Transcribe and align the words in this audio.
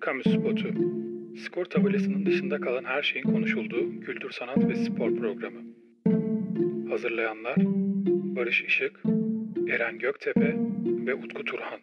Kamu 0.00 0.22
Spotu. 0.22 0.68
Skor 1.44 1.64
tabelasının 1.64 2.26
dışında 2.26 2.60
kalan 2.60 2.84
her 2.84 3.02
şeyin 3.02 3.24
konuşulduğu 3.24 4.00
kültür, 4.00 4.30
sanat 4.30 4.58
ve 4.68 4.76
spor 4.76 5.16
programı. 5.16 5.60
Hazırlayanlar 6.90 7.56
Barış 8.36 8.62
Işık, 8.62 9.02
Eren 9.70 9.98
Göktepe 9.98 10.56
ve 11.06 11.14
Utku 11.14 11.44
Turhan. 11.44 11.80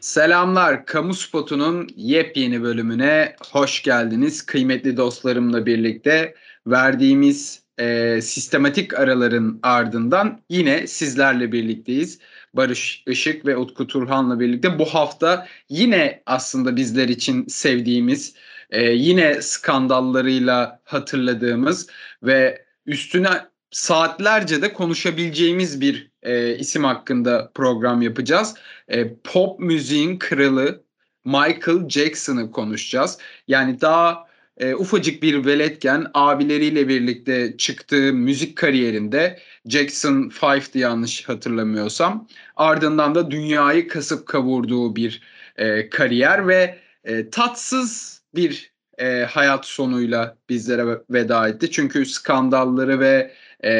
Selamlar, 0.00 0.86
Kamu 0.86 1.14
Spotu'nun 1.14 1.88
yepyeni 1.96 2.62
bölümüne 2.62 3.34
hoş 3.52 3.82
geldiniz. 3.82 4.46
Kıymetli 4.46 4.96
dostlarımla 4.96 5.66
birlikte 5.66 6.34
verdiğimiz 6.66 7.67
e, 7.78 8.20
sistematik 8.22 8.98
araların 8.98 9.58
ardından 9.62 10.40
yine 10.48 10.86
sizlerle 10.86 11.52
birlikteyiz. 11.52 12.18
Barış 12.54 13.02
Işık 13.06 13.46
ve 13.46 13.56
Utku 13.56 13.86
Turhan'la 13.86 14.40
birlikte 14.40 14.78
bu 14.78 14.84
hafta 14.84 15.46
yine 15.68 16.22
aslında 16.26 16.76
bizler 16.76 17.08
için 17.08 17.46
sevdiğimiz, 17.46 18.34
e, 18.70 18.90
yine 18.90 19.42
skandallarıyla 19.42 20.80
hatırladığımız 20.84 21.86
ve 22.22 22.64
üstüne 22.86 23.30
saatlerce 23.70 24.62
de 24.62 24.72
konuşabileceğimiz 24.72 25.80
bir 25.80 26.10
e, 26.22 26.56
isim 26.56 26.84
hakkında 26.84 27.50
program 27.54 28.02
yapacağız. 28.02 28.54
E, 28.88 29.14
pop 29.14 29.60
müziğin 29.60 30.18
kralı 30.18 30.82
Michael 31.24 31.88
Jackson'ı 31.88 32.50
konuşacağız. 32.50 33.18
Yani 33.48 33.80
daha 33.80 34.27
e, 34.58 34.74
ufacık 34.74 35.22
bir 35.22 35.44
veletken 35.44 36.06
abileriyle 36.14 36.88
birlikte 36.88 37.56
çıktığı 37.56 38.12
müzik 38.12 38.56
kariyerinde 38.56 39.38
Jackson 39.66 40.28
5'ti 40.28 40.78
yanlış 40.78 41.28
hatırlamıyorsam. 41.28 42.28
Ardından 42.56 43.14
da 43.14 43.30
dünyayı 43.30 43.88
kasıp 43.88 44.26
kavurduğu 44.26 44.96
bir 44.96 45.22
e, 45.56 45.90
kariyer 45.90 46.48
ve 46.48 46.78
e, 47.04 47.30
tatsız 47.30 48.22
bir 48.34 48.72
e, 48.98 49.24
hayat 49.30 49.66
sonuyla 49.66 50.36
bizlere 50.48 51.00
veda 51.10 51.48
etti. 51.48 51.70
Çünkü 51.70 52.06
skandalları 52.06 53.00
ve 53.00 53.34
e, 53.64 53.72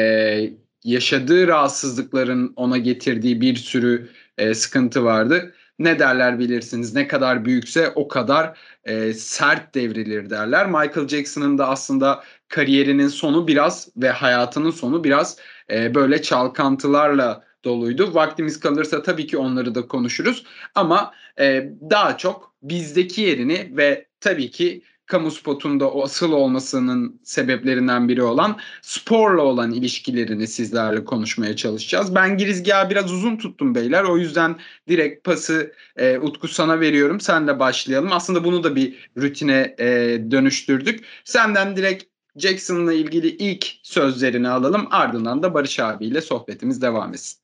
yaşadığı 0.83 1.47
rahatsızlıkların 1.47 2.53
ona 2.55 2.77
getirdiği 2.77 3.41
bir 3.41 3.55
sürü 3.55 4.09
e, 4.37 4.53
sıkıntı 4.53 5.03
vardı. 5.03 5.53
Ne 5.79 5.99
derler 5.99 6.39
bilirsiniz 6.39 6.95
ne 6.95 7.07
kadar 7.07 7.45
büyükse 7.45 7.91
o 7.95 8.07
kadar 8.07 8.57
e, 8.83 9.13
sert 9.13 9.75
devrilir 9.75 10.29
derler. 10.29 10.65
Michael 10.65 11.07
Jackson'ın 11.07 11.57
da 11.57 11.69
aslında 11.69 12.23
kariyerinin 12.47 13.07
sonu 13.07 13.47
biraz 13.47 13.89
ve 13.97 14.09
hayatının 14.09 14.71
sonu 14.71 15.03
biraz 15.03 15.37
e, 15.71 15.95
böyle 15.95 16.21
çalkantılarla 16.21 17.43
doluydu. 17.63 18.13
Vaktimiz 18.13 18.59
kalırsa 18.59 19.03
tabii 19.03 19.27
ki 19.27 19.37
onları 19.37 19.75
da 19.75 19.87
konuşuruz 19.87 20.43
ama 20.75 21.13
e, 21.39 21.69
daha 21.89 22.17
çok 22.17 22.53
bizdeki 22.63 23.21
yerini 23.21 23.77
ve 23.77 24.05
tabii 24.19 24.51
ki 24.51 24.81
kamu 25.09 25.31
spotunda 25.31 25.91
o 25.91 26.03
asıl 26.03 26.31
olmasının 26.31 27.19
sebeplerinden 27.23 28.09
biri 28.09 28.23
olan 28.23 28.57
sporla 28.81 29.41
olan 29.41 29.71
ilişkilerini 29.71 30.47
sizlerle 30.47 31.05
konuşmaya 31.05 31.55
çalışacağız. 31.55 32.15
Ben 32.15 32.37
girizgahı 32.37 32.89
biraz 32.89 33.11
uzun 33.11 33.37
tuttum 33.37 33.75
beyler. 33.75 34.03
O 34.03 34.17
yüzden 34.17 34.55
direkt 34.87 35.23
pası 35.23 35.73
e, 35.97 36.17
Utku 36.17 36.47
sana 36.47 36.79
veriyorum. 36.79 37.19
Sen 37.19 37.47
de 37.47 37.59
başlayalım. 37.59 38.09
Aslında 38.11 38.43
bunu 38.43 38.63
da 38.63 38.75
bir 38.75 39.09
rutine 39.17 39.75
e, 39.79 39.85
dönüştürdük. 40.31 41.05
Senden 41.23 41.77
direkt 41.77 42.03
Jackson'la 42.37 42.93
ilgili 42.93 43.27
ilk 43.27 43.67
sözlerini 43.83 44.49
alalım. 44.49 44.87
Ardından 44.91 45.43
da 45.43 45.53
Barış 45.53 45.79
abiyle 45.79 46.21
sohbetimiz 46.21 46.81
devam 46.81 47.13
etsin. 47.13 47.39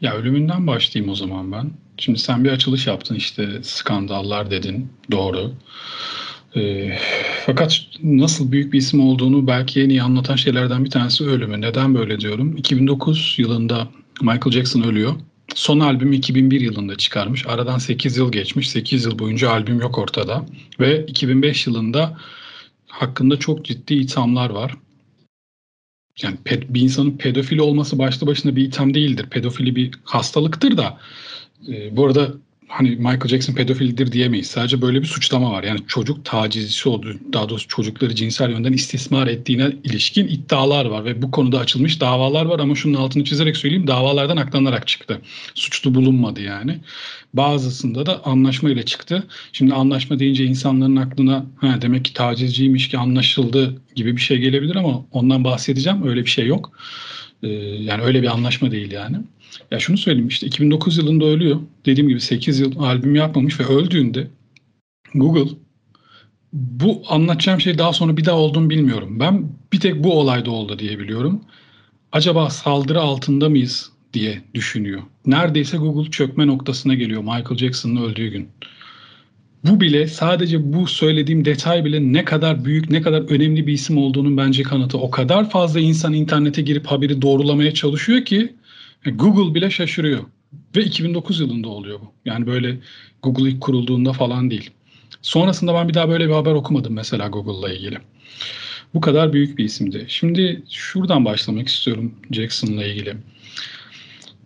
Ya 0.00 0.14
ölümünden 0.14 0.66
başlayayım 0.66 1.12
o 1.12 1.14
zaman 1.14 1.52
ben. 1.52 1.70
Şimdi 1.98 2.18
sen 2.18 2.44
bir 2.44 2.50
açılış 2.50 2.86
yaptın 2.86 3.14
işte 3.14 3.62
skandallar 3.62 4.50
dedin. 4.50 4.92
Doğru. 5.10 5.52
E, 6.56 6.90
fakat 7.46 7.80
nasıl 8.02 8.52
büyük 8.52 8.72
bir 8.72 8.78
isim 8.78 9.00
olduğunu 9.00 9.46
belki 9.46 9.82
en 9.82 9.88
iyi 9.88 10.02
anlatan 10.02 10.36
şeylerden 10.36 10.84
bir 10.84 10.90
tanesi 10.90 11.24
ölümü. 11.24 11.60
Neden 11.60 11.94
böyle 11.94 12.20
diyorum? 12.20 12.56
2009 12.56 13.34
yılında 13.38 13.88
Michael 14.20 14.50
Jackson 14.50 14.82
ölüyor. 14.82 15.14
Son 15.54 15.80
albümü 15.80 16.16
2001 16.16 16.60
yılında 16.60 16.96
çıkarmış. 16.96 17.46
Aradan 17.46 17.78
8 17.78 18.16
yıl 18.16 18.32
geçmiş. 18.32 18.70
8 18.70 19.04
yıl 19.04 19.18
boyunca 19.18 19.50
albüm 19.50 19.80
yok 19.80 19.98
ortada. 19.98 20.46
Ve 20.80 21.06
2005 21.06 21.66
yılında 21.66 22.18
hakkında 22.86 23.38
çok 23.38 23.64
ciddi 23.64 23.94
ithamlar 23.94 24.50
var. 24.50 24.76
Yani 26.22 26.36
bir 26.46 26.80
insanın 26.80 27.16
pedofili 27.16 27.62
olması 27.62 27.98
başlı 27.98 28.26
başına 28.26 28.56
bir 28.56 28.64
itham 28.64 28.94
değildir. 28.94 29.26
Pedofili 29.30 29.76
bir 29.76 29.90
hastalıktır 30.04 30.76
da. 30.76 30.98
E, 31.68 31.96
bu 31.96 32.06
arada 32.06 32.32
hani 32.68 32.90
Michael 32.90 33.28
Jackson 33.28 33.54
pedofildir 33.54 34.12
diyemeyiz. 34.12 34.46
Sadece 34.46 34.82
böyle 34.82 35.02
bir 35.02 35.06
suçlama 35.06 35.52
var. 35.52 35.64
Yani 35.64 35.80
çocuk 35.88 36.24
tacizcisi 36.24 36.88
olduğu, 36.88 37.14
daha 37.32 37.48
doğrusu 37.48 37.68
çocukları 37.68 38.14
cinsel 38.14 38.50
yönden 38.50 38.72
istismar 38.72 39.26
ettiğine 39.26 39.72
ilişkin 39.84 40.28
iddialar 40.28 40.84
var 40.84 41.04
ve 41.04 41.22
bu 41.22 41.30
konuda 41.30 41.58
açılmış 41.58 42.00
davalar 42.00 42.44
var 42.46 42.58
ama 42.58 42.74
şunun 42.74 42.94
altını 42.94 43.24
çizerek 43.24 43.56
söyleyeyim 43.56 43.86
davalardan 43.86 44.36
aklanarak 44.36 44.86
çıktı. 44.86 45.20
Suçlu 45.54 45.94
bulunmadı 45.94 46.40
yani. 46.40 46.80
Bazısında 47.34 48.06
da 48.06 48.24
anlaşma 48.24 48.70
ile 48.70 48.84
çıktı. 48.84 49.26
Şimdi 49.52 49.74
anlaşma 49.74 50.18
deyince 50.18 50.44
insanların 50.44 50.96
aklına 50.96 51.46
ha, 51.56 51.78
demek 51.82 52.04
ki 52.04 52.12
tacizciymiş 52.12 52.88
ki 52.88 52.98
anlaşıldı 52.98 53.82
gibi 53.94 54.16
bir 54.16 54.20
şey 54.20 54.38
gelebilir 54.38 54.76
ama 54.76 55.04
ondan 55.12 55.44
bahsedeceğim. 55.44 56.08
Öyle 56.08 56.24
bir 56.24 56.30
şey 56.30 56.46
yok. 56.46 56.72
Ee, 57.42 57.48
yani 57.58 58.02
öyle 58.02 58.22
bir 58.22 58.28
anlaşma 58.28 58.70
değil 58.70 58.90
yani. 58.90 59.16
Ya 59.70 59.78
şunu 59.78 59.98
söyleyeyim 59.98 60.28
işte 60.28 60.46
2009 60.46 60.98
yılında 60.98 61.24
ölüyor. 61.24 61.60
Dediğim 61.86 62.08
gibi 62.08 62.20
8 62.20 62.60
yıl 62.60 62.78
albüm 62.78 63.14
yapmamış 63.14 63.60
ve 63.60 63.64
öldüğünde 63.64 64.28
Google 65.14 65.50
bu 66.52 67.02
anlatacağım 67.08 67.60
şey 67.60 67.78
daha 67.78 67.92
sonra 67.92 68.16
bir 68.16 68.24
daha 68.24 68.36
olduğunu 68.36 68.70
bilmiyorum. 68.70 69.20
Ben 69.20 69.48
bir 69.72 69.80
tek 69.80 70.04
bu 70.04 70.20
olayda 70.20 70.50
oldu 70.50 70.78
diye 70.78 70.98
biliyorum. 70.98 71.40
Acaba 72.12 72.50
saldırı 72.50 73.00
altında 73.00 73.48
mıyız 73.48 73.90
diye 74.12 74.42
düşünüyor. 74.54 75.02
Neredeyse 75.26 75.76
Google 75.76 76.10
çökme 76.10 76.46
noktasına 76.46 76.94
geliyor 76.94 77.22
Michael 77.22 77.56
Jackson'ın 77.56 77.96
öldüğü 77.96 78.28
gün. 78.28 78.48
Bu 79.64 79.80
bile 79.80 80.06
sadece 80.06 80.72
bu 80.72 80.86
söylediğim 80.86 81.44
detay 81.44 81.84
bile 81.84 82.12
ne 82.12 82.24
kadar 82.24 82.64
büyük, 82.64 82.90
ne 82.90 83.02
kadar 83.02 83.30
önemli 83.30 83.66
bir 83.66 83.72
isim 83.72 83.98
olduğunun 83.98 84.36
bence 84.36 84.62
kanıtı. 84.62 84.98
O 84.98 85.10
kadar 85.10 85.50
fazla 85.50 85.80
insan 85.80 86.12
internete 86.12 86.62
girip 86.62 86.86
haberi 86.86 87.22
doğrulamaya 87.22 87.74
çalışıyor 87.74 88.24
ki 88.24 88.54
Google 89.10 89.54
bile 89.54 89.70
şaşırıyor. 89.70 90.24
Ve 90.76 90.84
2009 90.84 91.40
yılında 91.40 91.68
oluyor 91.68 92.00
bu. 92.00 92.12
Yani 92.24 92.46
böyle 92.46 92.78
Google 93.22 93.50
ilk 93.50 93.60
kurulduğunda 93.60 94.12
falan 94.12 94.50
değil. 94.50 94.70
Sonrasında 95.22 95.74
ben 95.74 95.88
bir 95.88 95.94
daha 95.94 96.08
böyle 96.08 96.28
bir 96.28 96.32
haber 96.32 96.52
okumadım 96.52 96.94
mesela 96.94 97.28
Google'la 97.28 97.72
ilgili. 97.72 97.98
Bu 98.94 99.00
kadar 99.00 99.32
büyük 99.32 99.58
bir 99.58 99.64
isimdi. 99.64 100.04
Şimdi 100.08 100.62
şuradan 100.70 101.24
başlamak 101.24 101.68
istiyorum 101.68 102.14
Jackson'la 102.30 102.84
ilgili. 102.84 103.16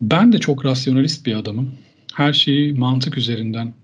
Ben 0.00 0.32
de 0.32 0.38
çok 0.38 0.64
rasyonalist 0.64 1.26
bir 1.26 1.34
adamım. 1.34 1.74
Her 2.14 2.32
şeyi 2.32 2.72
mantık 2.74 3.18
üzerinden 3.18 3.74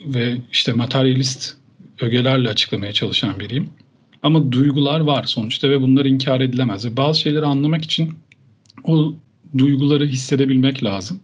ve 0.00 0.36
işte 0.52 0.72
materyalist 0.72 1.54
ögelerle 2.00 2.48
açıklamaya 2.48 2.92
çalışan 2.92 3.40
biriyim. 3.40 3.70
Ama 4.22 4.52
duygular 4.52 5.00
var 5.00 5.24
sonuçta 5.24 5.70
ve 5.70 5.80
bunlar 5.80 6.04
inkar 6.04 6.40
edilemez. 6.40 6.84
Ve 6.84 6.96
bazı 6.96 7.20
şeyleri 7.20 7.46
anlamak 7.46 7.84
için 7.84 8.14
o 8.84 9.14
duyguları 9.58 10.06
hissedebilmek 10.06 10.84
lazım. 10.84 11.20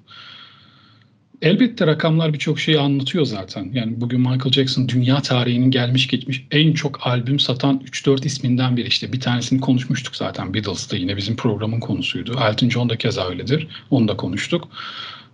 Elbette 1.43 1.87
rakamlar 1.87 2.33
birçok 2.33 2.61
şeyi 2.61 2.78
anlatıyor 2.78 3.25
zaten. 3.25 3.71
Yani 3.75 4.00
bugün 4.00 4.21
Michael 4.21 4.53
Jackson 4.53 4.89
dünya 4.89 5.22
tarihinin 5.22 5.71
gelmiş 5.71 6.06
geçmiş 6.06 6.47
en 6.50 6.72
çok 6.72 7.06
albüm 7.06 7.38
satan 7.38 7.83
3-4 7.84 8.27
isminden 8.27 8.77
biri. 8.77 8.88
İşte 8.88 9.12
bir 9.12 9.21
tanesini 9.21 9.61
konuşmuştuk 9.61 10.17
zaten 10.17 10.55
Beatles'ta 10.55 10.97
yine 10.97 11.17
bizim 11.17 11.37
programın 11.37 11.81
konusuydu. 11.81 12.38
Elton 12.49 12.69
John 12.69 12.88
da 12.88 12.97
keza 12.97 13.28
öyledir. 13.28 13.69
Onu 13.91 14.09
da 14.09 14.17
konuştuk. 14.17 14.69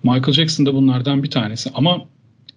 Michael 0.02 0.32
Jackson 0.32 0.66
da 0.66 0.74
bunlardan 0.74 1.22
bir 1.22 1.30
tanesi. 1.30 1.70
Ama 1.74 2.04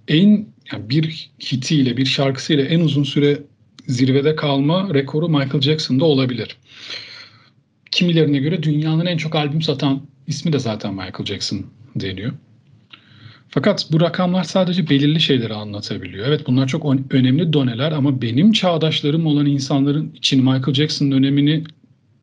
en 0.07 0.47
yani 0.71 0.89
bir 0.89 1.29
hitiyle, 1.51 1.97
bir 1.97 2.06
şarkısıyla 2.06 2.65
en 2.65 2.79
uzun 2.79 3.03
süre 3.03 3.39
zirvede 3.88 4.35
kalma 4.35 4.94
rekoru 4.94 5.29
Michael 5.29 5.62
Jackson'da 5.62 6.06
olabilir. 6.06 6.57
Kimilerine 7.91 8.38
göre 8.39 8.63
dünyanın 8.63 9.06
en 9.06 9.17
çok 9.17 9.35
albüm 9.35 9.62
satan 9.62 10.01
ismi 10.27 10.53
de 10.53 10.59
zaten 10.59 10.94
Michael 10.94 11.25
Jackson 11.25 11.65
deniyor. 11.95 12.33
Fakat 13.50 13.88
bu 13.91 14.01
rakamlar 14.01 14.44
sadece 14.44 14.89
belirli 14.89 15.21
şeyleri 15.21 15.53
anlatabiliyor. 15.53 16.27
Evet 16.27 16.47
bunlar 16.47 16.68
çok 16.68 16.95
önemli 17.09 17.53
doneler 17.53 17.91
ama 17.91 18.21
benim 18.21 18.51
çağdaşlarım 18.51 19.25
olan 19.25 19.45
insanların 19.45 20.12
için 20.15 20.44
Michael 20.44 20.74
Jackson'ın 20.74 21.12
önemini 21.12 21.63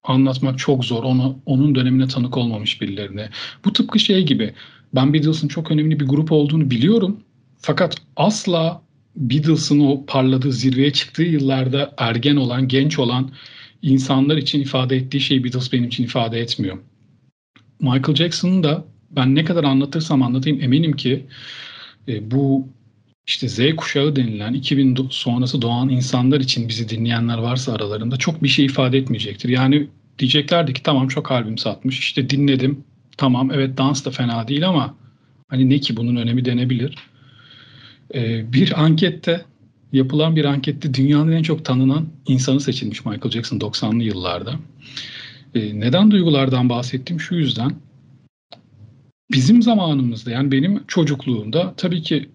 anlatmak 0.05 0.59
çok 0.59 0.85
zor. 0.85 1.05
Onu, 1.05 1.39
onun 1.47 1.75
dönemine 1.75 2.09
tanık 2.09 2.37
olmamış 2.37 2.81
birilerine. 2.81 3.29
Bu 3.65 3.73
tıpkı 3.73 3.99
şey 3.99 4.27
gibi. 4.27 4.55
Ben 4.95 5.15
Beatles'ın 5.15 5.49
çok 5.49 5.71
önemli 5.71 6.01
bir 6.01 6.07
grup 6.07 6.33
olduğunu 6.33 6.71
biliyorum. 6.71 7.21
Fakat 7.59 7.97
asla 8.17 8.83
Beatles'ın 9.17 9.81
o 9.81 10.07
parladığı 10.07 10.53
zirveye 10.53 10.93
çıktığı 10.93 11.23
yıllarda 11.23 11.95
ergen 11.99 12.37
olan, 12.37 12.69
genç 12.69 12.99
olan 12.99 13.31
insanlar 13.83 14.37
için 14.37 14.61
ifade 14.61 14.97
ettiği 14.97 15.21
şeyi 15.21 15.45
Beatles 15.45 15.73
benim 15.73 15.85
için 15.85 16.05
ifade 16.05 16.41
etmiyor. 16.41 16.79
Michael 17.81 18.15
Jackson'ın 18.15 18.63
da 18.63 18.85
ben 19.11 19.35
ne 19.35 19.45
kadar 19.45 19.65
anlatırsam 19.65 20.23
anlatayım 20.23 20.63
eminim 20.63 20.93
ki 20.93 21.27
e, 22.09 22.31
bu 22.31 22.69
işte 23.27 23.49
Z 23.49 23.77
kuşağı 23.77 24.17
denilen 24.17 24.53
2000 24.53 25.09
sonrası 25.11 25.63
doğan 25.63 25.89
insanlar 25.89 26.41
için 26.41 26.69
bizi 26.69 26.89
dinleyenler 26.89 27.39
varsa 27.39 27.73
aralarında 27.73 28.17
çok 28.17 28.43
bir 28.43 28.49
şey 28.49 28.65
ifade 28.65 28.99
etmeyecektir. 28.99 29.49
Yani 29.49 29.89
diyeceklerdi 30.19 30.73
ki 30.73 30.83
tamam 30.83 31.09
çok 31.09 31.31
albüm 31.31 31.59
satmış 31.59 31.99
işte 31.99 32.31
dinledim 32.31 32.85
tamam 33.17 33.51
evet 33.53 33.79
dans 33.79 34.05
da 34.05 34.11
fena 34.11 34.49
değil 34.49 34.69
ama 34.69 34.95
hani 35.49 35.71
ne 35.71 35.79
ki 35.79 35.97
bunun 35.97 36.17
önemi 36.17 36.45
denebilir. 36.45 36.99
Ee, 38.15 38.53
bir 38.53 38.83
ankette 38.85 39.45
yapılan 39.93 40.37
bir 40.37 40.45
ankette 40.45 40.95
dünyanın 40.95 41.33
en 41.33 41.43
çok 41.43 41.65
tanınan 41.65 42.09
insanı 42.27 42.61
seçilmiş 42.61 43.05
Michael 43.05 43.31
Jackson 43.31 43.59
90'lı 43.59 44.03
yıllarda. 44.03 44.55
Ee, 45.55 45.81
neden 45.81 46.11
duygulardan 46.11 46.69
bahsettim? 46.69 47.21
Şu 47.21 47.35
yüzden 47.35 47.73
bizim 49.33 49.63
zamanımızda 49.63 50.31
yani 50.31 50.53
benim 50.53 50.85
çocukluğumda 50.89 51.75
tabii 51.77 52.03
ki 52.03 52.29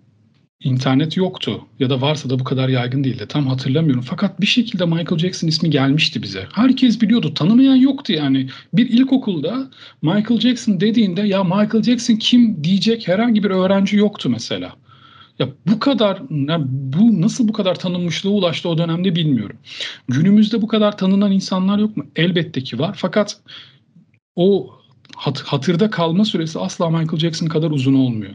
internet 0.63 1.17
yoktu 1.17 1.61
ya 1.79 1.89
da 1.89 2.01
varsa 2.01 2.29
da 2.29 2.39
bu 2.39 2.43
kadar 2.43 2.69
yaygın 2.69 3.03
değildi. 3.03 3.25
Tam 3.29 3.47
hatırlamıyorum. 3.47 4.01
Fakat 4.01 4.41
bir 4.41 4.45
şekilde 4.45 4.85
Michael 4.85 5.17
Jackson 5.17 5.47
ismi 5.47 5.69
gelmişti 5.69 6.23
bize. 6.23 6.47
Herkes 6.53 7.01
biliyordu. 7.01 7.33
Tanımayan 7.33 7.75
yoktu 7.75 8.13
yani. 8.13 8.49
Bir 8.73 8.89
ilkokulda 8.89 9.71
Michael 10.01 10.39
Jackson 10.39 10.79
dediğinde 10.79 11.21
ya 11.21 11.43
Michael 11.43 11.83
Jackson 11.83 12.15
kim 12.15 12.63
diyecek 12.63 13.07
herhangi 13.07 13.43
bir 13.43 13.49
öğrenci 13.49 13.97
yoktu 13.97 14.29
mesela. 14.29 14.75
Ya 15.39 15.49
bu 15.67 15.79
kadar 15.79 16.21
ya 16.47 16.61
bu 16.69 17.21
nasıl 17.21 17.47
bu 17.47 17.53
kadar 17.53 17.75
tanınmışlığa 17.75 18.33
ulaştı 18.33 18.69
o 18.69 18.77
dönemde 18.77 19.15
bilmiyorum. 19.15 19.57
Günümüzde 20.07 20.61
bu 20.61 20.67
kadar 20.67 20.97
tanınan 20.97 21.31
insanlar 21.31 21.79
yok 21.79 21.97
mu? 21.97 22.05
Elbette 22.15 22.63
ki 22.63 22.79
var. 22.79 22.95
Fakat 22.97 23.37
o 24.35 24.71
hat, 25.15 25.41
hatırda 25.41 25.89
kalma 25.89 26.25
süresi 26.25 26.59
asla 26.59 26.89
Michael 26.89 27.19
Jackson 27.19 27.47
kadar 27.47 27.71
uzun 27.71 27.93
olmuyor. 27.93 28.33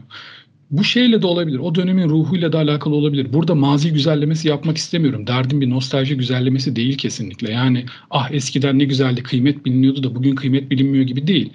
Bu 0.71 0.83
şeyle 0.83 1.21
de 1.21 1.27
olabilir. 1.27 1.59
O 1.59 1.75
dönemin 1.75 2.09
ruhuyla 2.09 2.53
da 2.53 2.57
alakalı 2.57 2.95
olabilir. 2.95 3.33
Burada 3.33 3.55
mazi 3.55 3.93
güzellemesi 3.93 4.47
yapmak 4.47 4.77
istemiyorum. 4.77 5.27
Derdim 5.27 5.61
bir 5.61 5.69
nostalji 5.69 6.17
güzellemesi 6.17 6.75
değil 6.75 6.97
kesinlikle. 6.97 7.51
Yani 7.51 7.85
ah 8.09 8.31
eskiden 8.31 8.79
ne 8.79 8.83
güzeldi 8.83 9.23
kıymet 9.23 9.65
biliniyordu 9.65 10.03
da 10.03 10.15
bugün 10.15 10.35
kıymet 10.35 10.71
bilinmiyor 10.71 11.05
gibi 11.05 11.27
değil. 11.27 11.53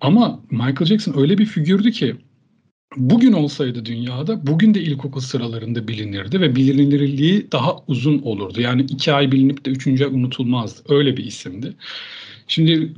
Ama 0.00 0.40
Michael 0.50 0.84
Jackson 0.84 1.18
öyle 1.18 1.38
bir 1.38 1.46
figürdü 1.46 1.92
ki 1.92 2.16
bugün 2.96 3.32
olsaydı 3.32 3.84
dünyada 3.84 4.46
bugün 4.46 4.74
de 4.74 4.80
ilkokul 4.80 5.20
sıralarında 5.20 5.88
bilinirdi 5.88 6.40
ve 6.40 6.56
bilinirliği 6.56 7.46
daha 7.52 7.76
uzun 7.88 8.18
olurdu. 8.18 8.60
Yani 8.60 8.82
iki 8.82 9.12
ay 9.12 9.32
bilinip 9.32 9.64
de 9.64 9.70
üçüncü 9.70 10.04
ay 10.04 10.10
unutulmazdı. 10.10 10.94
Öyle 10.94 11.16
bir 11.16 11.24
isimdi. 11.24 11.72
Şimdi 12.48 12.92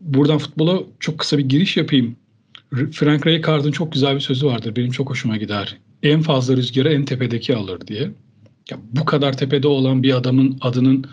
buradan 0.00 0.38
futbola 0.38 0.82
çok 1.00 1.18
kısa 1.18 1.38
bir 1.38 1.48
giriş 1.48 1.76
yapayım. 1.76 2.16
Frank 2.92 3.26
Rijkaard'ın 3.26 3.72
çok 3.72 3.92
güzel 3.92 4.14
bir 4.14 4.20
sözü 4.20 4.46
vardır. 4.46 4.76
Benim 4.76 4.90
çok 4.90 5.10
hoşuma 5.10 5.36
gider. 5.36 5.76
En 6.02 6.22
fazla 6.22 6.56
rüzgarı 6.56 6.92
en 6.92 7.04
tepedeki 7.04 7.56
alır 7.56 7.86
diye. 7.86 8.10
Ya 8.70 8.78
bu 8.92 9.04
kadar 9.04 9.36
tepede 9.36 9.68
olan 9.68 10.02
bir 10.02 10.16
adamın 10.16 10.58
adının 10.60 11.04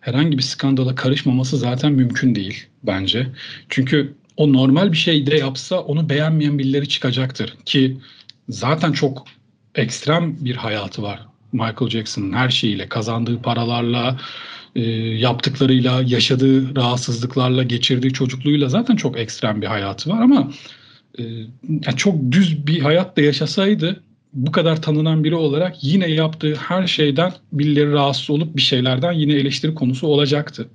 herhangi 0.00 0.38
bir 0.38 0.42
skandala 0.42 0.94
karışmaması 0.94 1.56
zaten 1.56 1.92
mümkün 1.92 2.34
değil 2.34 2.66
bence. 2.82 3.26
Çünkü 3.68 4.14
o 4.36 4.52
normal 4.52 4.92
bir 4.92 4.96
şey 4.96 5.26
de 5.26 5.36
yapsa 5.36 5.80
onu 5.80 6.08
beğenmeyen 6.08 6.58
birileri 6.58 6.88
çıkacaktır. 6.88 7.54
Ki 7.64 7.96
zaten 8.48 8.92
çok 8.92 9.24
ekstrem 9.74 10.36
bir 10.40 10.56
hayatı 10.56 11.02
var 11.02 11.20
Michael 11.52 11.90
Jackson'ın 11.90 12.32
her 12.32 12.50
şeyiyle, 12.50 12.88
kazandığı 12.88 13.42
paralarla, 13.42 14.20
e, 14.76 14.82
yaptıklarıyla, 15.16 16.02
yaşadığı 16.06 16.76
rahatsızlıklarla, 16.76 17.62
geçirdiği 17.62 18.12
çocukluğuyla 18.12 18.68
zaten 18.68 18.96
çok 18.96 19.18
ekstrem 19.18 19.62
bir 19.62 19.66
hayatı 19.66 20.10
var 20.10 20.22
ama 20.22 20.50
e, 21.18 21.22
yani 21.68 21.96
çok 21.96 22.32
düz 22.32 22.66
bir 22.66 22.80
hayat 22.80 23.16
da 23.16 23.20
yaşasaydı 23.20 24.02
bu 24.32 24.52
kadar 24.52 24.82
tanınan 24.82 25.24
biri 25.24 25.34
olarak 25.34 25.84
yine 25.84 26.10
yaptığı 26.10 26.54
her 26.54 26.86
şeyden 26.86 27.32
birileri 27.52 27.92
rahatsız 27.92 28.30
olup 28.30 28.56
bir 28.56 28.62
şeylerden 28.62 29.12
yine 29.12 29.32
eleştiri 29.32 29.74
konusu 29.74 30.06
olacaktı. 30.06 30.68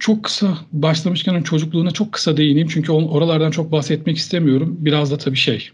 Çok 0.00 0.24
kısa 0.24 0.58
başlamışken 0.72 1.42
çocukluğuna 1.42 1.90
çok 1.90 2.12
kısa 2.12 2.36
değineyim 2.36 2.68
çünkü 2.68 2.92
oralardan 2.92 3.50
çok 3.50 3.72
bahsetmek 3.72 4.16
istemiyorum. 4.16 4.76
Biraz 4.78 5.10
da 5.10 5.18
tabii 5.18 5.36
şey 5.36 5.70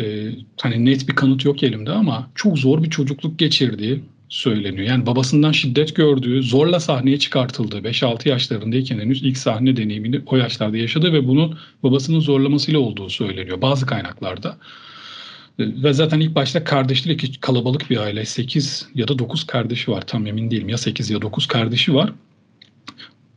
e, 0.00 0.30
hani 0.60 0.84
net 0.84 1.08
bir 1.08 1.14
kanıt 1.14 1.44
yok 1.44 1.62
elimde 1.62 1.90
ama 1.90 2.30
çok 2.34 2.58
zor 2.58 2.82
bir 2.82 2.90
çocukluk 2.90 3.38
geçirdiği 3.38 4.00
söyleniyor. 4.28 4.86
Yani 4.86 5.06
babasından 5.06 5.52
şiddet 5.52 5.96
gördüğü, 5.96 6.42
zorla 6.42 6.80
sahneye 6.80 7.18
çıkartıldığı 7.18 7.78
5-6 7.78 8.28
yaşlarındayken 8.28 8.98
henüz 8.98 9.22
ilk 9.22 9.38
sahne 9.38 9.76
deneyimini 9.76 10.20
o 10.26 10.36
yaşlarda 10.36 10.76
yaşadı 10.76 11.12
ve 11.12 11.28
bunun 11.28 11.58
babasının 11.82 12.20
zorlamasıyla 12.20 12.80
olduğu 12.80 13.10
söyleniyor 13.10 13.62
bazı 13.62 13.86
kaynaklarda. 13.86 14.56
Ve 15.58 15.92
zaten 15.92 16.20
ilk 16.20 16.34
başta 16.34 16.64
kardeşleri 16.64 17.16
ki 17.16 17.40
kalabalık 17.40 17.90
bir 17.90 17.96
aile. 17.96 18.24
8 18.24 18.88
ya 18.94 19.08
da 19.08 19.18
9 19.18 19.46
kardeşi 19.46 19.90
var 19.90 20.06
tam 20.06 20.26
emin 20.26 20.50
değilim. 20.50 20.68
Ya 20.68 20.78
8 20.78 21.10
ya 21.10 21.22
9 21.22 21.46
kardeşi 21.46 21.94
var. 21.94 22.12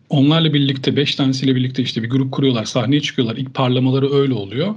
Onlarla 0.10 0.54
birlikte 0.54 0.96
5 0.96 1.16
tanesiyle 1.16 1.56
birlikte 1.56 1.84
işte 1.84 2.04
bir 2.04 2.10
grup 2.10 2.32
kuruyorlar. 2.32 2.66
Sahneye 2.66 3.02
çıkıyorlar. 3.02 3.36
İlk 3.36 3.54
parlamaları 3.54 4.14
öyle 4.14 4.34
oluyor. 4.34 4.76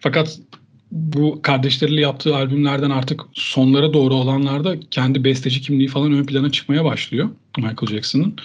Fakat 0.00 0.38
bu 0.92 1.42
kardeşleriyle 1.42 2.00
yaptığı 2.00 2.36
albümlerden 2.36 2.90
artık 2.90 3.20
sonlara 3.32 3.92
doğru 3.92 4.14
olanlarda 4.14 4.80
kendi 4.90 5.24
besteci 5.24 5.60
kimliği 5.60 5.88
falan 5.88 6.12
ön 6.12 6.24
plana 6.24 6.52
çıkmaya 6.52 6.84
başlıyor 6.84 7.28
Michael 7.56 7.86
Jackson'ın. 7.90 8.36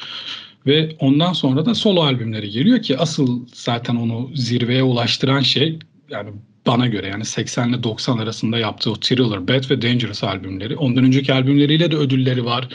Ve 0.66 0.96
ondan 1.00 1.34
sonra 1.34 1.66
da 1.66 1.76
solo 1.76 2.02
albümleri 2.02 2.50
geliyor 2.50 2.82
ki 2.82 2.98
asıl 2.98 3.46
zaten 3.54 3.96
onu 3.96 4.30
zirveye 4.36 4.84
ulaştıran 4.84 5.42
şey 5.42 5.80
yani 6.10 6.30
bana 6.68 6.88
göre 6.88 7.08
yani 7.08 7.26
80 7.26 7.70
ile 7.70 7.84
90 7.84 8.18
arasında 8.18 8.58
yaptığı 8.58 8.92
o 8.92 8.96
Thriller, 8.96 9.48
Bad 9.48 9.70
ve 9.70 9.82
Dangerous 9.82 10.24
albümleri. 10.24 10.76
Ondan 10.76 11.04
önceki 11.04 11.34
albümleriyle 11.34 11.92
de 11.92 11.96
ödülleri 11.96 12.46
var, 12.46 12.70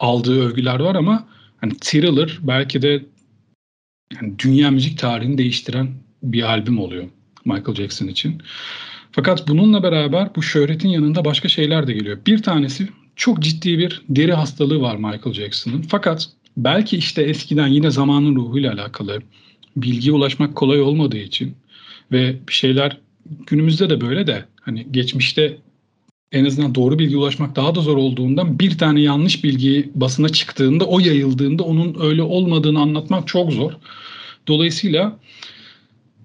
aldığı 0.00 0.44
övgüler 0.44 0.80
var 0.80 0.94
ama 0.94 1.26
hani 1.60 1.76
Thriller 1.80 2.38
belki 2.42 2.82
de 2.82 3.02
yani 4.14 4.38
dünya 4.38 4.70
müzik 4.70 4.98
tarihini 4.98 5.38
değiştiren 5.38 5.88
bir 6.22 6.42
albüm 6.42 6.78
oluyor 6.78 7.04
Michael 7.44 7.74
Jackson 7.74 8.06
için. 8.06 8.42
Fakat 9.12 9.48
bununla 9.48 9.82
beraber 9.82 10.34
bu 10.36 10.42
şöhretin 10.42 10.88
yanında 10.88 11.24
başka 11.24 11.48
şeyler 11.48 11.86
de 11.86 11.92
geliyor. 11.92 12.18
Bir 12.26 12.42
tanesi 12.42 12.88
çok 13.16 13.40
ciddi 13.42 13.78
bir 13.78 14.02
deri 14.08 14.32
hastalığı 14.32 14.80
var 14.80 14.96
Michael 14.96 15.32
Jackson'ın. 15.32 15.82
Fakat 15.82 16.28
belki 16.56 16.96
işte 16.96 17.22
eskiden 17.22 17.66
yine 17.66 17.90
zamanın 17.90 18.36
ruhuyla 18.36 18.72
alakalı 18.72 19.22
bilgiye 19.76 20.14
ulaşmak 20.14 20.56
kolay 20.56 20.80
olmadığı 20.80 21.18
için 21.18 21.54
ve 22.12 22.36
bir 22.48 22.52
şeyler 22.52 22.98
günümüzde 23.46 23.90
de 23.90 24.00
böyle 24.00 24.26
de 24.26 24.44
hani 24.60 24.86
geçmişte 24.90 25.56
en 26.32 26.44
azından 26.44 26.74
doğru 26.74 26.98
bilgi 26.98 27.16
ulaşmak 27.16 27.56
daha 27.56 27.74
da 27.74 27.80
zor 27.80 27.96
olduğundan 27.96 28.58
bir 28.58 28.78
tane 28.78 29.00
yanlış 29.00 29.44
bilgi 29.44 29.90
basına 29.94 30.28
çıktığında 30.28 30.84
o 30.84 31.00
yayıldığında 31.00 31.62
onun 31.62 31.96
öyle 32.00 32.22
olmadığını 32.22 32.80
anlatmak 32.80 33.28
çok 33.28 33.52
zor. 33.52 33.72
Dolayısıyla 34.48 35.18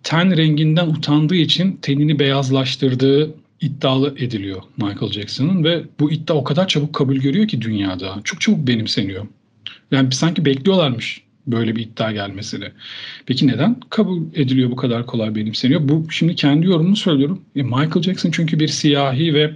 ten 0.04 0.38
renginden 0.38 0.88
utandığı 0.88 1.36
için 1.36 1.80
tenini 1.82 2.20
beyazlaştırdığı 2.20 3.34
iddialı 3.62 4.16
ediliyor 4.18 4.62
Michael 4.78 5.12
Jackson'ın 5.12 5.64
ve 5.64 5.84
bu 6.00 6.12
iddia 6.12 6.36
o 6.36 6.44
kadar 6.44 6.68
çabuk 6.68 6.94
kabul 6.94 7.16
görüyor 7.16 7.48
ki 7.48 7.62
dünyada. 7.62 8.20
Çok 8.24 8.42
çabuk 8.42 8.68
benimseniyor. 8.68 9.28
Yani 9.92 10.12
sanki 10.12 10.46
bekliyorlarmış 10.46 11.22
böyle 11.48 11.76
bir 11.76 11.82
iddia 11.82 12.12
gelmesini. 12.12 12.66
Peki 13.26 13.48
neden 13.48 13.80
kabul 13.90 14.22
ediliyor 14.36 14.72
bu 14.72 14.76
kadar 14.76 15.06
kolay 15.06 15.36
benimseniyor? 15.36 15.90
Bu 15.90 16.12
şimdi 16.12 16.36
kendi 16.36 16.66
yorumumu 16.66 16.96
söylüyorum. 16.96 17.42
E 17.56 17.64
Michael 17.64 18.02
Jackson 18.02 18.32
çünkü 18.32 18.60
bir 18.60 18.68
siyahi 18.68 19.34
ve 19.34 19.56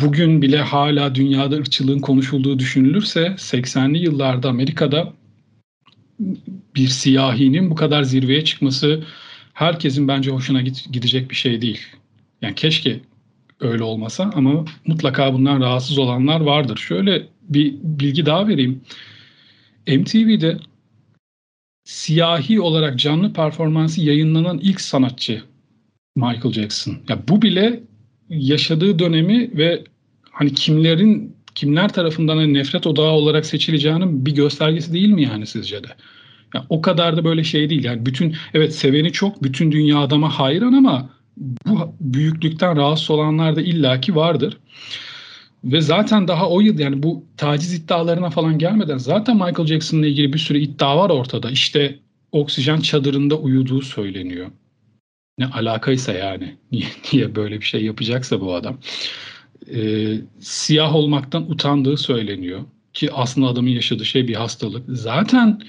bugün 0.00 0.42
bile 0.42 0.60
hala 0.60 1.14
dünyada 1.14 1.56
ırkçılığın 1.56 1.98
konuşulduğu 1.98 2.58
düşünülürse 2.58 3.20
80'li 3.26 3.98
yıllarda 3.98 4.48
Amerika'da 4.48 5.12
bir 6.76 6.88
siyahinin 6.88 7.70
bu 7.70 7.74
kadar 7.74 8.02
zirveye 8.02 8.44
çıkması 8.44 9.04
herkesin 9.54 10.08
bence 10.08 10.30
hoşuna 10.30 10.62
gidecek 10.62 11.30
bir 11.30 11.34
şey 11.34 11.60
değil. 11.60 11.80
Yani 12.42 12.54
keşke 12.54 13.00
öyle 13.60 13.82
olmasa 13.82 14.30
ama 14.34 14.64
mutlaka 14.86 15.34
bundan 15.34 15.60
rahatsız 15.60 15.98
olanlar 15.98 16.40
vardır. 16.40 16.76
Şöyle 16.76 17.26
bir 17.42 17.74
bilgi 17.82 18.26
daha 18.26 18.48
vereyim. 18.48 18.80
MTV'de 19.88 20.58
siyahi 21.84 22.60
olarak 22.60 22.98
canlı 22.98 23.32
performansı 23.32 24.00
yayınlanan 24.00 24.58
ilk 24.58 24.80
sanatçı 24.80 25.42
Michael 26.16 26.52
Jackson. 26.52 26.96
Ya 27.08 27.28
bu 27.28 27.42
bile 27.42 27.80
yaşadığı 28.30 28.98
dönemi 28.98 29.50
ve 29.56 29.84
hani 30.30 30.54
kimlerin 30.54 31.36
kimler 31.54 31.92
tarafından 31.92 32.36
hani 32.36 32.54
nefret 32.54 32.86
odağı 32.86 33.10
olarak 33.10 33.46
seçileceğinin 33.46 34.26
bir 34.26 34.34
göstergesi 34.34 34.92
değil 34.92 35.08
mi 35.08 35.22
yani 35.22 35.46
sizce 35.46 35.82
de? 35.82 35.88
Yani 36.54 36.64
o 36.68 36.82
kadar 36.82 37.16
da 37.16 37.24
böyle 37.24 37.44
şey 37.44 37.70
değil. 37.70 37.84
Yani 37.84 38.06
bütün 38.06 38.36
evet 38.54 38.74
seveni 38.74 39.12
çok, 39.12 39.42
bütün 39.42 39.72
dünya 39.72 39.98
adama 39.98 40.38
hayran 40.38 40.72
ama 40.72 41.10
bu 41.36 41.94
büyüklükten 42.00 42.76
rahatsız 42.76 43.10
olanlar 43.10 43.56
da 43.56 43.62
illaki 43.62 44.16
vardır. 44.16 44.58
Ve 45.64 45.80
zaten 45.80 46.28
daha 46.28 46.48
o 46.50 46.60
yıl 46.60 46.78
yani 46.78 47.02
bu 47.02 47.24
taciz 47.36 47.74
iddialarına 47.74 48.30
falan 48.30 48.58
gelmeden 48.58 48.98
zaten 48.98 49.36
Michael 49.36 49.66
Jackson'la 49.66 50.06
ilgili 50.06 50.32
bir 50.32 50.38
sürü 50.38 50.58
iddia 50.58 50.98
var 50.98 51.10
ortada. 51.10 51.50
İşte 51.50 51.98
oksijen 52.32 52.80
çadırında 52.80 53.34
uyuduğu 53.34 53.82
söyleniyor. 53.82 54.46
Ne 55.38 55.46
alakaysa 55.46 56.12
yani. 56.12 56.58
Niye, 57.12 57.36
böyle 57.36 57.60
bir 57.60 57.64
şey 57.64 57.84
yapacaksa 57.84 58.40
bu 58.40 58.54
adam. 58.54 58.78
Ee, 59.74 60.14
siyah 60.40 60.94
olmaktan 60.94 61.50
utandığı 61.50 61.96
söyleniyor. 61.96 62.64
Ki 62.92 63.12
aslında 63.12 63.46
adamın 63.46 63.70
yaşadığı 63.70 64.04
şey 64.04 64.28
bir 64.28 64.34
hastalık. 64.34 64.84
Zaten 64.88 65.60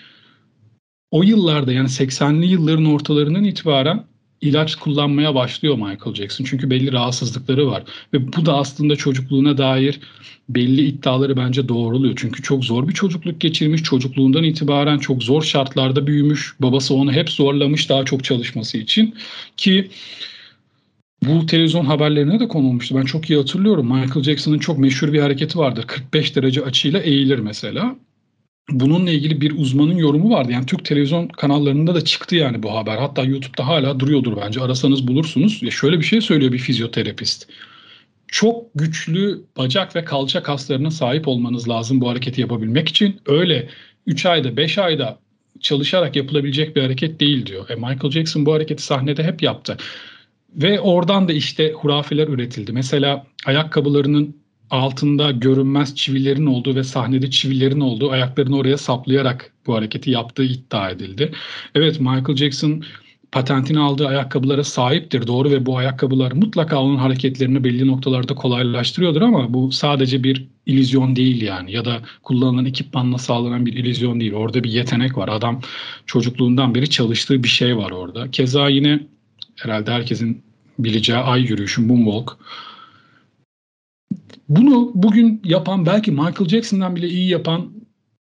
o 1.11 1.23
yıllarda 1.23 1.71
yani 1.71 1.87
80'li 1.87 2.45
yılların 2.45 2.85
ortalarından 2.85 3.43
itibaren 3.43 4.05
ilaç 4.45 4.75
kullanmaya 4.75 5.35
başlıyor 5.35 5.75
Michael 5.75 6.15
Jackson. 6.15 6.45
Çünkü 6.45 6.69
belli 6.69 6.91
rahatsızlıkları 6.91 7.67
var. 7.67 7.83
Ve 8.13 8.33
bu 8.33 8.45
da 8.45 8.53
aslında 8.53 8.95
çocukluğuna 8.95 9.57
dair 9.57 9.99
belli 10.49 10.81
iddiaları 10.81 11.37
bence 11.37 11.67
doğruluyor. 11.67 12.13
Çünkü 12.17 12.43
çok 12.43 12.65
zor 12.65 12.87
bir 12.87 12.93
çocukluk 12.93 13.41
geçirmiş. 13.41 13.83
Çocukluğundan 13.83 14.43
itibaren 14.43 14.97
çok 14.97 15.23
zor 15.23 15.41
şartlarda 15.41 16.07
büyümüş. 16.07 16.55
Babası 16.59 16.93
onu 16.93 17.11
hep 17.11 17.29
zorlamış 17.29 17.89
daha 17.89 18.05
çok 18.05 18.23
çalışması 18.23 18.77
için. 18.77 19.15
Ki 19.57 19.89
bu 21.23 21.45
televizyon 21.45 21.85
haberlerine 21.85 22.39
de 22.39 22.47
konulmuştu. 22.47 22.95
Ben 22.95 23.05
çok 23.05 23.29
iyi 23.29 23.39
hatırlıyorum. 23.39 23.85
Michael 23.85 24.23
Jackson'ın 24.23 24.59
çok 24.59 24.77
meşhur 24.77 25.13
bir 25.13 25.19
hareketi 25.19 25.57
vardır. 25.57 25.83
45 25.87 26.35
derece 26.35 26.63
açıyla 26.63 26.99
eğilir 26.99 27.39
mesela 27.39 27.95
bununla 28.69 29.11
ilgili 29.11 29.41
bir 29.41 29.57
uzmanın 29.57 29.95
yorumu 29.95 30.29
vardı. 30.29 30.51
Yani 30.51 30.65
Türk 30.65 30.85
televizyon 30.85 31.27
kanallarında 31.27 31.95
da 31.95 32.05
çıktı 32.05 32.35
yani 32.35 32.63
bu 32.63 32.75
haber. 32.75 32.97
Hatta 32.97 33.23
YouTube'da 33.23 33.67
hala 33.67 33.99
duruyordur 33.99 34.37
bence. 34.41 34.61
Arasanız 34.61 35.07
bulursunuz. 35.07 35.63
Ya 35.63 35.71
şöyle 35.71 35.99
bir 35.99 36.05
şey 36.05 36.21
söylüyor 36.21 36.51
bir 36.51 36.57
fizyoterapist. 36.57 37.49
Çok 38.27 38.65
güçlü 38.75 39.43
bacak 39.57 39.95
ve 39.95 40.05
kalça 40.05 40.43
kaslarına 40.43 40.91
sahip 40.91 41.27
olmanız 41.27 41.69
lazım 41.69 42.01
bu 42.01 42.09
hareketi 42.09 42.41
yapabilmek 42.41 42.89
için. 42.89 43.21
Öyle 43.25 43.69
3 44.07 44.25
ayda 44.25 44.57
5 44.57 44.77
ayda 44.77 45.19
çalışarak 45.59 46.15
yapılabilecek 46.15 46.75
bir 46.75 46.81
hareket 46.81 47.19
değil 47.19 47.45
diyor. 47.45 47.69
E 47.69 47.75
Michael 47.75 48.11
Jackson 48.11 48.45
bu 48.45 48.53
hareketi 48.53 48.83
sahnede 48.83 49.23
hep 49.23 49.43
yaptı. 49.43 49.77
Ve 50.55 50.79
oradan 50.79 51.27
da 51.27 51.33
işte 51.33 51.71
hurafeler 51.71 52.27
üretildi. 52.27 52.71
Mesela 52.71 53.27
ayakkabılarının 53.45 54.35
altında 54.69 55.31
görünmez 55.31 55.95
çivilerin 55.95 56.45
olduğu 56.45 56.75
ve 56.75 56.83
sahnede 56.83 57.29
çivilerin 57.29 57.79
olduğu 57.79 58.11
ayaklarını 58.11 58.57
oraya 58.57 58.77
saplayarak 58.77 59.51
bu 59.67 59.75
hareketi 59.75 60.11
yaptığı 60.11 60.43
iddia 60.43 60.89
edildi. 60.89 61.31
Evet 61.75 61.99
Michael 61.99 62.35
Jackson 62.35 62.83
patentini 63.31 63.79
aldığı 63.79 64.07
ayakkabılara 64.07 64.63
sahiptir 64.63 65.27
doğru 65.27 65.51
ve 65.51 65.65
bu 65.65 65.77
ayakkabılar 65.77 66.31
mutlaka 66.31 66.81
onun 66.81 66.97
hareketlerini 66.97 67.63
belli 67.63 67.87
noktalarda 67.87 68.35
kolaylaştırıyordur 68.35 69.21
ama 69.21 69.53
bu 69.53 69.71
sadece 69.71 70.23
bir 70.23 70.47
illüzyon 70.65 71.15
değil 71.15 71.41
yani 71.41 71.71
ya 71.71 71.85
da 71.85 72.01
kullanılan 72.23 72.65
ekipmanla 72.65 73.17
sağlanan 73.17 73.65
bir 73.65 73.73
illüzyon 73.73 74.19
değil. 74.19 74.33
Orada 74.33 74.63
bir 74.63 74.71
yetenek 74.71 75.17
var. 75.17 75.27
Adam 75.27 75.61
çocukluğundan 76.05 76.75
beri 76.75 76.89
çalıştığı 76.89 77.43
bir 77.43 77.47
şey 77.47 77.77
var 77.77 77.91
orada. 77.91 78.31
Keza 78.31 78.69
yine 78.69 78.99
herhalde 79.55 79.91
herkesin 79.91 80.43
bileceği 80.79 81.17
ay 81.17 81.41
yürüyüşü 81.41 81.81
Moonwalk 81.81 82.37
bunu 84.49 84.91
bugün 84.95 85.41
yapan 85.45 85.85
belki 85.85 86.11
Michael 86.11 86.49
Jackson'dan 86.49 86.95
bile 86.95 87.07
iyi 87.07 87.29
yapan 87.29 87.71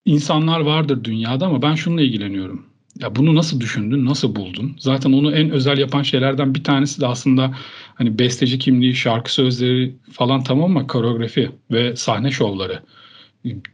insanlar 0.06 0.60
vardır 0.60 1.04
dünyada 1.04 1.46
ama 1.46 1.62
ben 1.62 1.75
şununla 1.75 2.01
ilgileniyorum. 2.01 2.66
Ya 3.00 3.16
bunu 3.16 3.36
nasıl 3.36 3.60
düşündün, 3.60 4.06
nasıl 4.06 4.36
buldun? 4.36 4.75
Zaten 4.80 5.12
onu 5.12 5.32
en 5.36 5.50
özel 5.50 5.78
yapan 5.78 6.04
şeylerden 6.04 6.56
bir 6.56 6.63
tanesi 6.63 7.01
de 7.01 7.08
aslında 7.08 7.56
hani 7.96 8.20
besteci 8.20 8.60
kimliği, 8.60 8.96
şarkı 8.96 9.34
sözleri 9.34 9.96
falan 10.12 10.44
tamam 10.44 10.66
ama 10.66 10.88
koreografi 10.88 11.51
ve 11.72 11.96
sahne 11.96 12.32
şovları. 12.32 12.82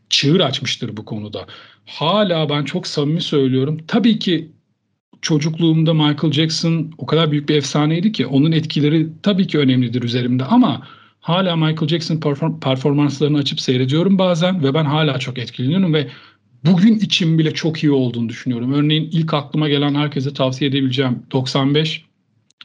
Çığır 0.10 0.39
açmıştır 0.39 0.98
bu 0.98 1.06
konuda. 1.06 1.46
Hala 1.86 2.50
ben 2.50 2.63
çok 2.63 2.88
samimi 2.88 3.22
söylüyorum. 3.22 3.77
Tabii 3.88 4.20
ki 4.20 4.51
çocukluğumda 5.22 5.94
Michael 5.94 6.34
Jackson 6.34 6.92
o 6.98 7.06
kadar 7.06 7.32
büyük 7.32 7.50
bir 7.50 7.56
efsaneydi 7.56 8.12
ki 8.12 8.25
onun 8.25 8.51
etkileri 8.51 9.08
tabii 9.24 9.48
ki 9.48 9.60
önemlidir 9.60 10.04
üzerimde 10.04 10.46
ama 10.46 10.88
hala 11.27 11.55
Michael 11.55 11.88
Jackson 11.88 12.19
performanslarını 12.62 13.38
açıp 13.38 13.62
seyrediyorum 13.62 14.17
bazen 14.17 14.63
ve 14.63 14.74
ben 14.74 14.86
hala 14.86 15.19
çok 15.19 15.38
etkileniyorum 15.38 15.93
ve 15.93 16.07
bugün 16.65 17.00
için 17.00 17.39
bile 17.39 17.53
çok 17.53 17.84
iyi 17.84 17.91
olduğunu 17.91 18.29
düşünüyorum. 18.29 18.74
Örneğin 18.74 19.10
ilk 19.12 19.34
aklıma 19.34 19.69
gelen 19.69 19.96
herkese 19.96 20.34
tavsiye 20.34 20.69
edebileceğim 20.69 21.24
95 21.31 22.05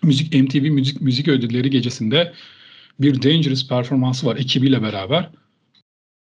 müzik 0.03 0.35
MTV 0.35 0.71
müzik 0.71 1.01
müzik 1.01 1.29
ödülleri 1.29 1.71
gecesinde 1.71 2.33
bir 3.01 3.23
Dangerous 3.23 3.69
performansı 3.69 4.27
var 4.27 4.37
ekibiyle 4.37 4.83
beraber. 4.83 5.31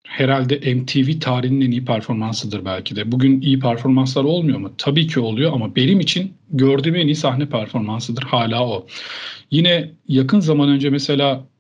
Herhalde 0.08 0.76
MTV 0.76 1.20
tarihinin 1.20 1.62
en 1.62 1.72
iyi 1.72 1.86
performansıdır 1.86 2.66
belki 2.66 2.96
de. 2.96 3.12
Bugün 3.12 3.42
iyi 3.42 3.60
performanslar 3.60 4.24
olmuyor 4.24 4.60
mu? 4.60 4.72
Tabii 4.78 5.08
ki 5.08 5.20
oluyor 5.20 5.54
ama 5.54 5.76
benim 5.76 6.00
için 6.00 6.34
gördüğüm 6.50 6.96
en 6.96 7.08
iyi 7.08 7.16
sahne 7.16 7.50
performansıdır 7.50 8.24
hala 8.24 8.68
o. 8.68 8.88
Yine 9.52 9.92
yakın 10.08 10.40
zaman 10.40 10.70
önce 10.70 10.90
mesela 10.90 11.51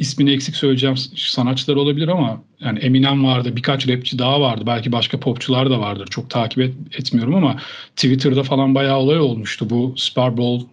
ismini 0.00 0.30
eksik 0.32 0.56
söyleyeceğim 0.56 0.96
sanatçılar 1.16 1.76
olabilir 1.76 2.08
ama 2.08 2.42
yani 2.60 2.78
Eminem 2.78 3.24
vardı, 3.24 3.56
birkaç 3.56 3.88
rapçi 3.88 4.18
daha 4.18 4.40
vardı. 4.40 4.64
Belki 4.66 4.92
başka 4.92 5.20
popçular 5.20 5.70
da 5.70 5.80
vardır. 5.80 6.06
Çok 6.06 6.30
takip 6.30 6.58
et, 6.58 6.74
etmiyorum 6.98 7.34
ama 7.34 7.56
Twitter'da 7.96 8.42
falan 8.42 8.74
bayağı 8.74 8.98
olay 8.98 9.18
olmuştu. 9.18 9.70
Bu 9.70 9.94
Super 9.96 10.36
Bowl 10.36 10.66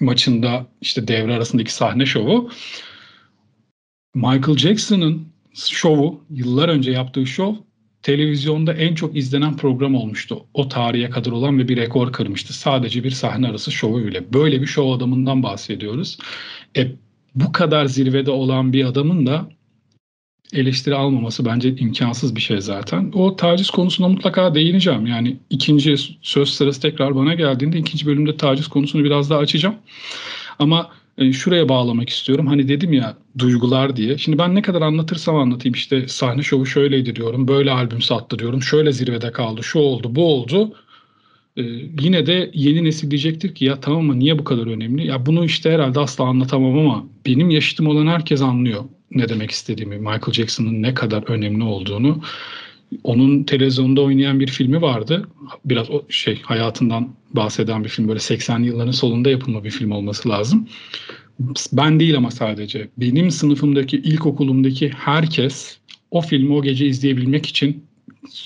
maçında 0.00 0.66
işte 0.80 1.08
devre 1.08 1.34
arasındaki 1.34 1.74
sahne 1.74 2.06
şovu. 2.06 2.50
Michael 4.14 4.56
Jackson'ın 4.56 5.26
şovu, 5.54 6.24
yıllar 6.30 6.68
önce 6.68 6.90
yaptığı 6.90 7.26
şov 7.26 7.54
televizyonda 8.02 8.72
en 8.72 8.94
çok 8.94 9.16
izlenen 9.16 9.56
program 9.56 9.94
olmuştu. 9.94 10.46
O 10.54 10.68
tarihe 10.68 11.10
kadar 11.10 11.30
olan 11.30 11.58
ve 11.58 11.68
bir 11.68 11.76
rekor 11.76 12.12
kırmıştı. 12.12 12.52
Sadece 12.52 13.04
bir 13.04 13.10
sahne 13.10 13.48
arası 13.48 13.72
şovu 13.72 14.04
bile. 14.04 14.32
Böyle 14.32 14.62
bir 14.62 14.66
şov 14.66 14.92
adamından 14.92 15.42
bahsediyoruz. 15.42 16.18
E, 16.76 16.88
bu 17.34 17.52
kadar 17.52 17.86
zirvede 17.86 18.30
olan 18.30 18.72
bir 18.72 18.84
adamın 18.84 19.26
da 19.26 19.48
eleştiri 20.52 20.94
almaması 20.94 21.44
bence 21.44 21.76
imkansız 21.76 22.36
bir 22.36 22.40
şey 22.40 22.60
zaten. 22.60 23.12
O 23.14 23.36
taciz 23.36 23.70
konusuna 23.70 24.08
mutlaka 24.08 24.54
değineceğim. 24.54 25.06
Yani 25.06 25.36
ikinci 25.50 25.96
söz 26.22 26.48
sırası 26.48 26.80
tekrar 26.80 27.16
bana 27.16 27.34
geldiğinde 27.34 27.78
ikinci 27.78 28.06
bölümde 28.06 28.36
taciz 28.36 28.68
konusunu 28.68 29.04
biraz 29.04 29.30
daha 29.30 29.38
açacağım. 29.38 29.74
Ama 30.58 30.90
e, 31.18 31.32
şuraya 31.32 31.68
bağlamak 31.68 32.08
istiyorum. 32.08 32.46
Hani 32.46 32.68
dedim 32.68 32.92
ya 32.92 33.16
duygular 33.38 33.96
diye. 33.96 34.18
Şimdi 34.18 34.38
ben 34.38 34.54
ne 34.54 34.62
kadar 34.62 34.82
anlatırsam 34.82 35.36
anlatayım 35.36 35.74
işte 35.74 36.08
sahne 36.08 36.42
şovu 36.42 36.66
şöyleydi 36.66 37.16
diyorum. 37.16 37.48
Böyle 37.48 37.70
albüm 37.70 38.02
sattı 38.02 38.38
diyorum. 38.38 38.62
Şöyle 38.62 38.92
zirvede 38.92 39.32
kaldı. 39.32 39.62
Şu 39.62 39.78
oldu 39.78 40.14
bu 40.14 40.34
oldu. 40.34 40.72
Ee, 41.56 41.62
yine 42.00 42.26
de 42.26 42.50
yeni 42.54 42.84
nesil 42.84 43.10
diyecektir 43.10 43.54
ki 43.54 43.64
ya 43.64 43.80
tamam 43.80 44.00
ama 44.00 44.14
niye 44.14 44.38
bu 44.38 44.44
kadar 44.44 44.66
önemli? 44.66 45.06
Ya 45.06 45.26
bunu 45.26 45.44
işte 45.44 45.70
herhalde 45.70 46.00
asla 46.00 46.24
anlatamam 46.24 46.78
ama 46.78 47.06
benim 47.26 47.50
yaşıtım 47.50 47.86
olan 47.86 48.06
herkes 48.06 48.42
anlıyor 48.42 48.84
ne 49.10 49.28
demek 49.28 49.50
istediğimi. 49.50 49.96
Michael 49.96 50.32
Jackson'ın 50.32 50.82
ne 50.82 50.94
kadar 50.94 51.30
önemli 51.30 51.64
olduğunu. 51.64 52.20
Onun 53.04 53.44
televizyonda 53.44 54.00
oynayan 54.00 54.40
bir 54.40 54.46
filmi 54.46 54.82
vardı. 54.82 55.28
Biraz 55.64 55.90
o 55.90 56.02
şey 56.08 56.42
hayatından 56.42 57.14
bahseden 57.32 57.84
bir 57.84 57.88
film. 57.88 58.08
Böyle 58.08 58.18
80'li 58.18 58.66
yılların 58.66 58.92
solunda 58.92 59.30
yapılma 59.30 59.64
bir 59.64 59.70
film 59.70 59.90
olması 59.90 60.28
lazım. 60.28 60.68
Ben 61.72 62.00
değil 62.00 62.16
ama 62.16 62.30
sadece. 62.30 62.88
Benim 62.96 63.30
sınıfımdaki, 63.30 63.96
ilkokulumdaki 63.96 64.88
herkes 64.88 65.78
o 66.10 66.20
filmi 66.20 66.54
o 66.54 66.62
gece 66.62 66.86
izleyebilmek 66.86 67.46
için 67.46 67.84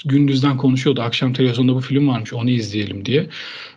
gündüzden 0.05 0.57
konuşuyordu. 0.57 1.03
Akşam 1.03 1.33
televizyonda 1.33 1.75
bu 1.75 1.81
film 1.81 2.09
varmış 2.09 2.33
onu 2.33 2.50
izleyelim 2.50 3.05
diye. 3.05 3.29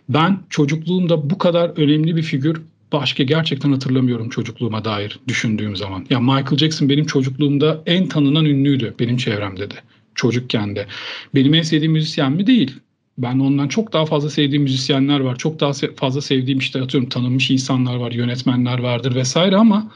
Ben 0.08 0.38
çocukluğumda 0.50 1.30
bu 1.30 1.38
kadar 1.38 1.70
önemli 1.76 2.16
bir 2.16 2.22
figür 2.22 2.62
başka 2.92 3.22
gerçekten 3.22 3.72
hatırlamıyorum 3.72 4.28
çocukluğuma 4.28 4.84
dair 4.84 5.18
düşündüğüm 5.28 5.76
zaman. 5.76 6.06
Ya 6.10 6.20
Michael 6.20 6.56
Jackson 6.56 6.88
benim 6.88 7.06
çocukluğumda 7.06 7.82
en 7.86 8.08
tanınan 8.08 8.44
ünlüydü 8.44 8.94
benim 8.98 9.16
çevremde 9.16 9.70
de. 9.70 9.74
Çocukken 10.14 10.76
de. 10.76 10.86
Benim 11.34 11.54
en 11.54 11.62
sevdiğim 11.62 11.92
müzisyen 11.92 12.32
mi? 12.32 12.46
Değil. 12.46 12.74
Ben 13.18 13.38
ondan 13.38 13.68
çok 13.68 13.92
daha 13.92 14.06
fazla 14.06 14.30
sevdiğim 14.30 14.62
müzisyenler 14.62 15.20
var. 15.20 15.36
Çok 15.36 15.60
daha 15.60 15.72
fazla 15.96 16.20
sevdiğim 16.20 16.58
işte 16.58 16.82
atıyorum 16.82 17.08
tanınmış 17.08 17.50
insanlar 17.50 17.96
var, 17.96 18.12
yönetmenler 18.12 18.78
vardır 18.78 19.14
vesaire 19.14 19.56
ama 19.56 19.90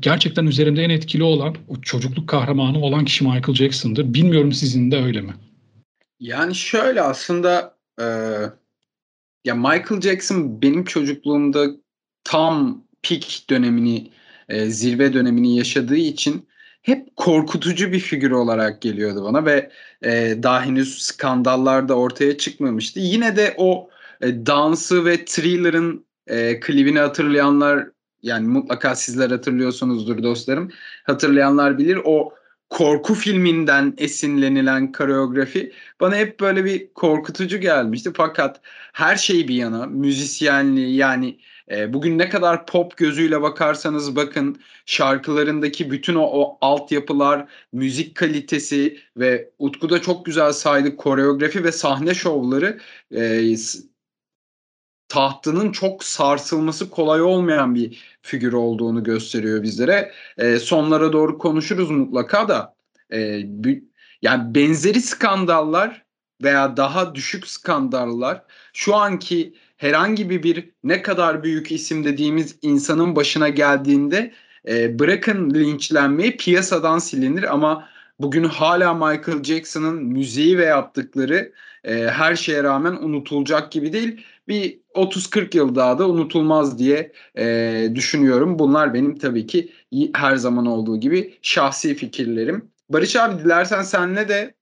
gerçekten 0.00 0.46
üzerimde 0.46 0.82
en 0.82 0.90
etkili 0.90 1.22
olan 1.22 1.56
o 1.68 1.80
çocukluk 1.80 2.28
kahramanı 2.28 2.78
olan 2.82 3.04
kişi 3.04 3.24
Michael 3.24 3.54
Jackson'dır. 3.54 4.14
Bilmiyorum 4.14 4.52
sizin 4.52 4.90
de 4.90 5.02
öyle 5.02 5.20
mi? 5.20 5.34
Yani 6.20 6.54
şöyle 6.54 7.02
aslında 7.02 7.76
e, 8.00 8.04
ya 9.44 9.54
Michael 9.54 10.00
Jackson 10.00 10.62
benim 10.62 10.84
çocukluğumda 10.84 11.66
tam 12.24 12.84
peak 13.02 13.50
dönemini 13.50 14.10
e, 14.48 14.66
zirve 14.66 15.12
dönemini 15.12 15.56
yaşadığı 15.56 15.96
için 15.96 16.48
hep 16.82 17.16
korkutucu 17.16 17.92
bir 17.92 18.00
figür 18.00 18.30
olarak 18.30 18.82
geliyordu 18.82 19.24
bana 19.24 19.44
ve 19.44 19.70
e, 20.02 20.38
daha 20.42 20.64
henüz 20.64 21.02
skandallar 21.02 21.88
da 21.88 21.94
ortaya 21.94 22.38
çıkmamıştı. 22.38 23.00
Yine 23.00 23.36
de 23.36 23.54
o 23.56 23.90
e, 24.20 24.46
dansı 24.46 25.04
ve 25.04 25.24
Thriller'ın 25.24 26.06
e, 26.26 26.60
klibini 26.60 26.98
hatırlayanlar 26.98 27.88
yani 28.22 28.48
mutlaka 28.48 28.94
sizler 28.94 29.30
hatırlıyorsunuzdur 29.30 30.22
dostlarım. 30.22 30.70
Hatırlayanlar 31.04 31.78
bilir 31.78 31.98
o 32.04 32.32
korku 32.70 33.14
filminden 33.14 33.94
esinlenilen 33.98 34.92
koreografi 34.92 35.72
bana 36.00 36.16
hep 36.16 36.40
böyle 36.40 36.64
bir 36.64 36.92
korkutucu 36.94 37.58
gelmişti. 37.58 38.10
Fakat 38.14 38.60
her 38.92 39.16
şey 39.16 39.48
bir 39.48 39.54
yana 39.54 39.86
müzisyenliği 39.86 40.96
yani 40.96 41.38
e, 41.70 41.92
bugün 41.92 42.18
ne 42.18 42.28
kadar 42.28 42.66
pop 42.66 42.96
gözüyle 42.96 43.42
bakarsanız 43.42 44.16
bakın 44.16 44.56
şarkılarındaki 44.86 45.90
bütün 45.90 46.14
o, 46.14 46.22
o 46.22 46.58
altyapılar, 46.60 47.48
müzik 47.72 48.14
kalitesi 48.14 48.98
ve 49.16 49.50
Utku'da 49.58 50.02
çok 50.02 50.26
güzel 50.26 50.52
saydı 50.52 50.96
koreografi 50.96 51.64
ve 51.64 51.72
sahne 51.72 52.14
şovları 52.14 52.78
e, 53.10 53.56
tahtının 55.08 55.72
çok 55.72 56.04
sarsılması 56.04 56.90
kolay 56.90 57.22
olmayan 57.22 57.74
bir 57.74 58.18
figür 58.22 58.52
olduğunu 58.52 59.04
gösteriyor 59.04 59.62
bizlere. 59.62 60.12
E, 60.38 60.58
sonlara 60.58 61.12
doğru 61.12 61.38
konuşuruz 61.38 61.90
mutlaka 61.90 62.48
da. 62.48 62.74
E, 63.12 63.42
yani 64.22 64.54
benzeri 64.54 65.00
skandallar 65.00 66.04
veya 66.42 66.76
daha 66.76 67.14
düşük 67.14 67.46
skandallar 67.46 68.42
şu 68.72 68.94
anki 68.96 69.54
herhangi 69.76 70.30
bir 70.30 70.70
ne 70.84 71.02
kadar 71.02 71.42
büyük 71.42 71.72
isim 71.72 72.04
dediğimiz 72.04 72.56
insanın 72.62 73.16
başına 73.16 73.48
geldiğinde 73.48 74.32
e, 74.68 74.98
bırakın 74.98 75.54
linçlenmeyi 75.54 76.36
piyasadan 76.36 76.98
silinir 76.98 77.54
ama 77.54 77.88
bugün 78.20 78.44
hala 78.44 78.94
Michael 78.94 79.42
Jackson'ın 79.42 80.02
müziği 80.04 80.58
ve 80.58 80.64
yaptıkları 80.64 81.52
e, 81.84 81.94
her 81.94 82.36
şeye 82.36 82.62
rağmen 82.62 82.92
unutulacak 82.92 83.72
gibi 83.72 83.92
değil. 83.92 84.24
Bir 84.48 84.80
30-40 84.94 85.56
yıl 85.56 85.74
daha 85.74 85.98
da 85.98 86.08
unutulmaz 86.08 86.78
diye 86.78 87.12
e, 87.38 87.88
düşünüyorum. 87.94 88.58
Bunlar 88.58 88.94
benim 88.94 89.18
tabii 89.18 89.46
ki 89.46 89.72
her 90.14 90.36
zaman 90.36 90.66
olduğu 90.66 91.00
gibi 91.00 91.38
şahsi 91.42 91.94
fikirlerim. 91.94 92.70
Barış 92.90 93.16
abi 93.16 93.44
dilersen 93.44 93.82
senle 93.82 94.28
de 94.28 94.54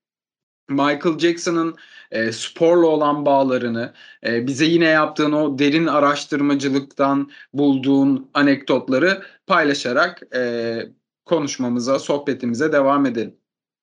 Michael 0.69 1.19
Jackson'ın 1.19 1.75
e, 2.11 2.33
sporla 2.33 2.87
olan 2.87 3.27
bağlarını, 3.27 3.93
e, 4.27 4.47
bize 4.47 4.65
yine 4.65 4.85
yaptığın 4.85 5.33
o 5.33 5.59
derin 5.59 5.87
araştırmacılıktan 5.87 7.31
bulduğun 7.53 8.31
anekdotları 8.35 9.23
paylaşarak 9.47 10.23
e, 10.37 10.79
konuşmamıza, 11.25 11.99
sohbetimize 11.99 12.73
devam 12.73 13.07
edelim. 13.07 13.35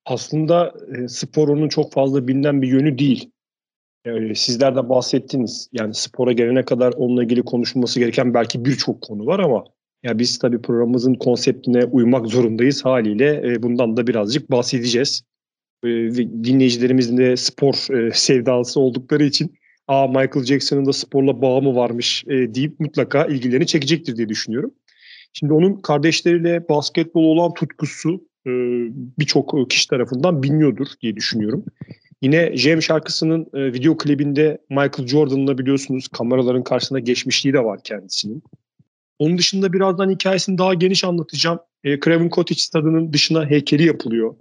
Aslında 0.06 0.74
e, 0.96 1.08
spor 1.08 1.48
onun 1.48 1.68
çok 1.68 1.92
fazla 1.92 2.28
bilinen 2.28 2.62
bir 2.62 2.68
yönü 2.68 2.98
değil. 2.98 3.30
Yani 4.04 4.36
sizler 4.36 4.76
de 4.76 4.88
bahsettiniz. 4.88 5.68
Yani 5.72 5.94
spora 5.94 6.32
gelene 6.32 6.64
kadar 6.64 6.92
onunla 6.92 7.24
ilgili 7.24 7.42
konuşulması 7.42 8.00
gereken 8.00 8.34
belki 8.34 8.64
birçok 8.64 9.00
konu 9.00 9.26
var 9.26 9.38
ama 9.38 9.64
ya 10.02 10.18
biz 10.18 10.38
tabii 10.38 10.62
programımızın 10.62 11.14
konseptine 11.14 11.84
uymak 11.84 12.26
zorundayız 12.26 12.84
haliyle. 12.84 13.52
E, 13.52 13.62
bundan 13.62 13.96
da 13.96 14.06
birazcık 14.06 14.50
bahsedeceğiz. 14.50 15.22
E, 15.84 15.88
dinleyicilerimizin 16.44 17.16
de 17.16 17.36
spor 17.36 17.94
e, 17.94 18.10
sevdalısı 18.14 18.80
oldukları 18.80 19.24
için 19.24 19.54
Aa 19.88 20.06
Michael 20.06 20.44
Jackson'ın 20.44 20.86
da 20.86 20.92
sporla 20.92 21.42
bağı 21.42 21.62
mı 21.62 21.74
varmış 21.74 22.24
e, 22.26 22.54
deyip 22.54 22.80
mutlaka 22.80 23.24
ilgilerini 23.24 23.66
çekecektir 23.66 24.16
diye 24.16 24.28
düşünüyorum. 24.28 24.74
Şimdi 25.32 25.52
onun 25.52 25.80
kardeşleriyle 25.82 26.68
basketbol 26.68 27.24
olan 27.24 27.54
tutkusu 27.54 28.14
e, 28.46 28.50
birçok 29.18 29.70
kişi 29.70 29.88
tarafından 29.88 30.42
biliniyordur 30.42 30.86
diye 31.02 31.16
düşünüyorum. 31.16 31.64
Yine 32.22 32.56
Jem 32.56 32.82
şarkısının 32.82 33.46
e, 33.54 33.72
video 33.72 33.96
klibinde 33.96 34.58
Michael 34.70 35.06
Jordan'la 35.06 35.58
biliyorsunuz 35.58 36.08
kameraların 36.08 36.64
karşısında 36.64 36.98
geçmişliği 36.98 37.54
de 37.54 37.64
var 37.64 37.80
kendisinin. 37.84 38.42
Onun 39.18 39.38
dışında 39.38 39.72
birazdan 39.72 40.10
hikayesini 40.10 40.58
daha 40.58 40.74
geniş 40.74 41.04
anlatacağım. 41.04 41.58
E, 41.84 42.00
Craven 42.00 42.28
Cottage 42.28 42.60
stadının 42.60 43.12
dışına 43.12 43.46
heykeli 43.46 43.86
yapılıyor. 43.86 44.34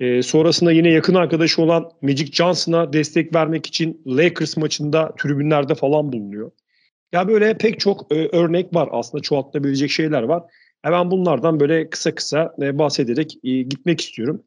E, 0.00 0.22
sonrasında 0.22 0.72
yine 0.72 0.90
yakın 0.90 1.14
arkadaşı 1.14 1.62
olan 1.62 1.90
Magic 2.02 2.32
Johnson'a 2.32 2.92
destek 2.92 3.34
vermek 3.34 3.66
için 3.66 4.02
Lakers 4.06 4.56
maçında 4.56 5.14
tribünlerde 5.22 5.74
falan 5.74 6.12
bulunuyor. 6.12 6.50
Ya 7.12 7.28
böyle 7.28 7.58
pek 7.58 7.80
çok 7.80 8.12
e, 8.12 8.28
örnek 8.32 8.74
var 8.74 8.88
aslında 8.92 9.22
çoğaltılabilecek 9.22 9.90
şeyler 9.90 10.22
var. 10.22 10.42
Ben 10.84 11.10
bunlardan 11.10 11.60
böyle 11.60 11.90
kısa 11.90 12.14
kısa 12.14 12.54
e, 12.62 12.78
bahsederek 12.78 13.38
e, 13.44 13.62
gitmek 13.62 14.00
istiyorum. 14.00 14.42